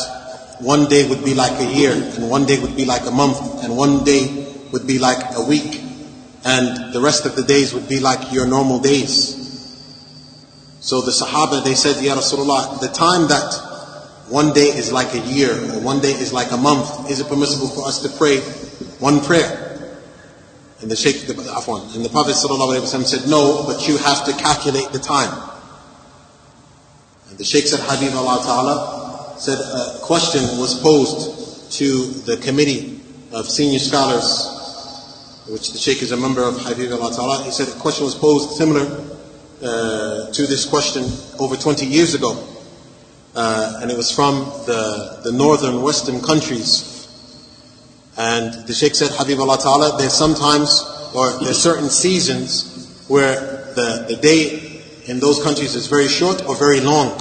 one 0.60 0.88
day 0.88 1.08
would 1.08 1.24
be 1.24 1.34
like 1.34 1.58
a 1.60 1.72
year, 1.72 1.92
and 1.92 2.30
one 2.30 2.46
day 2.46 2.58
would 2.60 2.76
be 2.76 2.84
like 2.84 3.06
a 3.06 3.10
month, 3.10 3.64
and 3.64 3.76
one 3.76 4.04
day 4.04 4.46
would 4.72 4.86
be 4.86 4.98
like 4.98 5.36
a 5.36 5.44
week, 5.44 5.80
and 6.44 6.92
the 6.92 7.00
rest 7.00 7.26
of 7.26 7.36
the 7.36 7.42
days 7.42 7.72
would 7.72 7.88
be 7.88 8.00
like 8.00 8.32
your 8.32 8.46
normal 8.46 8.78
days. 8.78 9.36
So 10.80 11.02
the 11.02 11.12
Sahaba, 11.12 11.62
they 11.64 11.74
said, 11.74 12.02
Ya 12.02 12.14
Rasulullah, 12.14 12.80
the 12.80 12.88
time 12.88 13.28
that 13.28 13.52
one 14.28 14.52
day 14.52 14.68
is 14.68 14.92
like 14.92 15.14
a 15.14 15.20
year, 15.20 15.52
or 15.52 15.80
one 15.80 16.00
day 16.00 16.12
is 16.12 16.32
like 16.32 16.50
a 16.52 16.56
month, 16.56 17.10
is 17.10 17.20
it 17.20 17.28
permissible 17.28 17.68
for 17.68 17.86
us 17.86 18.02
to 18.02 18.08
pray 18.16 18.40
one 19.00 19.20
prayer? 19.20 19.66
And 20.80 20.90
the 20.90 20.96
Shaykh, 20.96 21.26
the, 21.26 21.34
Afwan, 21.34 21.94
and 21.94 22.04
the 22.04 22.08
Prophet 22.08 22.34
said, 22.34 23.28
no, 23.28 23.64
but 23.66 23.86
you 23.86 23.98
have 23.98 24.24
to 24.24 24.32
calculate 24.32 24.90
the 24.92 24.98
time. 24.98 25.30
And 27.28 27.36
the 27.36 27.44
Shaykh 27.44 27.66
said, 27.66 27.80
Habib 27.82 28.14
Allah 28.14 28.42
Ta'ala, 28.42 29.38
said 29.38 29.58
a 29.58 29.98
question 30.00 30.40
was 30.58 30.80
posed 30.80 31.72
to 31.72 32.06
the 32.24 32.36
committee 32.38 33.00
of 33.32 33.46
senior 33.48 33.78
scholars, 33.78 35.44
which 35.48 35.72
the 35.72 35.78
Shaykh 35.78 36.02
is 36.02 36.12
a 36.12 36.16
member 36.16 36.42
of 36.42 36.60
Habib 36.62 36.92
Allah 36.92 37.14
Ta'ala. 37.14 37.44
He 37.44 37.50
said 37.50 37.68
a 37.68 37.78
question 37.78 38.04
was 38.04 38.14
posed 38.14 38.56
similar 38.56 38.84
uh, 39.62 40.32
to 40.32 40.46
this 40.46 40.64
question 40.64 41.04
over 41.38 41.56
20 41.56 41.84
years 41.84 42.14
ago. 42.14 42.46
Uh, 43.34 43.80
and 43.82 43.90
it 43.90 43.96
was 43.96 44.10
from 44.10 44.40
the, 44.66 45.20
the 45.24 45.32
northern 45.32 45.82
western 45.82 46.20
countries. 46.20 46.99
And 48.20 48.52
the 48.66 48.74
Sheikh 48.74 48.94
said, 48.94 49.12
Habib 49.12 49.40
Allah 49.40 49.56
Ta'ala, 49.56 49.96
there's 49.96 50.12
sometimes, 50.12 50.84
or 51.14 51.32
there's 51.42 51.56
certain 51.56 51.88
seasons 51.88 53.02
where 53.08 53.72
the, 53.74 54.04
the 54.08 54.16
day 54.16 54.82
in 55.06 55.20
those 55.20 55.42
countries 55.42 55.74
is 55.74 55.86
very 55.86 56.06
short 56.06 56.44
or 56.44 56.54
very 56.54 56.80
long. 56.80 57.16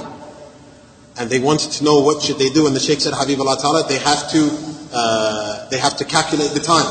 And 1.16 1.30
they 1.30 1.38
wanted 1.38 1.72
to 1.72 1.84
know 1.84 2.00
what 2.00 2.20
should 2.20 2.38
they 2.38 2.50
do. 2.50 2.66
And 2.66 2.76
the 2.76 2.80
Sheikh 2.80 3.00
said, 3.00 3.14
Habib 3.16 3.40
Allah 3.40 3.56
Ta'ala, 3.56 3.88
they 3.88 3.96
have 3.96 4.30
to, 4.32 4.50
uh, 4.92 5.70
they 5.70 5.78
have 5.78 5.96
to 5.96 6.04
calculate 6.04 6.50
the 6.50 6.60
time. 6.60 6.84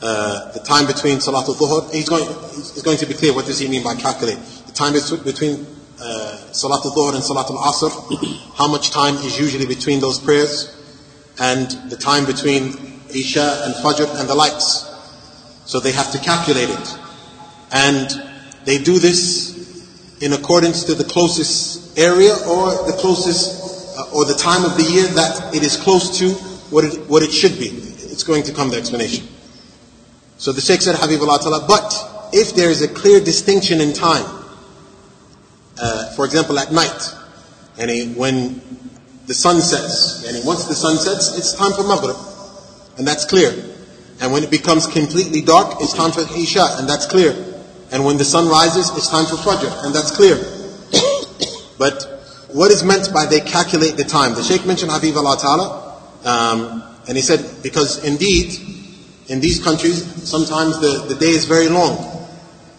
Uh, 0.00 0.52
the 0.52 0.60
time 0.60 0.86
between 0.86 1.18
Salatul 1.18 1.56
Dhuhr. 1.56 1.92
He's 1.92 2.08
going, 2.08 2.24
he's 2.54 2.82
going 2.82 2.98
to 2.98 3.06
be 3.06 3.14
clear 3.14 3.34
what 3.34 3.46
does 3.46 3.58
he 3.58 3.66
mean 3.66 3.82
by 3.82 3.96
calculate. 3.96 4.38
The 4.66 4.72
time 4.72 4.92
between 4.92 5.66
uh, 5.98 6.38
Salatul 6.52 6.94
Dhuhr 6.94 7.14
and 7.18 7.24
Salatul 7.24 7.58
Asr, 7.58 7.90
how 8.54 8.68
much 8.68 8.92
time 8.92 9.16
is 9.16 9.40
usually 9.40 9.66
between 9.66 9.98
those 9.98 10.20
prayers, 10.20 10.79
and 11.40 11.70
the 11.90 11.96
time 11.96 12.26
between 12.26 12.76
Isha 13.08 13.62
and 13.64 13.74
Fajr 13.74 14.20
and 14.20 14.28
the 14.28 14.34
likes. 14.34 14.86
So 15.64 15.80
they 15.80 15.92
have 15.92 16.12
to 16.12 16.18
calculate 16.18 16.68
it. 16.68 16.98
And 17.72 18.08
they 18.64 18.78
do 18.78 18.98
this 18.98 20.20
in 20.20 20.34
accordance 20.34 20.84
to 20.84 20.94
the 20.94 21.04
closest 21.04 21.98
area 21.98 22.34
or 22.46 22.70
the 22.86 22.96
closest, 22.98 23.98
uh, 23.98 24.14
or 24.14 24.26
the 24.26 24.34
time 24.34 24.64
of 24.64 24.76
the 24.76 24.82
year 24.82 25.06
that 25.06 25.54
it 25.54 25.62
is 25.62 25.76
close 25.76 26.18
to 26.18 26.30
what 26.70 26.84
it, 26.84 27.08
what 27.08 27.22
it 27.22 27.32
should 27.32 27.58
be. 27.58 27.68
It's 27.68 28.22
going 28.22 28.42
to 28.44 28.52
come 28.52 28.70
the 28.70 28.76
explanation. 28.76 29.26
So 30.36 30.52
the 30.52 30.60
Sheikh 30.60 30.82
said, 30.82 30.96
Habibullah 30.96 31.40
Ta'ala, 31.40 31.64
but 31.66 32.30
if 32.32 32.54
there 32.54 32.70
is 32.70 32.82
a 32.82 32.88
clear 32.88 33.20
distinction 33.20 33.80
in 33.80 33.92
time, 33.92 34.26
uh, 35.80 36.10
for 36.14 36.26
example, 36.26 36.58
at 36.58 36.70
night, 36.70 37.14
and 37.78 38.14
when 38.16 38.60
the 39.26 39.34
sun 39.34 39.60
sets, 39.60 40.26
and 40.26 40.44
once 40.46 40.64
the 40.64 40.74
sun 40.74 40.96
sets, 40.96 41.36
it's 41.38 41.52
time 41.52 41.72
for 41.72 41.84
Maghrib, 41.86 42.16
and 42.98 43.06
that's 43.06 43.24
clear. 43.24 43.52
And 44.20 44.32
when 44.32 44.42
it 44.42 44.50
becomes 44.50 44.86
completely 44.86 45.40
dark, 45.40 45.80
it's 45.80 45.94
time 45.94 46.12
for 46.12 46.20
Isha, 46.20 46.76
and 46.78 46.88
that's 46.88 47.06
clear. 47.06 47.32
And 47.92 48.04
when 48.04 48.18
the 48.18 48.24
sun 48.24 48.48
rises, 48.48 48.90
it's 48.96 49.08
time 49.08 49.26
for 49.26 49.36
Fajr, 49.36 49.84
and 49.84 49.94
that's 49.94 50.10
clear. 50.10 50.36
but 51.78 52.48
what 52.52 52.70
is 52.70 52.82
meant 52.82 53.12
by 53.12 53.26
they 53.26 53.40
calculate 53.40 53.96
the 53.96 54.04
time? 54.04 54.34
The 54.34 54.42
Sheikh 54.42 54.66
mentioned 54.66 54.90
Habib 54.92 55.16
Allah 55.16 55.36
Ta'ala, 55.38 55.90
um, 56.24 56.82
and 57.08 57.16
he 57.16 57.22
said, 57.22 57.62
because 57.62 58.04
indeed, 58.04 58.54
in 59.28 59.40
these 59.40 59.62
countries, 59.62 60.28
sometimes 60.28 60.80
the, 60.80 61.06
the 61.08 61.14
day 61.14 61.30
is 61.30 61.46
very 61.46 61.68
long. 61.68 62.28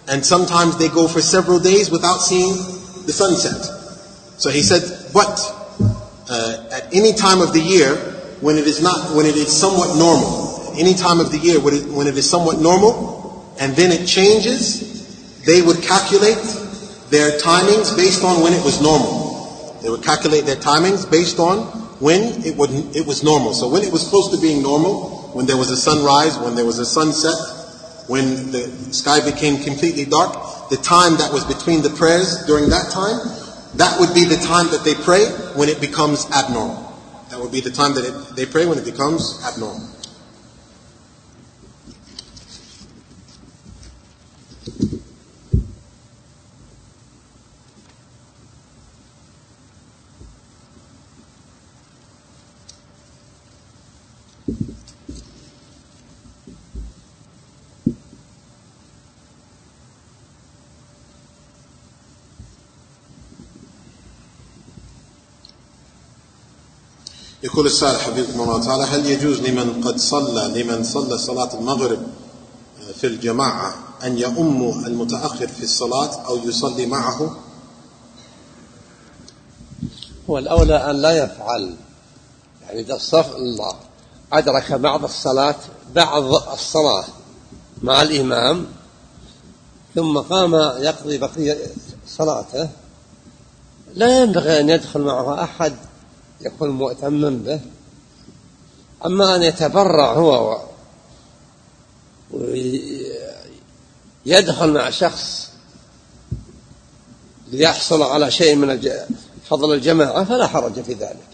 And 0.08 0.26
sometimes 0.26 0.78
they 0.78 0.90
go 0.90 1.08
for 1.08 1.22
several 1.22 1.60
days 1.60 1.90
without 1.90 2.18
seeing 2.18 2.54
the 3.06 3.14
sunset. 3.14 3.64
So 4.38 4.50
he 4.50 4.62
said, 4.62 4.82
but 5.14 5.40
uh, 6.32 6.70
at 6.72 6.94
any 6.94 7.14
time 7.14 7.42
of 7.42 7.52
the 7.52 7.60
year, 7.60 7.96
when 8.40 8.58
it 8.58 8.66
is 8.66 8.82
not, 8.82 9.16
when 9.16 9.26
it 9.26 9.36
is 9.36 9.52
somewhat 9.52 9.98
normal, 9.98 10.74
any 10.78 10.94
time 10.94 11.20
of 11.20 11.32
the 11.32 11.38
year 11.38 11.60
when 11.60 11.74
it, 11.74 11.86
when 11.92 12.08
it 12.08 12.18
is 12.18 12.30
somewhat 12.30 12.60
normal, 12.60 13.54
and 13.60 13.76
then 13.76 13.92
it 13.92 14.08
changes, 14.08 15.44
they 15.46 15.62
would 15.62 15.82
calculate 15.84 16.40
their 17.10 17.38
timings 17.38 17.96
based 17.96 18.24
on 18.24 18.42
when 18.42 18.54
it 18.54 18.64
was 18.64 18.82
normal. 18.82 19.78
They 19.84 19.90
would 19.90 20.04
calculate 20.04 20.46
their 20.46 20.56
timings 20.56 21.10
based 21.10 21.40
on 21.40 21.68
when 22.00 22.46
it, 22.46 22.56
would, 22.56 22.72
it 22.96 23.06
was 23.06 23.24
normal. 23.24 23.54
So 23.54 23.70
when 23.70 23.84
it 23.84 23.92
was 23.92 24.08
close 24.08 24.32
to 24.32 24.40
being 24.40 24.64
normal, 24.64 25.32
when 25.34 25.46
there 25.46 25.58
was 25.58 25.70
a 25.70 25.78
sunrise, 25.78 26.38
when 26.40 26.56
there 26.56 26.66
was 26.66 26.80
a 26.80 26.86
sunset, 26.86 27.36
when 28.08 28.52
the 28.52 28.68
sky 28.92 29.24
became 29.24 29.62
completely 29.64 30.06
dark, 30.06 30.70
the 30.70 30.78
time 30.78 31.18
that 31.18 31.32
was 31.32 31.46
between 31.46 31.82
the 31.82 31.90
prayers 31.90 32.46
during 32.46 32.70
that 32.70 32.90
time, 32.90 33.20
that 33.76 34.00
would 34.00 34.14
be 34.14 34.26
the 34.26 34.38
time 34.38 34.68
that 34.72 34.84
they 34.84 34.96
pray 34.96 35.26
when 35.56 35.70
it 35.70 35.80
becomes 35.80 36.30
abnormal. 36.32 36.88
That 37.30 37.40
would 37.40 37.52
be 37.52 37.62
the 37.62 37.72
time 37.72 37.94
that 37.96 38.04
it, 38.04 38.36
they 38.36 38.46
pray 38.46 38.66
when 38.66 38.78
it 38.78 38.86
becomes 38.86 39.42
abnormal. 39.46 39.88
يقول 67.44 67.66
السائل 67.66 68.00
حفظكم 68.00 68.42
الله 68.42 68.66
تعالى 68.66 68.84
هل 68.84 69.06
يجوز 69.06 69.40
لمن 69.40 69.84
قد 69.84 70.00
صلى 70.00 70.64
لمن 70.64 70.84
صلى 70.84 71.18
صلاة 71.18 71.54
المغرب 71.54 72.08
في 72.96 73.08
الجماعة 73.08 73.74
أن 74.04 74.18
يؤم 74.18 74.86
المتأخر 74.86 75.48
في 75.48 75.64
الصلاة 75.64 76.26
أو 76.28 76.38
يصلي 76.38 76.86
معه؟ 76.86 77.38
هو 80.30 80.38
الأولى 80.38 80.76
أن 80.76 80.96
لا 80.96 81.24
يفعل. 81.24 81.76
يعني 82.62 82.80
إذا 82.80 82.96
الصف 82.96 83.36
الله 83.36 83.76
أدرك 84.34 84.72
بعض 84.72 85.04
الصلاة 85.04 85.56
بعض 85.96 86.24
الصلاة 86.34 87.06
مع 87.82 88.02
الإمام 88.02 88.66
ثم 89.96 90.18
قام 90.18 90.56
يقضي 90.84 91.18
بقية 91.18 91.58
صلاته 92.08 92.70
لا 93.94 94.22
ينبغي 94.22 94.60
أن 94.60 94.70
يدخل 94.70 95.02
معه 95.02 95.44
أحد 95.44 95.76
يكون 96.46 96.70
مؤتما 96.70 97.30
به 97.30 97.60
أما 99.06 99.36
أن 99.36 99.44
يتبرع 99.44 100.14
هو 100.14 100.62
ويدخل 104.26 104.74
مع 104.74 104.90
شخص 104.90 105.50
ليحصل 107.52 108.02
على 108.02 108.32
شيء 108.32 108.56
من 108.56 108.82
فضل 109.50 109.74
الجماعة 109.74 110.24
فلا 110.24 110.48
حرج 110.48 110.82
في 110.82 110.94
ذلك 110.94 111.32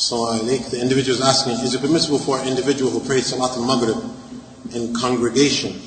The 0.00 0.78
individual 0.80 1.18
is 1.18 1.20
asking, 1.20 1.60
is 1.60 1.74
it 1.74 1.82
permissible 1.82 2.18
for 2.18 2.40
an 2.40 2.48
individual 2.48 2.90
who 2.90 3.00
prays 3.00 3.26
Salat 3.26 3.50
al-Maghrib 3.52 3.98
in 4.74 4.94
congregation? 4.94 5.78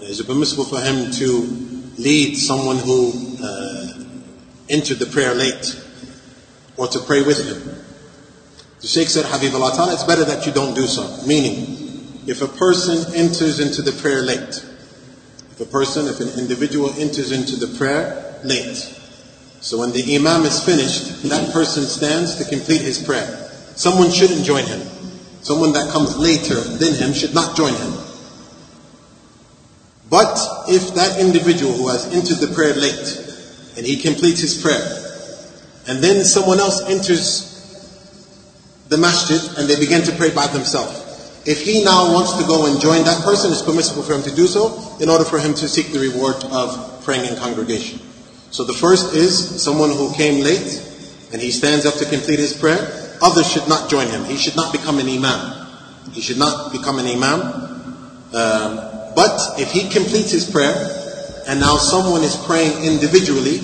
Is 0.00 0.20
it 0.20 0.26
permissible 0.26 0.64
for 0.64 0.80
him 0.80 1.10
to 1.12 1.63
lead 1.98 2.36
someone 2.36 2.78
who 2.78 3.12
uh, 3.42 4.04
entered 4.68 4.98
the 4.98 5.06
prayer 5.06 5.34
late 5.34 5.80
or 6.76 6.88
to 6.88 6.98
pray 7.00 7.22
with 7.22 7.38
him. 7.46 7.84
The 8.80 8.86
Sheikh 8.86 9.08
said, 9.08 9.24
Habib 9.26 9.54
Allah 9.54 9.72
Ta'ala, 9.74 9.92
it's 9.94 10.04
better 10.04 10.24
that 10.24 10.46
you 10.46 10.52
don't 10.52 10.74
do 10.74 10.86
so. 10.86 11.26
Meaning, 11.26 12.22
if 12.26 12.42
a 12.42 12.48
person 12.48 13.14
enters 13.14 13.60
into 13.60 13.82
the 13.82 13.92
prayer 13.92 14.22
late, 14.22 14.64
if 15.50 15.60
a 15.60 15.64
person, 15.66 16.06
if 16.06 16.20
an 16.20 16.38
individual 16.38 16.90
enters 16.98 17.32
into 17.32 17.56
the 17.56 17.78
prayer 17.78 18.40
late, 18.44 18.76
so 19.60 19.78
when 19.78 19.92
the 19.92 20.16
imam 20.16 20.44
is 20.44 20.62
finished, 20.62 21.22
that 21.30 21.52
person 21.52 21.84
stands 21.84 22.34
to 22.36 22.44
complete 22.44 22.82
his 22.82 23.02
prayer. 23.02 23.26
Someone 23.76 24.10
shouldn't 24.10 24.44
join 24.44 24.64
him. 24.64 24.80
Someone 25.40 25.72
that 25.72 25.90
comes 25.90 26.16
later 26.18 26.60
than 26.60 26.94
him 26.94 27.14
should 27.14 27.34
not 27.34 27.56
join 27.56 27.72
him. 27.72 28.03
But 30.14 30.38
if 30.68 30.94
that 30.94 31.18
individual 31.18 31.72
who 31.72 31.88
has 31.88 32.06
entered 32.14 32.38
the 32.38 32.54
prayer 32.54 32.72
late 32.72 33.18
and 33.76 33.84
he 33.84 33.96
completes 33.96 34.40
his 34.40 34.62
prayer, 34.62 34.86
and 35.88 35.98
then 35.98 36.22
someone 36.22 36.60
else 36.60 36.88
enters 36.88 37.50
the 38.90 38.96
masjid 38.96 39.42
and 39.58 39.68
they 39.68 39.74
begin 39.74 40.04
to 40.04 40.12
pray 40.12 40.30
by 40.32 40.46
themselves, 40.46 41.02
if 41.46 41.62
he 41.62 41.82
now 41.82 42.14
wants 42.14 42.38
to 42.38 42.46
go 42.46 42.70
and 42.70 42.80
join 42.80 43.02
that 43.02 43.24
person, 43.24 43.50
it's 43.50 43.62
permissible 43.62 44.04
for 44.04 44.14
him 44.14 44.22
to 44.22 44.32
do 44.32 44.46
so 44.46 44.78
in 45.00 45.08
order 45.08 45.24
for 45.24 45.40
him 45.40 45.52
to 45.52 45.66
seek 45.66 45.90
the 45.90 45.98
reward 45.98 46.36
of 46.44 47.02
praying 47.02 47.26
in 47.28 47.34
congregation. 47.34 47.98
So 48.52 48.62
the 48.62 48.72
first 48.72 49.16
is 49.16 49.60
someone 49.60 49.90
who 49.90 50.14
came 50.14 50.44
late 50.44 50.78
and 51.32 51.42
he 51.42 51.50
stands 51.50 51.86
up 51.86 51.94
to 51.94 52.04
complete 52.04 52.38
his 52.38 52.56
prayer. 52.56 53.18
Others 53.20 53.50
should 53.50 53.68
not 53.68 53.90
join 53.90 54.06
him. 54.06 54.22
He 54.26 54.36
should 54.36 54.54
not 54.54 54.70
become 54.70 55.00
an 55.00 55.08
imam. 55.08 55.66
He 56.12 56.20
should 56.20 56.38
not 56.38 56.70
become 56.70 57.00
an 57.00 57.06
imam. 57.06 57.40
Um, 58.32 58.93
but 59.15 59.59
if 59.59 59.71
he 59.71 59.89
completes 59.89 60.31
his 60.31 60.49
prayer 60.49 60.75
and 61.47 61.59
now 61.59 61.77
someone 61.77 62.23
is 62.23 62.35
praying 62.35 62.83
individually, 62.83 63.61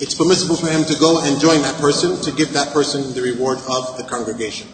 it's 0.00 0.14
permissible 0.14 0.56
for 0.56 0.68
him 0.68 0.84
to 0.84 0.94
go 0.98 1.22
and 1.22 1.40
join 1.40 1.62
that 1.62 1.80
person 1.80 2.20
to 2.22 2.32
give 2.32 2.52
that 2.54 2.72
person 2.72 3.14
the 3.14 3.22
reward 3.22 3.58
of 3.68 3.96
the 3.96 4.04
congregation. 4.04 4.66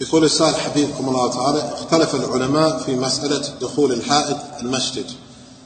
يقول 0.00 0.24
السائل 0.24 0.54
حبيبكم 0.54 1.08
الله 1.08 1.30
تعالى 1.32 1.72
اختلف 1.72 2.14
العلماء 2.14 2.78
في 2.78 2.96
مسألة 2.96 3.58
دخول 3.60 3.92
الحائض 3.92 4.38
المسجد 4.60 5.06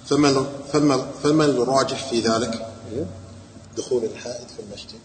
فما 0.06 0.46
فما 0.72 1.06
فما 1.22 1.44
الراجح 1.44 2.08
في 2.10 2.20
ذلك؟ 2.20 2.66
دخول 3.76 4.04
الحائض 4.04 4.46
في 4.56 4.62
المسجد 4.62 5.00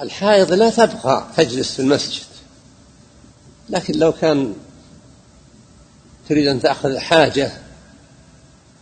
الحائض 0.00 0.52
لا 0.52 0.70
تبقى 0.70 1.26
تجلس 1.36 1.74
في 1.74 1.82
المسجد. 1.82 2.24
لكن 3.68 3.98
لو 3.98 4.12
كان 4.12 4.54
تريد 6.28 6.46
أن 6.46 6.60
تأخذ 6.60 6.98
حاجة 6.98 7.52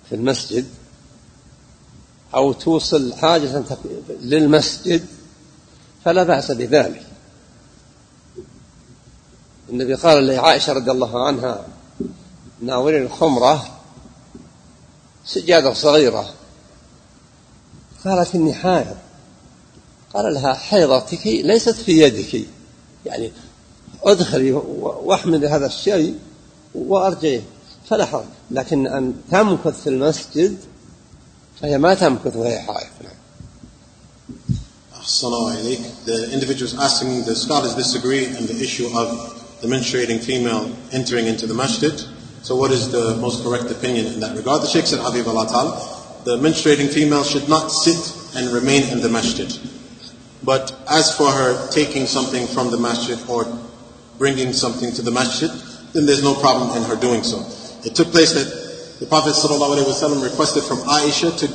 في 0.09 0.15
المسجد 0.15 0.67
أو 2.35 2.53
توصل 2.53 3.15
حاجة 3.15 3.65
للمسجد 4.09 5.07
فلا 6.05 6.23
بأس 6.23 6.51
بذلك. 6.51 7.07
النبي 9.69 9.95
قال 9.95 10.27
لعائشة 10.27 10.73
رضي 10.73 10.91
الله 10.91 11.27
عنها 11.27 11.67
ناولين 12.63 13.03
الخمرة 13.03 13.81
سجادة 15.27 15.75
صغيرة. 15.75 16.35
قالت 18.05 18.35
إني 18.35 18.55
حائض. 18.55 18.97
قال 20.15 20.35
لها 20.35 20.55
حيضتك 20.55 21.27
ليست 21.27 21.75
في 21.75 21.93
يدك 22.01 22.47
يعني 23.07 23.33
ادخلي 24.03 24.53
واحملي 24.53 25.49
هذا 25.49 25.67
الشيء 25.67 26.19
وارجعيه 26.75 27.43
فلا 27.89 28.07
حرج 28.07 28.25
لكن 28.51 28.87
ان 28.87 29.15
تمكث 29.31 29.83
في 29.83 29.87
المسجد 29.87 30.57
فهي 31.61 31.79
ما 31.79 31.95
تمكث 31.95 32.37
وهي 32.37 32.59
حائض 32.59 32.89
نعم 33.05 33.15
The 36.07 36.31
individuals 36.33 36.75
asking, 36.79 37.25
the 37.25 37.37
scholars 37.37 37.75
disagree 37.75 38.27
on 38.39 38.47
the 38.47 38.59
issue 38.67 38.87
of 38.87 39.09
the 39.61 39.69
menstruating 39.69 40.19
female 40.19 40.75
entering 40.93 41.27
into 41.27 41.47
the 41.47 41.53
masjid. 41.53 41.93
So 42.43 42.57
what 42.57 42.71
is 42.71 42.91
the 42.91 43.17
most 43.17 43.45
correct 43.45 43.71
opinion 43.71 44.07
in 44.07 44.21
that 44.21 44.35
regard? 44.35 44.63
The 44.63 44.67
Sheikh 44.67 44.87
said, 44.87 45.01
Habib 45.01 45.29
Allah 45.29 45.47
the 46.25 46.39
menstruating 46.39 46.89
female 46.89 47.23
should 47.23 47.51
not 47.51 47.69
sit 47.69 48.03
and 48.35 48.51
remain 48.51 48.83
in 48.93 49.03
the 49.03 49.11
masjid. 49.11 49.51
But 50.45 50.77
as 50.91 51.17
for 51.17 51.31
her 51.31 51.71
taking 51.71 52.07
something 52.07 52.47
from 52.47 52.71
the 52.71 52.79
masjid 52.79 53.19
or 53.29 53.47
bringing 54.19 54.53
something 54.53 54.93
to 54.93 55.03
the 55.03 55.11
masjid, 55.11 55.51
then 55.93 56.07
there's 56.07 56.23
no 56.23 56.35
problem 56.35 56.77
in 56.77 56.83
her 56.85 56.97
doing 56.97 57.23
so. 57.23 57.41
It 57.87 57.95
took 57.95 58.09
place 58.09 58.35
that 58.35 59.01
the 59.01 59.07
Prophet 59.07 59.31
ﷺ 59.35 60.23
requested 60.23 60.65
from 60.65 60.79
Aisha 60.79 61.37
to 61.39 61.47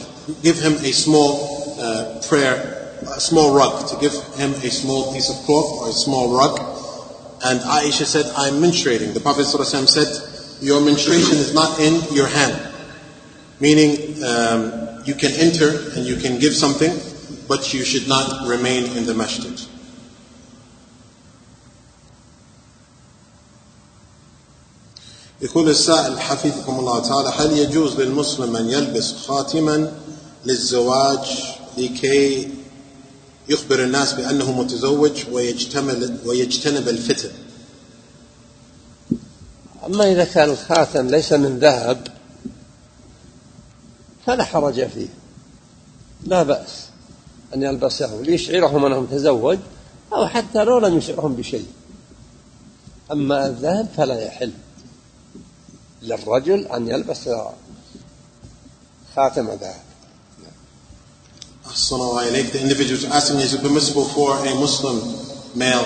give 0.41 0.59
him 0.59 0.73
a 0.73 0.91
small 0.91 1.75
uh, 1.79 2.21
prayer, 2.27 2.97
a 3.01 3.19
small 3.19 3.55
rug, 3.55 3.87
to 3.89 3.95
give 3.97 4.13
him 4.35 4.51
a 4.51 4.69
small 4.69 5.13
piece 5.13 5.29
of 5.29 5.35
cloth 5.45 5.81
or 5.81 5.89
a 5.89 5.93
small 5.93 6.35
rug. 6.35 6.59
And 7.45 7.59
Aisha 7.61 8.05
said, 8.05 8.25
I'm 8.35 8.61
menstruating. 8.61 9.13
The 9.13 9.21
Prophet 9.21 9.45
ﷺ 9.45 9.87
said, 9.87 10.61
your 10.61 10.81
menstruation 10.81 11.37
is 11.37 11.53
not 11.53 11.79
in 11.79 12.01
your 12.13 12.27
hand. 12.27 12.67
Meaning, 13.59 14.23
um, 14.23 15.01
you 15.05 15.15
can 15.15 15.31
enter 15.31 15.69
and 15.95 16.05
you 16.05 16.17
can 16.17 16.39
give 16.39 16.53
something, 16.53 16.91
but 17.49 17.73
you 17.73 17.83
should 17.83 18.07
not 18.07 18.47
remain 18.47 18.85
in 18.95 19.05
the 19.05 19.13
masjid. 19.13 19.59
يقول 25.41 25.69
السائل 25.69 26.19
حفظكم 26.19 26.79
الله 26.79 26.99
تعالى 26.99 27.29
هل 27.29 27.57
يجوز 27.57 27.99
للمسلم 27.99 28.55
أن 28.55 28.69
يلبس 28.69 29.13
خاتما 29.13 29.93
للزواج 30.45 31.27
لكي 31.77 32.49
يخبر 33.49 33.83
الناس 33.83 34.13
بأنه 34.13 34.51
متزوج 34.51 35.23
ويجتنب 36.25 36.87
الفتن؟ 36.89 37.31
أما 39.85 40.11
إذا 40.11 40.23
كان 40.23 40.49
الخاتم 40.49 41.07
ليس 41.07 41.33
من 41.33 41.59
ذهب 41.59 42.07
فلا 44.25 44.43
حرج 44.43 44.87
فيه. 44.87 45.07
لا 46.23 46.43
بأس. 46.43 46.88
أن 47.53 47.63
يلبسه 47.63 48.21
ليشعرهم 48.21 48.85
أنه 48.85 49.07
تزوج 49.11 49.57
أو 50.13 50.27
حتى 50.27 50.63
لو 50.63 50.79
لم 50.79 50.97
يشعرهم 50.97 51.35
بشيء 51.35 51.65
أما 53.11 53.47
الذهب 53.47 53.87
فلا 53.97 54.25
يحل 54.25 54.51
للرجل 56.01 56.67
أن 56.67 56.87
يلبس 56.87 57.29
خاتم 59.15 59.47
ذهب 59.49 59.89
The 61.69 62.59
individual 62.61 62.97
is 62.97 63.05
asking, 63.05 63.41
is 63.41 63.53
it 63.53 63.61
permissible 63.61 64.03
for 64.05 64.35
a 64.43 64.55
Muslim 64.55 64.97
male 65.55 65.85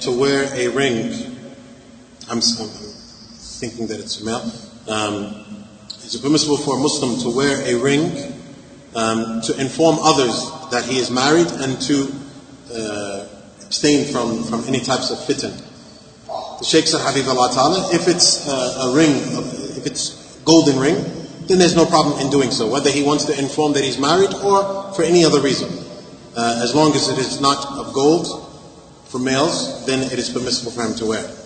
to 0.00 0.10
wear 0.10 0.52
a 0.54 0.66
ring? 0.66 1.12
I'm, 2.28 2.38
I'm 2.38 2.40
thinking 2.40 3.86
that 3.86 4.00
it's 4.00 4.20
a 4.20 4.24
male. 4.24 4.42
Um, 4.88 5.66
is 6.04 6.16
it 6.16 6.22
permissible 6.22 6.56
for 6.56 6.78
a 6.78 6.80
Muslim 6.80 7.20
to 7.20 7.36
wear 7.36 7.62
a 7.64 7.74
ring 7.80 8.10
um, 8.96 9.40
to 9.42 9.60
inform 9.60 9.98
others 10.00 10.50
that 10.70 10.84
he 10.84 10.98
is 10.98 11.10
married 11.10 11.48
and 11.48 11.80
to 11.82 12.12
uh, 12.72 13.26
abstain 13.64 14.12
from, 14.12 14.44
from 14.44 14.64
any 14.64 14.80
types 14.80 15.10
of 15.10 15.18
fitan? 15.18 15.56
The 16.58 16.64
Sheikh 16.64 16.86
said, 16.86 17.00
Habibullah 17.00 17.54
Ta'ala, 17.54 17.94
if 17.94 18.06
it's 18.06 18.46
uh, 18.46 18.88
a 18.88 18.94
ring, 18.94 19.10
if 19.76 19.86
it's 19.86 20.38
golden 20.44 20.78
ring, 20.78 20.96
then 21.46 21.58
there's 21.58 21.74
no 21.74 21.86
problem 21.86 22.20
in 22.20 22.30
doing 22.30 22.50
so, 22.50 22.68
whether 22.70 22.90
he 22.90 23.02
wants 23.02 23.24
to 23.24 23.38
inform 23.38 23.72
that 23.72 23.82
he's 23.82 23.98
married 23.98 24.32
or 24.34 24.92
for 24.92 25.02
any 25.02 25.24
other 25.24 25.40
reason. 25.40 25.68
Uh, 26.36 26.60
as 26.62 26.74
long 26.74 26.94
as 26.94 27.08
it 27.08 27.18
is 27.18 27.40
not 27.40 27.66
of 27.78 27.92
gold 27.92 28.26
for 29.06 29.18
males, 29.18 29.84
then 29.86 30.02
it 30.12 30.18
is 30.18 30.30
permissible 30.30 30.70
for 30.70 30.82
him 30.82 30.94
to 30.94 31.06
wear. 31.06 31.39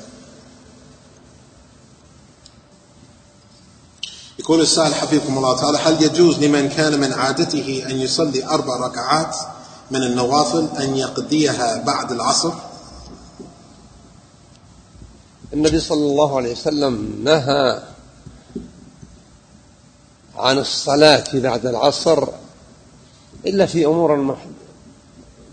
يقول 4.44 4.60
السائل 4.60 4.94
حفظكم 4.94 5.38
الله 5.38 5.56
تعالى 5.56 5.78
هل 5.78 6.02
يجوز 6.02 6.38
لمن 6.38 6.68
كان 6.68 7.00
من 7.00 7.12
عادته 7.12 7.84
أن 7.90 8.00
يصلي 8.00 8.44
أربع 8.46 8.86
ركعات 8.86 9.36
من 9.90 10.02
النوافل 10.02 10.68
أن 10.78 10.96
يقضيها 10.96 11.76
بعد 11.76 12.12
العصر؟ 12.12 12.52
النبي 15.52 15.80
صلى 15.80 16.06
الله 16.06 16.36
عليه 16.36 16.52
وسلم 16.52 17.20
نهى 17.24 17.82
عن 20.36 20.58
الصلاة 20.58 21.24
بعد 21.34 21.66
العصر 21.66 22.28
إلا 23.46 23.66
في 23.66 23.86
أمور 23.86 24.36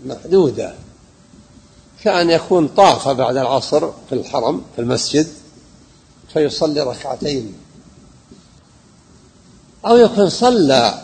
محدودة. 0.04 0.74
كأن 2.04 2.30
يكون 2.30 2.68
طاف 2.68 3.08
بعد 3.08 3.36
العصر 3.36 3.90
في 4.08 4.14
الحرم 4.14 4.62
في 4.76 4.82
المسجد 4.82 5.28
فيصلي 6.32 6.80
ركعتين. 6.80 7.61
أو 9.86 9.96
يكون 9.96 10.28
صلى 10.28 11.02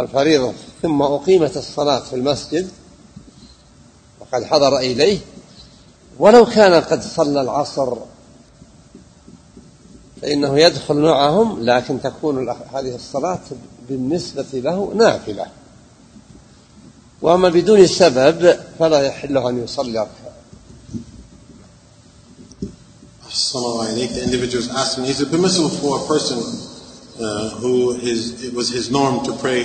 الفريضة 0.00 0.52
ثم 0.82 1.02
أقيمت 1.02 1.56
الصلاة 1.56 1.98
في 1.98 2.16
المسجد 2.16 2.68
وقد 4.20 4.44
حضر 4.44 4.78
إليه 4.78 5.18
ولو 6.18 6.46
كان 6.46 6.82
قد 6.82 7.02
صلى 7.02 7.40
العصر 7.40 7.96
فإنه 10.22 10.60
يدخل 10.60 10.94
معهم 10.94 11.64
لكن 11.64 12.02
تكون 12.02 12.48
هذه 12.48 12.94
الصلاة 12.94 13.40
بالنسبة 13.88 14.46
له 14.52 14.92
نافلة. 14.94 15.46
وأما 17.22 17.48
بدون 17.48 17.86
سبب 17.86 18.56
فلا 18.78 19.00
يحل 19.02 19.38
أن 19.38 19.64
يصلي. 19.64 19.98
ركعة 19.98 20.36
The 23.28 24.22
individual 24.24 24.62
is 24.62 24.70
asking, 24.70 25.04
is 25.04 25.20
it 25.20 25.30
permissible 25.30 25.68
for 25.68 26.02
a 26.02 26.06
person 26.06 26.75
uh, 27.20 27.50
who 27.60 27.92
is, 27.92 28.44
it 28.44 28.54
was 28.54 28.68
his 28.70 28.90
norm 28.90 29.24
to 29.24 29.32
pray 29.36 29.64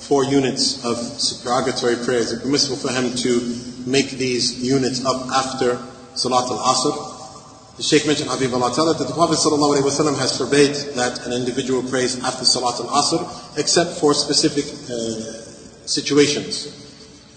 four 0.00 0.24
units 0.24 0.84
of 0.84 0.96
supererogatory 0.96 1.96
prayers, 2.04 2.32
is 2.32 2.40
it 2.40 2.42
permissible 2.42 2.76
for 2.76 2.90
him 2.90 3.14
to 3.14 3.40
make 3.86 4.10
these 4.12 4.62
units 4.62 5.04
up 5.04 5.28
after 5.28 5.78
Salat 6.14 6.50
al-Asr? 6.50 7.76
The 7.76 7.82
Sheikh 7.82 8.06
mentioned, 8.06 8.30
Habib 8.30 8.52
Allah 8.52 8.74
Ta'ala, 8.74 8.94
that 8.94 9.08
the 9.08 9.14
Prophet 9.14 9.36
has 9.36 10.36
forbade 10.36 10.74
that 10.96 11.26
an 11.26 11.32
individual 11.32 11.82
prays 11.82 12.22
after 12.24 12.44
Salat 12.44 12.80
al-Asr, 12.80 13.58
except 13.58 14.00
for 14.00 14.12
specific 14.14 14.64
uh, 14.64 15.86
situations. 15.86 16.76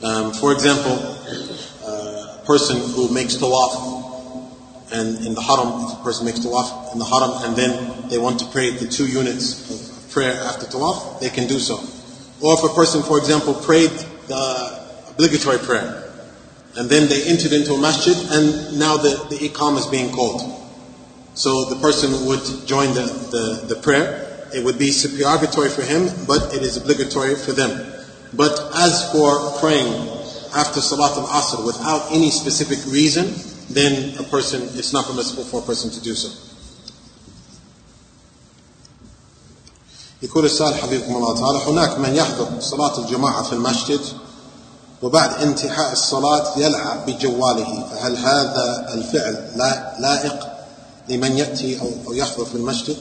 Um, 0.02 0.34
for 0.34 0.52
example, 0.52 0.92
uh, 0.92 2.40
a 2.42 2.44
person 2.46 2.78
who 2.92 3.14
makes 3.14 3.36
tawaf 3.36 3.93
and 4.94 5.26
in 5.26 5.34
the 5.34 5.42
haram, 5.42 5.86
if 5.86 6.00
a 6.00 6.04
person 6.04 6.26
makes 6.26 6.40
tawaf 6.40 6.94
in 6.94 7.00
the 7.00 7.06
haram 7.06 7.44
and 7.44 7.56
then 7.56 8.10
they 8.10 8.20
want 8.20 8.40
to 8.40 8.46
pray 8.48 8.70
the 8.70 8.88
two 8.88 9.08
units 9.08 9.70
of 9.74 10.12
prayer 10.12 10.34
after 10.44 10.68
tawaf, 10.68 11.20
they 11.20 11.30
can 11.30 11.48
do 11.48 11.58
so. 11.58 11.82
Or 12.42 12.54
if 12.54 12.64
a 12.64 12.74
person, 12.76 13.02
for 13.02 13.18
example, 13.18 13.56
prayed 13.56 13.90
the 14.28 15.10
obligatory 15.10 15.58
prayer 15.58 16.12
and 16.76 16.90
then 16.90 17.10
they 17.10 17.24
entered 17.26 17.54
into 17.54 17.74
a 17.74 17.82
masjid 17.82 18.16
and 18.32 18.78
now 18.78 18.98
the, 18.98 19.26
the 19.30 19.50
iqam 19.50 19.78
is 19.78 19.88
being 19.88 20.12
called. 20.14 20.42
So 21.34 21.66
the 21.66 21.78
person 21.78 22.28
would 22.28 22.46
join 22.68 22.94
the, 22.94 23.10
the, 23.34 23.76
the 23.76 23.82
prayer. 23.82 24.48
It 24.54 24.64
would 24.64 24.78
be 24.78 24.92
supererogatory 24.92 25.70
for 25.70 25.82
him, 25.82 26.08
but 26.28 26.54
it 26.54 26.62
is 26.62 26.78
obligatory 26.78 27.34
for 27.34 27.54
them. 27.54 27.74
But 28.34 28.54
as 28.76 29.12
for 29.12 29.60
praying 29.60 29.90
after 30.54 30.82
Salat 30.82 31.18
al-Asr 31.18 31.66
without 31.66 32.12
any 32.12 32.30
specific 32.30 32.78
reason, 32.92 33.34
then 33.70 34.18
a 34.20 34.24
person, 34.24 34.62
it's 34.78 34.94
not 34.94 35.06
permissible 35.06 35.44
for 35.44 35.62
a 35.62 35.66
person 35.66 35.90
to 35.92 36.02
do 36.02 36.14
so. 36.16 36.30
يقول 40.24 40.46
السائل 40.46 40.76
حفظكم 40.76 41.16
الله 41.16 41.36
تعالى 41.36 41.58
هناك 41.58 42.00
من 42.00 42.16
يحضر 42.16 42.60
صلاة 42.60 43.00
الجماعة 43.00 43.44
في 43.44 43.54
المسجد 43.54 44.00
وبعد 45.02 45.34
انتهاء 45.34 45.92
الصلاة 45.92 46.60
يلعب 46.60 47.06
بجواله 47.06 47.84
فهل 47.84 48.18
هذا 48.18 48.94
الفعل 48.94 49.52
لا 49.56 49.96
لائق 50.00 50.48
لمن 51.10 51.38
يأتي 51.38 51.82
أو 51.82 52.14
يحضر 52.14 52.46
في 52.46 52.56
المسجد؟ 52.56 52.98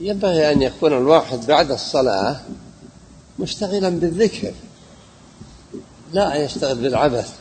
ينبغي 0.00 0.52
أن 0.52 0.62
يكون 0.62 0.92
الواحد 0.92 1.46
بعد 1.46 1.70
الصلاة 1.70 2.40
مشتغلا 3.38 3.88
بالذكر 3.88 4.52
لا 6.12 6.34
يشتغل 6.34 6.78
بالعبث. 6.78 7.32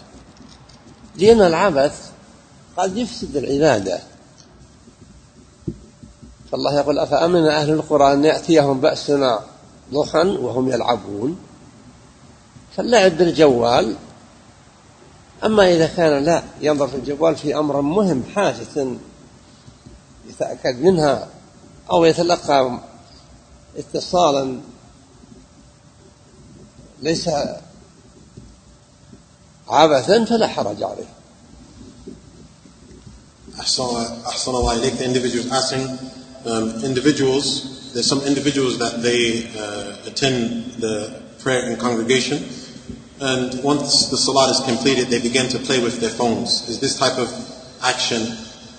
لأن 1.15 1.41
العبث 1.41 2.11
قد 2.77 2.97
يفسد 2.97 3.35
العبادة. 3.35 3.99
فالله 6.51 6.75
يقول 6.75 6.99
أفأمن 6.99 7.47
أهل 7.47 7.69
القرى 7.69 8.13
أن 8.13 8.25
يأتيهم 8.25 8.79
بأسنا 8.79 9.39
ضحى 9.93 10.19
وهم 10.19 10.71
يلعبون؟ 10.71 11.37
فاللعب 12.77 13.17
بالجوال 13.17 13.95
أما 15.43 15.71
إذا 15.71 15.87
كان 15.87 16.23
لا 16.23 16.43
ينظر 16.61 16.87
في 16.87 16.95
الجوال 16.95 17.35
في 17.35 17.57
أمر 17.57 17.81
مهم 17.81 18.23
حاجة 18.35 18.87
يتأكد 20.29 20.81
منها 20.81 21.27
أو 21.91 22.05
يتلقى 22.05 22.79
اتصالا 23.77 24.59
ليس 27.01 27.29
عبثا 29.68 30.24
فلا 30.24 30.46
حرج 30.46 30.82
عليه 30.82 31.08
أحسن 33.60 34.50
الله 34.50 34.72
إليك 34.72 34.98
the 34.98 35.04
individuals 35.04 35.50
asking 35.52 35.98
um, 36.46 36.84
individuals 36.84 37.92
there's 37.92 38.06
some 38.06 38.22
individuals 38.22 38.78
that 38.78 39.02
they 39.02 39.46
uh, 39.58 40.08
attend 40.10 40.64
the 40.80 41.22
prayer 41.38 41.70
in 41.70 41.76
congregation 41.76 42.38
and 43.20 43.62
once 43.62 44.06
the 44.06 44.16
salat 44.16 44.50
is 44.50 44.60
completed 44.60 45.08
they 45.08 45.20
begin 45.20 45.48
to 45.48 45.58
play 45.58 45.82
with 45.82 46.00
their 46.00 46.10
phones 46.10 46.68
is 46.68 46.80
this 46.80 46.98
type 46.98 47.18
of 47.18 47.28
action 47.82 48.22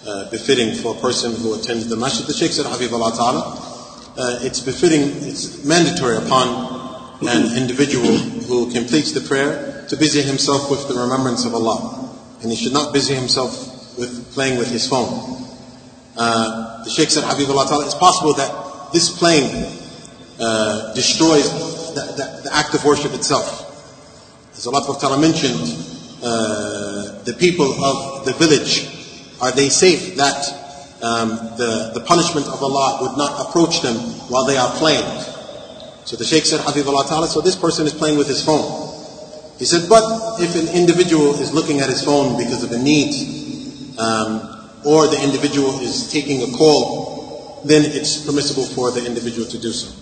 uh, 0.06 0.30
befitting 0.32 0.76
for 0.76 0.96
a 0.96 1.00
person 1.00 1.34
who 1.36 1.54
attends 1.58 1.88
the 1.88 1.96
masjid 1.96 2.26
the 2.28 2.34
Sheikh 2.34 2.52
said 2.52 2.66
Habib 2.66 2.94
Allah 2.94 3.14
Ta'ala 3.16 3.42
uh, 4.18 4.40
it's 4.42 4.60
befitting 4.60 5.02
it's 5.30 5.64
mandatory 5.64 6.18
upon 6.18 6.48
an 7.22 7.56
individual 7.58 8.18
who 8.48 8.72
completes 8.72 9.14
the 9.14 9.22
prayer 9.22 9.67
to 9.89 9.97
busy 9.97 10.23
himself 10.23 10.71
with 10.71 10.87
the 10.89 10.95
remembrance 10.95 11.45
of 11.45 11.55
Allah. 11.55 12.15
And 12.43 12.51
he 12.51 12.57
should 12.57 12.73
not 12.73 12.93
busy 12.93 13.15
himself 13.15 13.99
with 13.99 14.33
playing 14.33 14.59
with 14.59 14.71
his 14.71 14.89
phone. 14.89 15.47
Uh, 16.17 16.85
the 16.85 16.91
Sheikh 16.91 17.11
said, 17.11 17.25
Habibullah 17.25 17.69
Ta'ala, 17.69 17.85
it's 17.85 17.95
possible 17.95 18.35
that 18.35 18.93
this 18.93 19.17
playing 19.19 19.49
uh, 20.41 20.95
destroys 20.95 21.51
the, 21.95 22.01
the, 22.01 22.43
the, 22.45 22.55
act 22.55 22.75
of 22.75 22.85
worship 22.85 23.13
itself. 23.15 23.65
As 24.57 24.67
Allah 24.67 24.83
Ta'ala 24.99 25.21
mentioned, 25.21 25.61
uh, 26.23 27.23
the 27.25 27.37
people 27.39 27.73
of 27.83 28.25
the 28.25 28.33
village, 28.35 28.87
are 29.41 29.53
they 29.53 29.69
safe 29.69 30.17
that 30.17 30.99
um, 31.03 31.31
the, 31.57 31.93
the 31.95 32.01
punishment 32.01 32.47
of 32.47 32.63
Allah 32.63 32.99
would 33.03 33.17
not 33.17 33.49
approach 33.49 33.83
them 33.83 33.97
while 34.29 34.45
they 34.45 34.57
are 34.57 34.71
playing? 34.77 35.07
So 36.05 36.17
the 36.17 36.25
Shaykh 36.25 36.47
said, 36.47 36.61
Habibullah 36.61 37.07
Ta'ala, 37.09 37.29
so 37.29 37.41
this 37.41 37.57
person 37.57 37.87
is 37.87 37.93
playing 37.93 38.19
with 38.19 38.29
his 38.29 38.45
phone. 38.45 38.88
He 39.60 39.66
said, 39.66 39.88
but 39.88 40.42
if 40.42 40.56
an 40.56 40.76
individual 40.76 41.40
is 41.40 41.54
looking 41.54 41.80
at 41.80 41.90
his 41.90 42.04
phone 42.04 42.38
because 42.38 42.64
of 42.64 42.72
a 42.72 42.78
need, 42.78 43.14
um, 44.00 44.50
or 44.86 45.08
the 45.08 45.22
individual 45.24 45.80
is 45.80 46.12
taking 46.12 46.42
a 46.44 46.58
call, 46.58 47.62
then 47.66 47.84
it's 47.86 48.26
permissible 48.26 48.66
for 48.66 48.92
the 48.92 49.06
individual 49.06 49.48
to 49.48 49.58
do 49.58 49.72
so. 49.72 49.94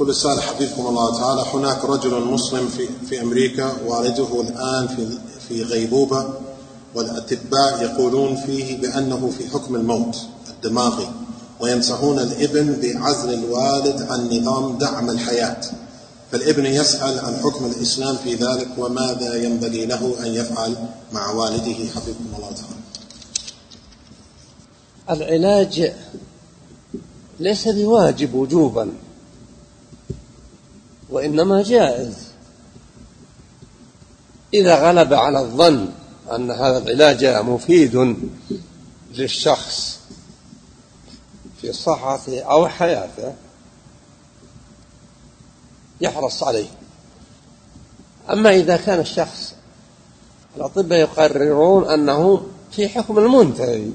يقول 0.00 0.10
السائل 0.10 0.42
حفظكم 0.42 0.86
الله 0.86 1.18
تعالى 1.18 1.44
هناك 1.54 1.84
رجل 1.84 2.24
مسلم 2.24 2.68
في 2.68 2.88
في 3.08 3.20
امريكا 3.20 3.76
والده 3.86 4.40
الان 4.40 4.88
في 4.88 5.18
في 5.48 5.62
غيبوبه 5.62 6.34
والأطباء 6.95 7.83
يقولون 7.83 8.35
فيه 8.35 8.77
بأنه 8.77 9.29
في 9.37 9.49
حكم 9.49 9.75
الموت 9.75 10.17
الدماغي 10.49 11.07
وينصحون 11.59 12.19
الابن 12.19 12.81
بعزل 12.81 13.33
الوالد 13.33 14.01
عن 14.01 14.29
نظام 14.29 14.77
دعم 14.77 15.09
الحياة. 15.09 15.61
فالابن 16.31 16.65
يسأل 16.65 17.19
عن 17.19 17.35
حكم 17.43 17.65
الإسلام 17.65 18.15
في 18.15 18.35
ذلك 18.35 18.67
وماذا 18.77 19.35
ينبغي 19.43 19.85
له 19.85 20.15
أن 20.25 20.25
يفعل 20.25 20.75
مع 21.13 21.31
والده. 21.31 21.73
حفظكم 21.95 22.25
الله 22.37 22.51
تعالى. 22.51 22.75
العلاج 25.09 25.93
ليس 27.39 27.67
بواجب 27.67 28.33
وجوبا 28.33 28.89
وإنما 31.09 31.63
جائز. 31.63 32.13
إذا 34.53 34.89
غلب 34.89 35.13
على 35.13 35.39
الظن 35.39 35.89
أن 36.31 36.51
هذا 36.51 36.77
العلاج 36.77 37.25
مفيد 37.25 38.17
للشخص 39.11 39.99
في 41.61 41.73
صحته 41.73 42.41
أو 42.41 42.67
حياته 42.67 43.33
يحرص 46.01 46.43
عليه. 46.43 46.67
أما 48.29 48.49
إذا 48.49 48.77
كان 48.77 48.99
الشخص 48.99 49.53
الأطباء 50.57 50.99
يقررون 50.99 51.89
أنه 51.89 52.47
في 52.71 52.89
حكم 52.89 53.19
المنتهي. 53.19 53.89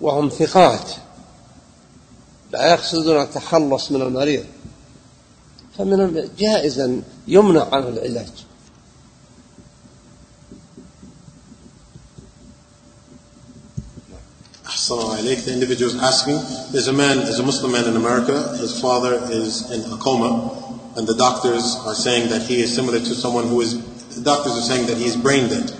وهم 0.00 0.28
ثقات. 0.28 0.90
لا 2.50 2.72
يقصدون 2.72 3.20
التخلص 3.22 3.92
من 3.92 4.02
المريض. 4.02 4.44
فمن 5.77 6.29
جائزا 6.37 7.01
يمنع 7.27 7.67
عنه 7.71 7.87
العلاج 7.87 8.29
Assalamu 14.65 15.17
alaikum. 15.17 15.45
The 15.45 15.53
individual 15.53 15.91
is 15.91 16.01
asking, 16.01 16.35
there's 16.71 16.87
a 16.87 16.93
man, 16.93 17.17
there's 17.17 17.39
a 17.39 17.43
Muslim 17.43 17.73
man 17.73 17.85
in 17.85 17.95
America, 17.95 18.57
his 18.57 18.79
father 18.81 19.19
is 19.29 19.69
in 19.71 19.81
a 19.91 19.97
coma, 19.97 20.93
and 20.95 21.07
the 21.07 21.15
doctors 21.15 21.75
are 21.85 21.93
saying 21.93 22.29
that 22.29 22.41
he 22.41 22.61
is 22.61 22.73
similar 22.73 22.97
to 22.97 23.13
someone 23.13 23.47
who 23.47 23.61
is, 23.61 23.77
the 24.15 24.23
doctors 24.23 24.53
are 24.53 24.61
saying 24.61 24.87
that 24.87 24.97
he 24.97 25.05
is 25.05 25.15
brain 25.15 25.47
dead, 25.49 25.71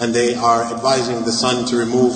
and 0.00 0.14
they 0.14 0.34
are 0.34 0.62
advising 0.72 1.24
the 1.24 1.32
son 1.32 1.64
to 1.66 1.76
remove 1.76 2.14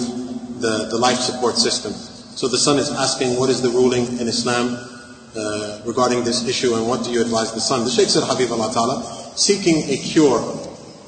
the, 0.61 0.89
the 0.91 0.99
life 0.99 1.19
support 1.19 1.57
system. 1.57 1.93
So 1.93 2.47
the 2.47 2.59
son 2.59 2.79
is 2.79 2.91
asking, 2.91 3.39
what 3.39 3.51
is 3.51 3.63
the 3.63 3.71
ruling 3.71 4.07
in 4.21 4.29
Islam 4.29 4.92
Uh, 5.36 5.82
regarding 5.86 6.24
this 6.24 6.48
issue 6.48 6.76
and 6.76 6.88
what 6.88 7.04
do 7.04 7.12
you 7.12 7.22
advise 7.22 7.54
the 7.54 7.62
son? 7.62 7.84
The 7.84 7.90
Sheikh 7.90 8.10
said, 8.10 8.24
Habib 8.24 8.52
Allah 8.52 8.72
Ta'ala, 8.74 9.32
seeking 9.36 9.90
a 9.90 9.98
cure 9.98 10.40
uh, 10.40 10.60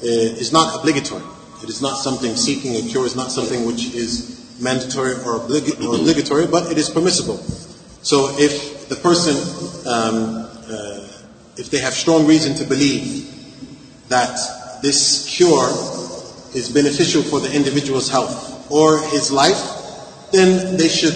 is 0.02 0.52
not 0.52 0.78
obligatory. 0.78 1.22
It 1.62 1.68
is 1.68 1.80
not 1.80 1.96
something, 1.96 2.36
seeking 2.36 2.76
a 2.76 2.82
cure 2.88 3.06
is 3.06 3.16
not 3.16 3.30
something 3.30 3.64
which 3.66 3.94
is 3.94 4.56
mandatory 4.60 5.12
or, 5.12 5.40
oblig- 5.40 5.80
or 5.84 5.94
obligatory, 5.94 6.46
but 6.46 6.70
it 6.70 6.78
is 6.78 6.90
permissible. 6.90 7.36
So 8.02 8.34
if 8.38 8.88
the 8.88 8.96
person, 8.96 9.36
um, 9.86 10.48
uh, 10.68 11.08
if 11.56 11.70
they 11.70 11.78
have 11.78 11.94
strong 11.94 12.26
reason 12.26 12.54
to 12.56 12.64
believe 12.64 13.32
that 14.08 14.36
this 14.82 15.36
cure 15.36 15.68
is 16.54 16.70
beneficial 16.72 17.22
for 17.22 17.40
the 17.40 17.52
individual's 17.54 18.08
health 18.08 18.70
or 18.70 19.00
his 19.08 19.30
life, 19.30 20.30
then 20.32 20.76
they 20.76 20.88
should 20.88 21.14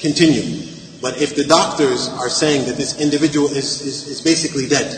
continue. 0.00 0.67
But 1.00 1.22
if 1.22 1.36
the 1.36 1.44
doctors 1.44 2.08
are 2.08 2.28
saying 2.28 2.66
that 2.66 2.76
this 2.76 3.00
individual 3.00 3.46
is, 3.48 3.82
is, 3.82 4.08
is 4.08 4.20
basically 4.20 4.66
dead, 4.66 4.90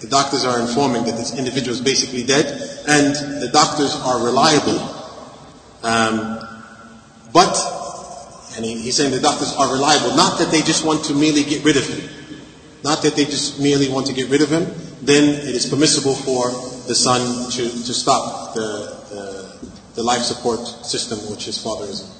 the 0.00 0.06
doctors 0.06 0.44
are 0.44 0.60
informing 0.60 1.04
that 1.04 1.16
this 1.16 1.36
individual 1.36 1.72
is 1.72 1.80
basically 1.80 2.24
dead, 2.24 2.46
and 2.86 3.42
the 3.42 3.50
doctors 3.52 3.96
are 3.96 4.24
reliable, 4.24 4.78
um, 5.82 6.38
but, 7.32 7.56
and 8.56 8.64
he, 8.64 8.78
he's 8.78 8.96
saying 8.96 9.10
the 9.10 9.20
doctors 9.20 9.54
are 9.56 9.72
reliable, 9.72 10.14
not 10.14 10.38
that 10.38 10.50
they 10.50 10.62
just 10.62 10.84
want 10.84 11.04
to 11.06 11.14
merely 11.14 11.42
get 11.42 11.64
rid 11.64 11.76
of 11.76 11.86
him, 11.88 12.08
not 12.84 13.02
that 13.02 13.16
they 13.16 13.24
just 13.24 13.60
merely 13.60 13.88
want 13.88 14.06
to 14.06 14.12
get 14.12 14.28
rid 14.28 14.42
of 14.42 14.50
him, 14.50 14.66
then 15.02 15.24
it 15.24 15.54
is 15.54 15.66
permissible 15.66 16.14
for 16.14 16.50
the 16.86 16.94
son 16.94 17.50
to, 17.50 17.62
to 17.62 17.94
stop 17.94 18.54
the, 18.54 18.60
the, 19.10 19.70
the 19.96 20.02
life 20.02 20.22
support 20.22 20.60
system 20.84 21.18
which 21.30 21.46
his 21.46 21.60
father 21.62 21.86
is 21.86 22.02
on. 22.02 22.13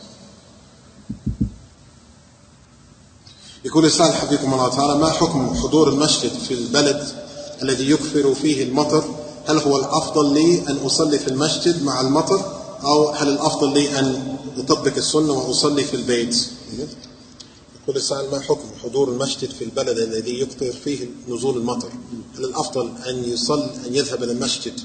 يقول 3.64 3.84
السائل 3.84 4.14
حفظكم 4.14 4.54
الله 4.54 4.68
تعالى 4.68 4.98
ما 4.98 5.10
حكم 5.10 5.54
حضور 5.54 5.88
المسجد 5.88 6.32
في 6.48 6.54
البلد 6.54 7.08
الذي 7.62 7.90
يكثر 7.90 8.34
فيه 8.34 8.62
المطر؟ 8.62 9.04
هل 9.46 9.58
هو 9.58 9.78
الأفضل 9.78 10.34
لي 10.34 10.68
أن 10.68 10.76
أصلي 10.76 11.18
في 11.18 11.28
المسجد 11.28 11.82
مع 11.82 12.00
المطر؟ 12.00 12.40
أو 12.82 13.08
هل 13.08 13.28
الأفضل 13.28 13.74
لي 13.74 13.98
أن 13.98 14.36
أطبق 14.58 14.96
السنة 14.96 15.32
وأصلي 15.32 15.84
في 15.84 15.94
البيت؟ 15.94 16.36
يقول 17.82 17.96
السائل 17.96 18.30
ما 18.30 18.40
حكم 18.40 18.68
حضور 18.82 19.08
المسجد 19.08 19.50
في 19.50 19.64
البلد 19.64 19.98
الذي 19.98 20.40
يكثر 20.40 20.72
فيه 20.72 21.08
نزول 21.28 21.56
المطر؟ 21.56 21.88
هل 22.38 22.44
الأفضل 22.44 22.90
أن 23.08 23.24
يصلي 23.24 23.70
أن 23.86 23.94
يذهب 23.94 24.22
إلى 24.22 24.32
المسجد 24.32 24.80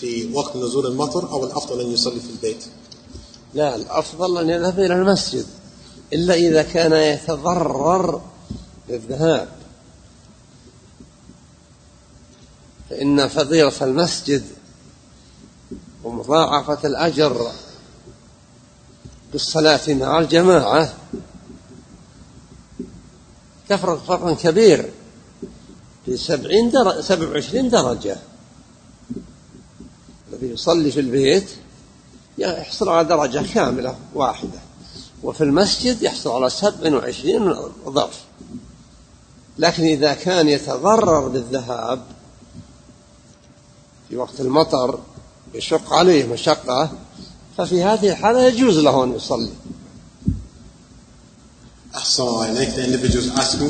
في 0.00 0.32
وقت 0.34 0.56
نزول 0.56 0.86
المطر 0.86 1.30
أو 1.30 1.44
الأفضل 1.44 1.80
أن 1.80 1.92
يصلي 1.92 2.20
في 2.20 2.30
البيت؟ 2.30 2.64
لا 3.54 3.76
الأفضل 3.76 4.38
أن 4.38 4.50
يذهب 4.50 4.78
إلى 4.78 4.94
المسجد. 4.94 5.46
إلا 6.12 6.34
إذا 6.34 6.62
كان 6.62 6.92
يتضرر 6.92 8.22
بالذهاب. 8.88 9.48
فإن 12.90 13.28
فضيلة 13.28 13.72
المسجد 13.82 14.44
ومضاعفة 16.04 16.78
الأجر 16.84 17.52
بالصلاة 19.32 19.80
مع 19.88 20.18
الجماعة 20.18 20.94
تفرق 23.68 24.04
فرقا 24.04 24.34
كبير 24.34 24.90
في 26.06 26.16
سبعين 26.16 26.70
درجة 26.70 27.00
سبع 27.00 27.28
وعشرين 27.28 27.70
درجة. 27.70 28.16
الذي 30.32 30.46
يصلي 30.46 30.90
في 30.90 31.00
البيت 31.00 31.50
يحصل 32.38 32.88
على 32.88 33.08
درجة 33.08 33.52
كاملة 33.54 33.98
واحدة. 34.14 34.67
وفي 35.22 35.44
المسجد 35.44 36.02
يحصل 36.02 36.30
على 36.30 36.50
سبع 36.50 36.96
وعشرين 36.96 37.54
ضعف 37.88 38.20
لكن 39.58 39.82
إذا 39.84 40.14
كان 40.14 40.48
يتضرر 40.48 41.28
بالذهاب 41.28 42.02
في 44.08 44.16
وقت 44.16 44.40
المطر 44.40 44.98
يشق 45.54 45.92
عليه 45.92 46.26
مشقة 46.26 46.90
ففي 47.58 47.82
هذه 47.82 48.10
الحالة 48.10 48.42
يجوز 48.42 48.78
له 48.78 49.04
أن 49.04 49.14
يصلي 49.14 49.50
Assalamu 51.94 52.54
alaikum. 52.54 52.76
The 52.76 52.84
individual 52.84 53.24
is 53.24 53.36
asking, 53.36 53.68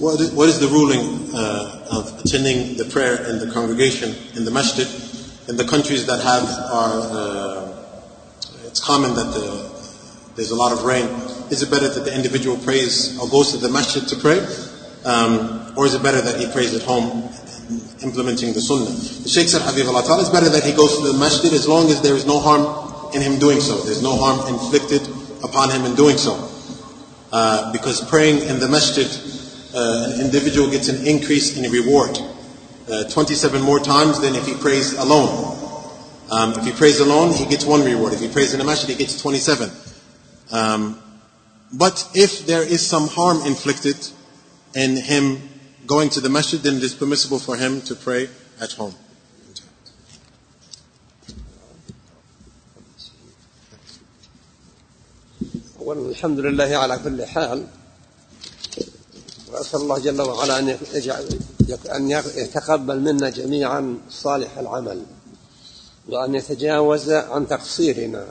what 0.00 0.20
is, 0.20 0.32
what 0.32 0.48
is 0.48 0.58
the 0.58 0.66
ruling 0.66 1.30
uh, 1.32 1.86
of 1.92 2.20
attending 2.20 2.76
the 2.76 2.84
prayer 2.84 3.24
in 3.30 3.38
the 3.38 3.50
congregation 3.54 4.14
in 4.36 4.44
the 4.44 4.50
masjid 4.50 4.86
in 5.48 5.56
the 5.56 5.64
countries 5.64 6.04
that 6.06 6.20
have 6.20 6.44
are? 6.68 7.00
Uh, 7.10 7.50
it's 8.66 8.80
common 8.80 9.14
that 9.14 9.32
the, 9.32 9.69
there's 10.40 10.52
a 10.52 10.56
lot 10.56 10.72
of 10.72 10.84
rain. 10.84 11.04
Is 11.52 11.60
it 11.60 11.70
better 11.70 11.86
that 11.86 12.00
the 12.00 12.16
individual 12.16 12.56
prays 12.56 13.12
or 13.20 13.28
goes 13.28 13.52
to 13.52 13.58
the 13.58 13.68
masjid 13.68 14.08
to 14.08 14.16
pray, 14.16 14.40
um, 15.04 15.74
or 15.76 15.84
is 15.84 15.92
it 15.92 16.02
better 16.02 16.22
that 16.22 16.40
he 16.40 16.50
prays 16.50 16.74
at 16.74 16.80
home, 16.80 17.28
implementing 18.00 18.54
the 18.54 18.60
sunnah? 18.64 18.88
The 18.88 19.28
Shaykh 19.28 19.48
said, 19.48 19.60
Habib 19.60 19.84
Allah 19.84 20.00
Ta'ala, 20.00 20.22
it's 20.22 20.32
better 20.32 20.48
that 20.48 20.64
he 20.64 20.72
goes 20.72 20.96
to 20.96 21.12
the 21.12 21.18
masjid 21.18 21.52
as 21.52 21.68
long 21.68 21.90
as 21.90 22.00
there 22.00 22.14
is 22.14 22.24
no 22.24 22.40
harm 22.40 22.64
in 23.12 23.20
him 23.20 23.38
doing 23.38 23.60
so. 23.60 23.84
There's 23.84 24.00
no 24.00 24.16
harm 24.16 24.48
inflicted 24.48 25.04
upon 25.44 25.68
him 25.68 25.84
in 25.84 25.94
doing 25.94 26.16
so. 26.16 26.40
Uh, 27.30 27.70
because 27.70 28.00
praying 28.08 28.40
in 28.48 28.60
the 28.60 28.68
masjid, 28.68 29.04
uh, 29.76 30.14
an 30.14 30.24
individual 30.24 30.70
gets 30.70 30.88
an 30.88 31.06
increase 31.06 31.58
in 31.58 31.70
reward. 31.70 32.16
Uh, 32.88 33.04
27 33.12 33.60
more 33.60 33.78
times 33.78 34.18
than 34.22 34.34
if 34.34 34.46
he 34.46 34.54
prays 34.54 34.96
alone. 34.96 35.28
Um, 36.32 36.54
if 36.56 36.64
he 36.64 36.72
prays 36.72 37.00
alone, 37.00 37.34
he 37.34 37.44
gets 37.44 37.66
one 37.66 37.84
reward. 37.84 38.14
If 38.14 38.20
he 38.20 38.28
prays 38.32 38.54
in 38.54 38.58
the 38.58 38.64
masjid, 38.64 38.88
he 38.88 38.96
gets 38.96 39.20
27. 39.20 39.89
Um, 40.51 40.99
but 41.73 42.07
if 42.13 42.45
there 42.45 42.61
is 42.61 42.85
some 42.85 43.07
harm 43.07 43.41
inflicted 43.45 43.97
in 44.73 44.95
him 44.95 45.41
going 45.87 46.09
to 46.11 46.19
the 46.19 46.29
masjid, 46.29 46.59
then 46.59 46.75
it 46.75 46.83
is 46.83 46.93
permissible 46.93 47.39
for 47.39 47.55
him 47.55 47.81
to 47.81 47.95
pray 47.95 48.29
at 48.61 48.71
home. 48.73 48.95
والحمد 55.85 56.39
لله 56.39 56.77
على 56.77 56.99
كل 57.03 57.25
حال 57.25 57.67
وأسأل 59.51 59.81
الله 59.81 59.99
جل 59.99 60.21
وعلا 60.21 60.59
أن 60.59 60.77
يجعل 60.93 61.39
أن 61.95 62.11
يتقبل 62.11 62.99
منا 62.99 63.29
جميعا 63.29 63.97
صالح 64.09 64.57
العمل 64.57 65.05
وأن 66.09 66.35
يتجاوز 66.35 67.09
عن 67.09 67.47
تقصيرنا 67.47 68.25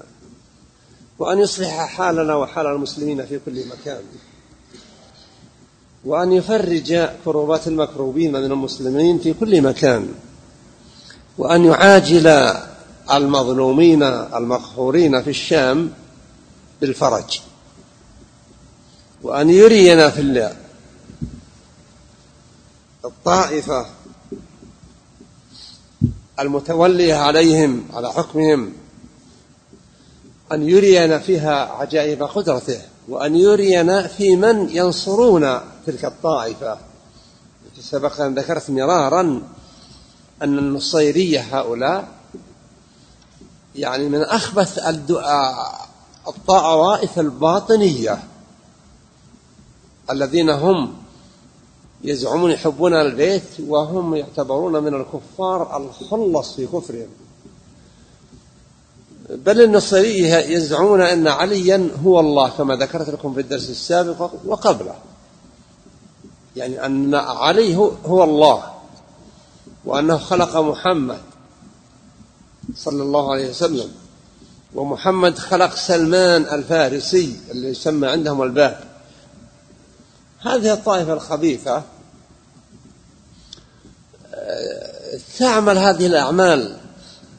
وأن 1.19 1.39
يصلح 1.39 1.85
حالنا 1.85 2.35
وحال 2.35 2.65
المسلمين 2.67 3.25
في 3.25 3.39
كل 3.45 3.67
مكان. 3.67 4.01
وأن 6.05 6.31
يفرج 6.31 7.09
كروبات 7.25 7.67
المكروبين 7.67 8.31
من 8.33 8.51
المسلمين 8.51 9.19
في 9.19 9.33
كل 9.33 9.61
مكان. 9.61 10.13
وأن 11.37 11.65
يعاجل 11.65 12.27
المظلومين 13.11 14.03
المقهورين 14.03 15.21
في 15.23 15.29
الشام 15.29 15.91
بالفرج. 16.81 17.39
وأن 19.23 19.49
يرينا 19.49 20.09
في 20.09 20.21
الله 20.21 20.55
الطائفة 23.05 23.85
المتولية 26.39 27.15
عليهم 27.15 27.85
على 27.93 28.13
حكمهم 28.13 28.73
أن 30.51 30.69
يرينا 30.69 31.19
فيها 31.19 31.65
عجائب 31.65 32.23
قدرته 32.23 32.81
وأن 33.07 33.35
يرينا 33.35 34.07
في 34.07 34.35
من 34.35 34.69
ينصرون 34.69 35.59
تلك 35.85 36.05
الطائفة. 36.05 36.77
سبق 37.81 38.21
أن 38.21 38.35
ذكرت 38.35 38.69
مرارا 38.69 39.41
أن 40.41 40.57
النصيرية 40.57 41.59
هؤلاء 41.59 42.07
يعني 43.75 44.09
من 44.09 44.21
أخبث 44.21 44.79
الطوائف 46.27 47.19
الباطنية 47.19 48.23
الذين 50.11 50.49
هم 50.49 50.93
يزعمون 52.03 52.51
يحبون 52.51 52.93
البيت 52.93 53.43
وهم 53.67 54.15
يعتبرون 54.15 54.83
من 54.83 54.93
الكفار 54.93 55.77
الخلص 55.77 56.55
في 56.55 56.65
كفرهم. 56.65 57.07
بل 59.29 59.61
النصرية 59.61 60.35
يزعمون 60.35 61.01
أن 61.01 61.27
عليا 61.27 61.89
هو 62.05 62.19
الله 62.19 62.49
كما 62.49 62.75
ذكرت 62.75 63.09
لكم 63.09 63.33
في 63.33 63.39
الدرس 63.39 63.69
السابق 63.69 64.31
وقبله. 64.45 64.95
يعني 66.55 66.85
أن 66.85 67.15
علي 67.15 67.75
هو 68.05 68.23
الله 68.23 68.73
وأنه 69.85 70.17
خلق 70.17 70.57
محمد 70.57 71.19
صلى 72.75 73.03
الله 73.03 73.31
عليه 73.31 73.49
وسلم. 73.49 73.91
ومحمد 74.75 75.37
خلق 75.37 75.75
سلمان 75.75 76.41
الفارسي 76.41 77.39
اللي 77.51 77.69
يسمى 77.69 78.07
عندهم 78.07 78.41
الباب. 78.43 78.79
هذه 80.39 80.73
الطائفة 80.73 81.13
الخبيثة 81.13 81.83
تعمل 85.37 85.77
هذه 85.77 86.05
الأعمال. 86.05 86.77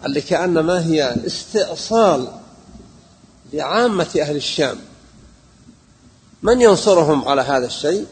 اللي 0.07 0.21
كأنما 0.21 0.87
هي 0.87 1.27
استئصال 1.27 2.29
لعامة 3.53 4.09
أهل 4.21 4.37
الشام. 4.37 4.79
من 6.43 6.61
ينصرهم 6.61 7.29
على 7.29 7.43
هذا 7.43 7.67
الشيء؟ 7.67 8.07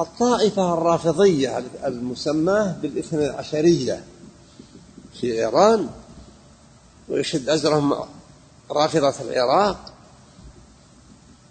الطائفة 0.00 0.74
الرافضية 0.74 1.64
المسماة 1.84 2.76
بالاثنى 2.82 3.26
عشرية 3.26 4.04
في 5.20 5.32
إيران 5.32 5.88
ويشد 7.08 7.48
أزرهم 7.48 7.94
رافضة 8.70 9.14
العراق 9.20 9.92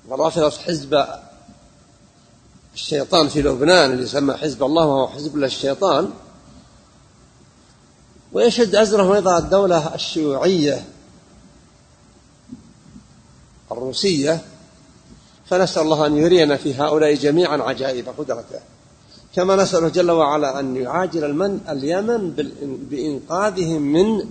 ورافضة 0.07 0.49
حزب 0.49 1.05
الشيطان 2.73 3.29
في 3.29 3.41
لبنان 3.41 3.91
اللي 3.91 4.03
يسمى 4.03 4.33
حزب 4.33 4.63
الله 4.63 4.85
وهو 4.85 5.07
حزب 5.07 5.43
الشيطان. 5.43 6.09
ويشد 8.33 8.75
أزرهم 8.75 9.11
أيضا 9.11 9.37
الدولة 9.37 9.95
الشيوعية 9.95 10.85
الروسية 13.71 14.41
فنسأل 15.45 15.81
الله 15.81 16.05
أن 16.05 16.17
يرينا 16.17 16.57
في 16.57 16.73
هؤلاء 16.73 17.13
جميعا 17.13 17.57
عجائب 17.57 18.09
قدرته. 18.17 18.59
كما 19.35 19.55
نسأله 19.55 19.89
جل 19.89 20.11
وعلا 20.11 20.59
أن 20.59 20.75
يعاجل 20.75 21.23
المن 21.23 21.59
اليمن 21.69 22.33
بإنقاذهم 22.89 23.81
من 23.81 24.25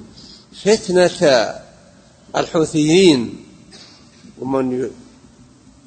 فتنة 0.62 1.54
الحوثيين 2.36 3.44
ومن 4.38 4.90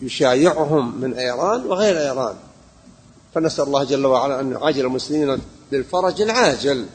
يشايعهم 0.01 1.01
من 1.01 1.14
إيران 1.14 1.66
وغير 1.66 1.97
إيران. 1.97 2.36
فنسأل 3.36 3.64
الله 3.64 3.84
جل 3.84 4.05
وعلا 4.05 4.39
أن 4.39 4.51
يعاجل 4.51 4.86
المسلمين 4.86 5.41
بالفرج 5.72 6.22
العاجل. 6.22 6.86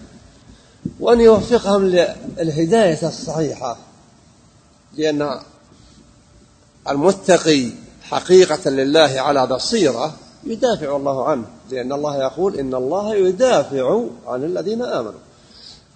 وأن 1.00 1.20
يوفقهم 1.20 1.84
للهداية 1.84 3.08
الصحيحة 3.08 3.78
لأن 4.96 5.40
المتقي 6.88 7.70
حقيقة 8.02 8.70
لله 8.70 9.14
على 9.20 9.46
بصيرة 9.46 10.14
يدافع 10.44 10.96
الله 10.96 11.28
عنه 11.28 11.44
لأن 11.70 11.92
الله 11.92 12.16
يقول 12.16 12.56
إن 12.56 12.74
الله 12.74 13.14
يدافع 13.14 14.04
عن 14.26 14.44
الذين 14.44 14.82
آمنوا. 14.82 15.20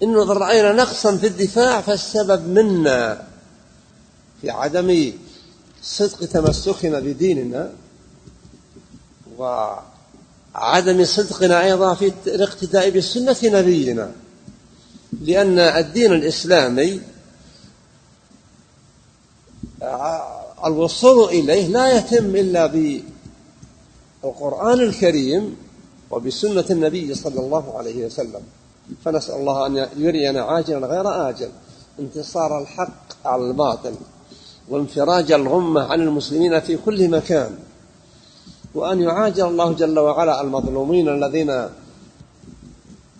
إن 0.03 0.17
رأينا 0.17 0.73
نقصا 0.73 1.17
في 1.17 1.27
الدفاع 1.27 1.81
فالسبب 1.81 2.49
منا 2.49 3.27
في 4.41 4.51
عدم 4.51 5.13
صدق 5.83 6.25
تمسكنا 6.25 7.01
بديننا 7.01 7.73
وعدم 9.39 11.05
صدقنا 11.05 11.65
أيضا 11.65 11.95
في 11.95 12.13
الاقتداء 12.27 12.91
بسنة 12.91 13.37
نبينا. 13.45 14.13
لأن 15.13 15.59
الدين 15.59 16.13
الإسلامي 16.13 17.01
الوصول 20.65 21.29
إليه 21.29 21.67
لا 21.67 21.99
يتم 21.99 22.37
إلا 22.37 22.67
بالقرآن 24.23 24.81
الكريم 24.81 25.57
وبسنة 26.11 26.65
النبي 26.71 27.15
صلى 27.15 27.41
الله 27.41 27.79
عليه 27.79 28.07
وسلم. 28.07 28.43
فنسأل 29.05 29.35
الله 29.35 29.67
أن 29.67 29.89
يرينا 29.97 30.43
عاجلا 30.43 30.87
غير 30.87 31.29
آجل 31.29 31.51
انتصار 31.99 32.63
الحق 32.63 33.27
على 33.27 33.43
الباطل 33.43 33.95
وانفراج 34.69 35.33
الغمة 35.33 35.83
عن 35.83 36.01
المسلمين 36.01 36.61
في 36.61 36.77
كل 36.77 37.09
مكان. 37.09 37.59
وأن 38.75 39.01
يعاجل 39.01 39.45
الله 39.45 39.73
جل 39.73 39.99
وعلا 39.99 40.41
المظلومين 40.41 41.09
الذين 41.09 41.69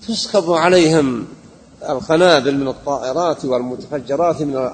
تسكب 0.09 0.53
عليهم 0.53 1.27
القنابل 1.89 2.57
من 2.59 2.69
الطائرات 2.69 3.45
والمتفجرات 3.45 4.43
من 4.43 4.71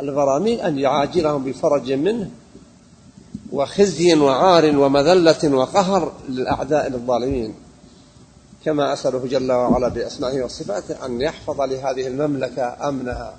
البراميل 0.00 0.60
أن 0.60 0.78
يعاجلهم 0.78 1.44
بفرج 1.44 1.92
منه 1.92 2.30
وخزي 3.52 4.14
وعار 4.14 4.78
ومذلة 4.78 5.56
وقهر 5.56 6.12
للأعداء 6.28 6.86
الظالمين 6.86 7.54
كما 8.64 8.92
أسأله 8.92 9.26
جل 9.26 9.52
وعلا 9.52 9.88
بأسمائه 9.88 10.42
وصفاته 10.42 11.06
أن 11.06 11.20
يحفظ 11.20 11.60
لهذه 11.60 12.06
المملكة 12.06 12.88
أمنها 12.88 13.34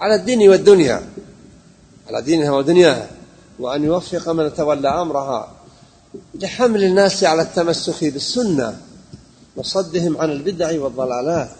على 0.00 0.14
الدين 0.14 0.48
والدنيا 0.48 1.02
على 2.08 2.22
دينها 2.22 2.50
ودنياها 2.50 3.10
وأن 3.58 3.84
يوفق 3.84 4.28
من 4.28 4.54
تولى 4.54 4.88
أمرها 4.88 5.48
لحمل 6.34 6.84
الناس 6.84 7.24
على 7.24 7.42
التمسك 7.42 8.04
بالسنة 8.04 8.76
وصدهم 9.56 10.16
عن 10.16 10.30
البدع 10.30 10.82
والضلالات. 10.82 11.50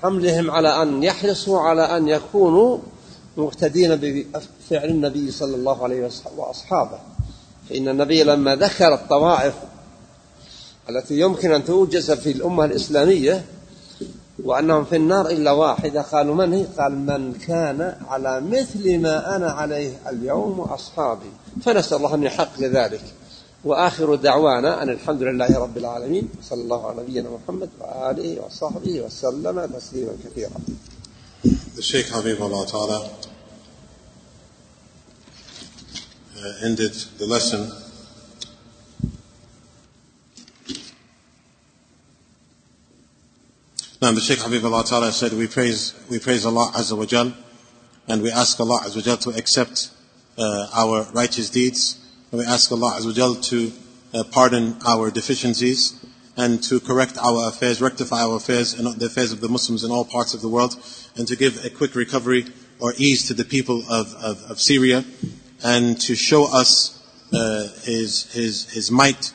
وحملهم 0.00 0.50
على 0.50 0.82
أن 0.82 1.02
يحرصوا 1.02 1.60
على 1.60 1.96
أن 1.96 2.08
يكونوا 2.08 2.78
مقتدين 3.36 3.96
بفعل 3.96 4.88
النبي 4.88 5.30
صلى 5.30 5.56
الله 5.56 5.84
عليه 5.84 6.06
وسلم 6.06 6.38
وأصحابه. 6.38 6.98
فإن 7.68 7.88
النبي 7.88 8.24
لما 8.24 8.56
ذكر 8.56 8.94
الطوائف 8.94 9.54
التي 10.90 11.20
يمكن 11.20 11.52
أن 11.52 11.64
توجز 11.64 12.10
في 12.10 12.30
الأمة 12.30 12.64
الإسلامية 12.64 13.44
وأنهم 14.44 14.84
في 14.84 14.96
النار 14.96 15.28
إلا 15.28 15.52
واحدة 15.52 16.02
قالوا 16.02 16.34
من 16.34 16.52
هي؟ 16.52 16.64
قال 16.78 16.92
من 16.92 17.32
كان 17.32 17.96
على 18.08 18.40
مثل 18.40 18.98
ما 18.98 19.36
أنا 19.36 19.50
عليه 19.50 19.92
اليوم 20.08 20.58
وأصحابي. 20.58 21.30
فنسأل 21.62 21.96
الله 21.96 22.14
أن 22.14 22.22
يحقق 22.22 22.60
ذلك. 22.60 23.02
وآخر 23.64 24.14
دعوانا 24.14 24.82
أن 24.82 24.88
الحمد 24.88 25.22
لله 25.22 25.58
رب 25.58 25.76
العالمين 25.78 26.28
صلى 26.42 26.62
الله 26.62 26.86
على 26.86 27.02
نبينا 27.02 27.30
محمد 27.30 27.70
وآله 27.80 28.40
وصحبه 28.40 29.00
وسلم 29.00 29.66
تسليما 29.66 30.12
كثيرا 30.24 30.60
The 31.74 31.82
Sheikh 31.82 32.06
Habibullah 32.06 32.68
Ta'ala 32.70 33.10
uh, 36.36 36.64
ended 36.64 36.92
the 37.18 37.26
lesson 37.26 37.70
Now 44.02 44.12
the 44.12 44.20
Shaykh 44.22 44.38
Habibullah 44.38 44.88
Ta'ala 44.88 45.12
said, 45.12 45.34
we 45.34 45.46
praise, 45.46 45.92
we 46.08 46.18
praise 46.18 46.46
Allah 46.46 46.72
Azza 46.74 46.96
wa 46.96 47.04
Jal, 47.04 47.34
and 48.08 48.22
we 48.22 48.30
ask 48.30 48.58
Allah 48.58 48.80
Azza 48.82 48.96
wa 48.96 49.02
Jal 49.02 49.16
to 49.18 49.30
accept 49.30 49.90
uh, 50.38 50.68
our 50.72 51.02
righteous 51.12 51.50
deeds, 51.50 51.99
and 52.30 52.38
we 52.40 52.46
ask 52.46 52.70
Allah 52.70 52.98
Azza 52.98 53.34
wa 53.34 53.40
to 53.42 53.72
uh, 54.12 54.24
pardon 54.30 54.76
our 54.86 55.10
deficiencies, 55.10 55.94
and 56.36 56.62
to 56.62 56.80
correct 56.80 57.18
our 57.18 57.48
affairs, 57.48 57.80
rectify 57.80 58.22
our 58.22 58.36
affairs 58.36 58.74
and 58.74 58.86
the 58.98 59.06
affairs 59.06 59.32
of 59.32 59.40
the 59.40 59.48
Muslims 59.48 59.84
in 59.84 59.90
all 59.90 60.04
parts 60.04 60.32
of 60.32 60.40
the 60.40 60.48
world, 60.48 60.74
and 61.16 61.26
to 61.28 61.36
give 61.36 61.64
a 61.64 61.70
quick 61.70 61.94
recovery 61.94 62.46
or 62.78 62.94
ease 62.96 63.26
to 63.28 63.34
the 63.34 63.44
people 63.44 63.82
of, 63.90 64.14
of, 64.14 64.42
of 64.50 64.60
Syria, 64.60 65.04
and 65.62 66.00
to 66.00 66.14
show 66.14 66.46
us 66.52 66.96
uh, 67.32 67.68
his, 67.82 68.32
his, 68.32 68.70
his 68.70 68.90
might 68.90 69.32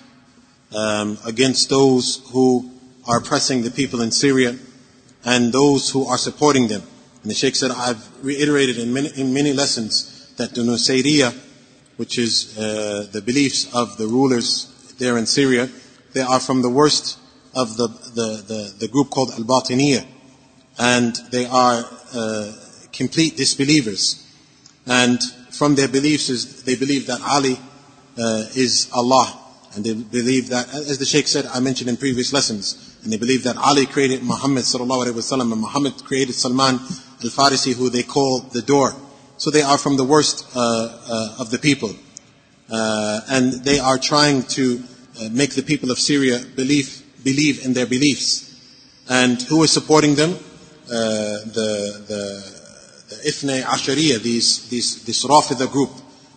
um, 0.75 1.17
against 1.25 1.69
those 1.69 2.21
who 2.31 2.71
are 3.07 3.19
oppressing 3.19 3.61
the 3.61 3.71
people 3.71 4.01
in 4.01 4.11
Syria 4.11 4.57
and 5.23 5.53
those 5.53 5.89
who 5.89 6.05
are 6.05 6.17
supporting 6.17 6.67
them. 6.67 6.81
And 7.21 7.31
the 7.31 7.35
Sheikh 7.35 7.55
said, 7.55 7.71
I've 7.71 8.23
reiterated 8.23 8.77
in 8.77 8.93
many, 8.93 9.09
in 9.15 9.33
many 9.33 9.53
lessons 9.53 10.33
that 10.37 10.53
the 10.53 10.61
Nusayriya, 10.61 11.33
which 11.97 12.17
is 12.17 12.57
uh, 12.57 13.07
the 13.11 13.21
beliefs 13.21 13.73
of 13.73 13.97
the 13.97 14.07
rulers 14.07 14.93
there 14.97 15.17
in 15.17 15.25
Syria, 15.25 15.69
they 16.13 16.21
are 16.21 16.39
from 16.39 16.61
the 16.61 16.69
worst 16.69 17.19
of 17.55 17.77
the, 17.77 17.87
the, 17.87 18.43
the, 18.47 18.73
the 18.79 18.87
group 18.87 19.09
called 19.09 19.31
Al-Batiniya. 19.31 20.05
And 20.77 21.15
they 21.31 21.45
are 21.45 21.85
uh, 22.13 22.51
complete 22.91 23.37
disbelievers. 23.37 24.21
And 24.85 25.21
from 25.51 25.75
their 25.75 25.87
beliefs 25.87 26.29
is 26.29 26.63
they 26.63 26.75
believe 26.75 27.07
that 27.07 27.21
Ali 27.21 27.57
uh, 28.17 28.45
is 28.55 28.89
Allah. 28.93 29.41
And 29.75 29.83
they 29.83 29.93
believe 29.93 30.49
that, 30.49 30.73
as 30.73 30.97
the 30.97 31.05
Sheikh 31.05 31.27
said, 31.27 31.45
I 31.47 31.59
mentioned 31.59 31.89
in 31.89 31.97
previous 31.97 32.31
lessons, 32.31 32.97
and 33.03 33.11
they 33.11 33.17
believe 33.17 33.43
that 33.43 33.57
Ali 33.57 33.85
created 33.85 34.23
Muhammad 34.23 34.63
sallallahu 34.63 35.05
alaihi 35.05 35.13
wasallam 35.13 35.51
and 35.51 35.61
Muhammad 35.61 36.03
created 36.05 36.33
Salman 36.33 36.79
al-Farisi 37.23 37.73
who 37.73 37.89
they 37.89 38.03
call 38.03 38.39
the 38.39 38.61
door. 38.61 38.95
So 39.45 39.51
they 39.51 39.61
are 39.61 39.77
from 39.77 39.95
the 39.95 40.03
worst 40.03 40.43
uh, 40.55 40.59
uh, 40.59 41.35
of 41.37 41.51
the 41.51 41.59
people. 41.59 41.93
Uh, 42.67 43.21
and 43.29 43.53
they 43.63 43.77
are 43.77 43.99
trying 43.99 44.41
to 44.57 44.83
make 45.29 45.51
the 45.51 45.61
people 45.61 45.91
of 45.91 45.99
Syria 45.99 46.43
believe, 46.55 47.03
believe 47.23 47.63
in 47.63 47.73
their 47.73 47.85
beliefs. 47.85 48.59
And 49.07 49.39
who 49.43 49.61
is 49.61 49.71
supporting 49.71 50.15
them? 50.15 50.31
The, 50.87 51.43
the, 51.53 52.41
the 53.07 53.15
Ithne 53.29 53.61
Ashariya, 53.61 54.19
these, 54.23 54.67
these, 54.69 55.05
this 55.05 55.23
Rafida 55.23 55.71
group 55.71 55.91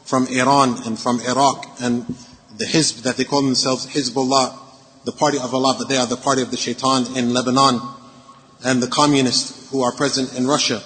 from 0.04 0.26
Iran 0.26 0.76
and 0.84 0.98
from 0.98 1.20
Iraq 1.20 1.80
and 1.80 2.04
the 2.58 2.66
Hizb 2.66 3.04
that 3.04 3.16
they 3.16 3.24
call 3.24 3.40
themselves 3.40 3.86
Hizbullah 3.86 4.54
the 5.06 5.12
party 5.12 5.38
of 5.38 5.54
Allah, 5.54 5.76
but 5.78 5.88
they 5.88 5.96
are 5.96 6.06
the 6.06 6.18
party 6.18 6.42
of 6.42 6.50
the 6.50 6.58
shaitan 6.58 7.16
in 7.16 7.32
Lebanon, 7.32 7.80
and 8.66 8.82
the 8.82 8.88
communists 8.88 9.70
who 9.70 9.80
are 9.82 9.92
present 9.92 10.36
in 10.36 10.46
Russia. 10.46 10.82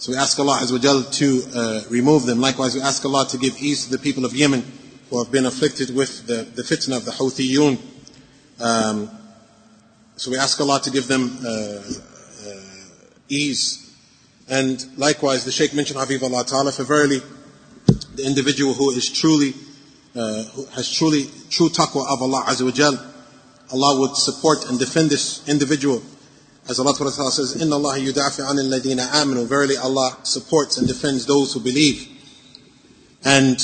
So 0.00 0.12
we 0.12 0.16
ask 0.16 0.38
Allah 0.38 0.56
Azza 0.62 1.12
to 1.18 1.42
uh, 1.54 1.82
remove 1.90 2.24
them. 2.24 2.40
Likewise, 2.40 2.74
we 2.74 2.80
ask 2.80 3.04
Allah 3.04 3.26
to 3.28 3.36
give 3.36 3.60
ease 3.60 3.84
to 3.84 3.90
the 3.90 3.98
people 3.98 4.24
of 4.24 4.34
Yemen 4.34 4.64
who 5.10 5.22
have 5.22 5.30
been 5.30 5.44
afflicted 5.44 5.94
with 5.94 6.26
the, 6.26 6.36
the 6.54 6.62
fitna 6.62 6.96
of 6.96 7.04
the 7.04 7.10
Houthiyun. 7.10 7.78
Um, 8.58 9.10
so 10.16 10.30
we 10.30 10.38
ask 10.38 10.58
Allah 10.58 10.80
to 10.84 10.90
give 10.90 11.06
them 11.06 11.36
uh, 11.44 11.50
uh, 11.50 11.82
ease. 13.28 13.94
And 14.48 14.82
likewise, 14.96 15.44
the 15.44 15.52
Shaykh 15.52 15.74
mentioned 15.74 16.00
Habib 16.00 16.22
Allah 16.24 16.46
Ta'ala, 16.46 16.72
for 16.72 16.84
verily, 16.84 17.20
the 18.14 18.24
individual 18.24 18.72
who 18.72 18.92
is 18.92 19.06
truly 19.06 19.52
uh, 20.16 20.44
who 20.44 20.64
has 20.76 20.90
truly 20.90 21.26
true 21.50 21.68
taqwa 21.68 22.06
of 22.08 22.22
Allah 22.22 22.44
Azza 22.46 22.64
wa 22.64 22.70
Jal, 22.70 22.94
Allah 23.70 24.00
would 24.00 24.16
support 24.16 24.66
and 24.70 24.78
defend 24.78 25.10
this 25.10 25.46
individual. 25.46 26.02
As 26.68 26.78
Allah 26.78 26.94
says, 26.94 27.60
Inna 27.60 27.76
Allah 27.76 27.98
yudafi 27.98 28.48
an 28.48 28.58
alladina 28.58 29.08
amanu. 29.08 29.46
Verily 29.46 29.76
Allah 29.76 30.16
supports 30.22 30.78
and 30.78 30.86
defends 30.86 31.26
those 31.26 31.52
who 31.52 31.60
believe. 31.60 32.08
And 33.24 33.60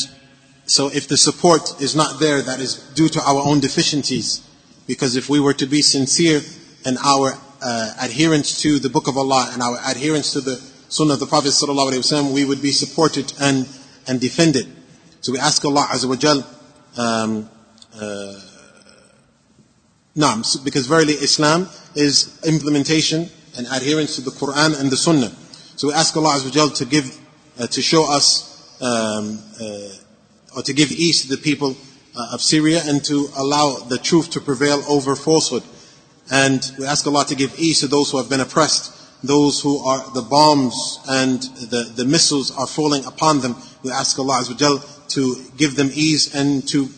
so 0.67 0.89
if 0.89 1.07
the 1.09 1.17
support 1.17 1.81
is 1.81 1.95
not 1.95 2.19
there, 2.19 2.43
that 2.43 2.61
is 2.61 2.75
due 2.95 3.09
to 3.09 3.21
our 3.21 3.43
own 3.43 3.61
deficiencies. 3.61 4.43
Because 4.87 5.17
if 5.17 5.29
we 5.29 5.41
were 5.41 5.55
to 5.55 5.67
be 5.67 5.83
sincere 5.83 6.41
in 6.85 6.97
our 6.99 7.39
uh, 7.63 7.93
adherence 8.01 8.61
to 8.63 8.79
the 8.79 8.89
Book 8.89 9.09
of 9.09 9.17
Allah 9.17 9.51
and 9.53 9.63
our 9.63 9.79
adherence 9.87 10.33
to 10.33 10.41
the 10.41 10.57
Sunnah 10.89 11.15
of 11.15 11.21
the 11.21 11.27
Prophet 11.27 11.49
Wasallam, 11.49 12.33
we 12.33 12.45
would 12.45 12.63
be 12.63 12.71
supported 12.71 13.33
and, 13.41 13.69
and 14.07 14.21
defended. 14.21 14.67
So 15.21 15.33
we 15.33 15.39
ask 15.39 15.65
Allah 15.65 15.87
Azza 15.91 16.09
wa 16.09 16.17
Jal, 16.17 16.47
um, 16.97 17.51
uh, 17.95 18.41
Naam, 20.17 20.65
because 20.65 20.87
verily 20.87 21.13
Islam 21.13 21.69
is 21.95 22.41
implementation 22.43 23.29
and 23.59 23.67
adherence 23.67 24.17
to 24.17 24.23
the 24.23 24.31
Quran 24.31 24.81
and 24.81 24.91
the 24.91 24.97
Sunnah. 24.97 25.31
So 25.77 25.89
we 25.89 25.95
ask 25.95 26.17
Allah 26.17 26.37
Azza 26.37 26.75
to 26.77 26.85
give, 26.87 27.21
uh, 27.61 27.67
to 27.67 27.83
show 27.83 28.11
us, 28.11 28.81
um, 28.81 29.39
uh, 29.61 30.57
or 30.57 30.63
to 30.63 30.73
give 30.73 30.91
ease 30.91 31.21
to 31.23 31.29
the 31.29 31.37
people 31.37 31.77
uh, 32.17 32.31
of 32.33 32.41
Syria 32.41 32.81
and 32.87 33.05
to 33.05 33.29
allow 33.37 33.77
the 33.77 33.99
truth 33.99 34.31
to 34.31 34.41
prevail 34.41 34.83
over 34.89 35.17
falsehood. 35.17 35.65
And 36.31 36.65
we 36.79 36.87
ask 36.87 37.07
Allah 37.07 37.27
to 37.27 37.35
give 37.35 37.59
ease 37.59 37.81
to 37.81 37.87
those 37.87 38.11
who 38.11 38.17
have 38.17 38.31
been 38.31 38.41
oppressed, 38.41 38.95
those 39.23 39.61
who 39.61 39.85
are 39.85 40.03
the 40.15 40.23
bombs 40.23 40.99
and 41.11 41.43
the, 41.43 41.93
the 41.95 42.07
missiles 42.07 42.57
are 42.57 42.67
falling 42.67 43.05
upon 43.05 43.41
them. 43.41 43.55
We 43.83 43.91
ask 43.91 44.19
Allah 44.19 44.41
Azza 44.41 45.09
to 45.11 45.37
give 45.59 45.77
them 45.77 45.91
ease 45.93 46.35
and 46.35 46.67
to 46.69 46.89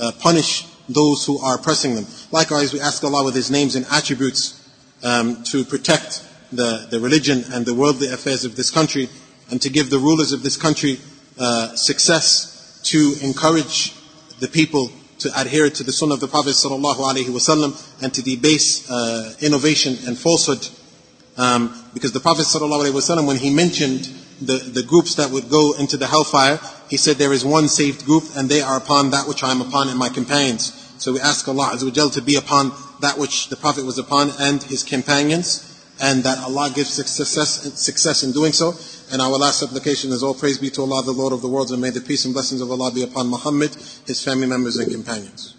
uh, 0.00 0.12
punish 0.20 0.69
those 0.92 1.24
who 1.24 1.38
are 1.38 1.56
oppressing 1.56 1.94
them. 1.94 2.06
Likewise, 2.30 2.72
we 2.72 2.80
ask 2.80 3.02
Allah 3.04 3.24
with 3.24 3.34
His 3.34 3.50
names 3.50 3.76
and 3.76 3.86
attributes 3.90 4.56
um, 5.02 5.42
to 5.44 5.64
protect 5.64 6.26
the, 6.52 6.86
the 6.90 7.00
religion 7.00 7.44
and 7.52 7.64
the 7.64 7.74
worldly 7.74 8.08
affairs 8.08 8.44
of 8.44 8.56
this 8.56 8.70
country 8.70 9.08
and 9.50 9.60
to 9.62 9.70
give 9.70 9.90
the 9.90 9.98
rulers 9.98 10.32
of 10.32 10.42
this 10.42 10.56
country 10.56 10.98
uh, 11.38 11.74
success 11.74 12.80
to 12.84 13.14
encourage 13.22 13.94
the 14.40 14.48
people 14.48 14.90
to 15.18 15.30
adhere 15.38 15.68
to 15.68 15.84
the 15.84 15.92
sunnah 15.92 16.14
of 16.14 16.20
the 16.20 16.28
Prophet 16.28 16.50
wasallam 16.50 18.02
and 18.02 18.12
to 18.14 18.22
debase 18.22 18.90
uh, 18.90 19.34
innovation 19.40 19.96
and 20.06 20.18
falsehood. 20.18 20.66
Um, 21.36 21.74
because 21.94 22.12
the 22.12 22.20
Prophet 22.20 22.42
wasallam, 22.42 23.26
when 23.26 23.36
he 23.36 23.54
mentioned 23.54 24.08
the, 24.40 24.56
the 24.56 24.82
groups 24.82 25.16
that 25.16 25.30
would 25.30 25.50
go 25.50 25.74
into 25.78 25.96
the 25.96 26.06
hellfire, 26.06 26.58
he 26.88 26.96
said 26.96 27.16
there 27.16 27.32
is 27.32 27.44
one 27.44 27.68
saved 27.68 28.04
group 28.06 28.24
and 28.34 28.48
they 28.48 28.62
are 28.62 28.78
upon 28.78 29.10
that 29.10 29.28
which 29.28 29.42
I 29.42 29.50
am 29.50 29.60
upon 29.60 29.88
and 29.88 29.98
my 29.98 30.08
companions. 30.08 30.79
So 31.00 31.14
we 31.14 31.20
ask 31.20 31.48
Allah 31.48 31.70
Azza 31.72 31.84
wa 31.84 32.10
to 32.10 32.20
be 32.20 32.36
upon 32.36 32.72
that 33.00 33.16
which 33.16 33.48
the 33.48 33.56
Prophet 33.56 33.86
was 33.86 33.96
upon 33.96 34.32
and 34.38 34.62
his 34.62 34.84
companions 34.84 35.66
and 35.98 36.22
that 36.24 36.44
Allah 36.44 36.70
gives 36.74 36.90
success, 36.90 37.80
success 37.80 38.22
in 38.22 38.32
doing 38.32 38.52
so. 38.52 38.74
And 39.10 39.22
our 39.22 39.38
last 39.38 39.60
supplication 39.60 40.10
is 40.12 40.22
all 40.22 40.34
praise 40.34 40.58
be 40.58 40.68
to 40.68 40.82
Allah, 40.82 41.02
the 41.02 41.12
Lord 41.12 41.32
of 41.32 41.40
the 41.40 41.48
worlds, 41.48 41.70
and 41.70 41.80
may 41.80 41.88
the 41.88 42.02
peace 42.02 42.26
and 42.26 42.34
blessings 42.34 42.60
of 42.60 42.70
Allah 42.70 42.92
be 42.92 43.02
upon 43.02 43.28
Muhammad, 43.28 43.74
his 44.06 44.22
family 44.22 44.46
members 44.46 44.76
and 44.76 44.92
companions. 44.92 45.54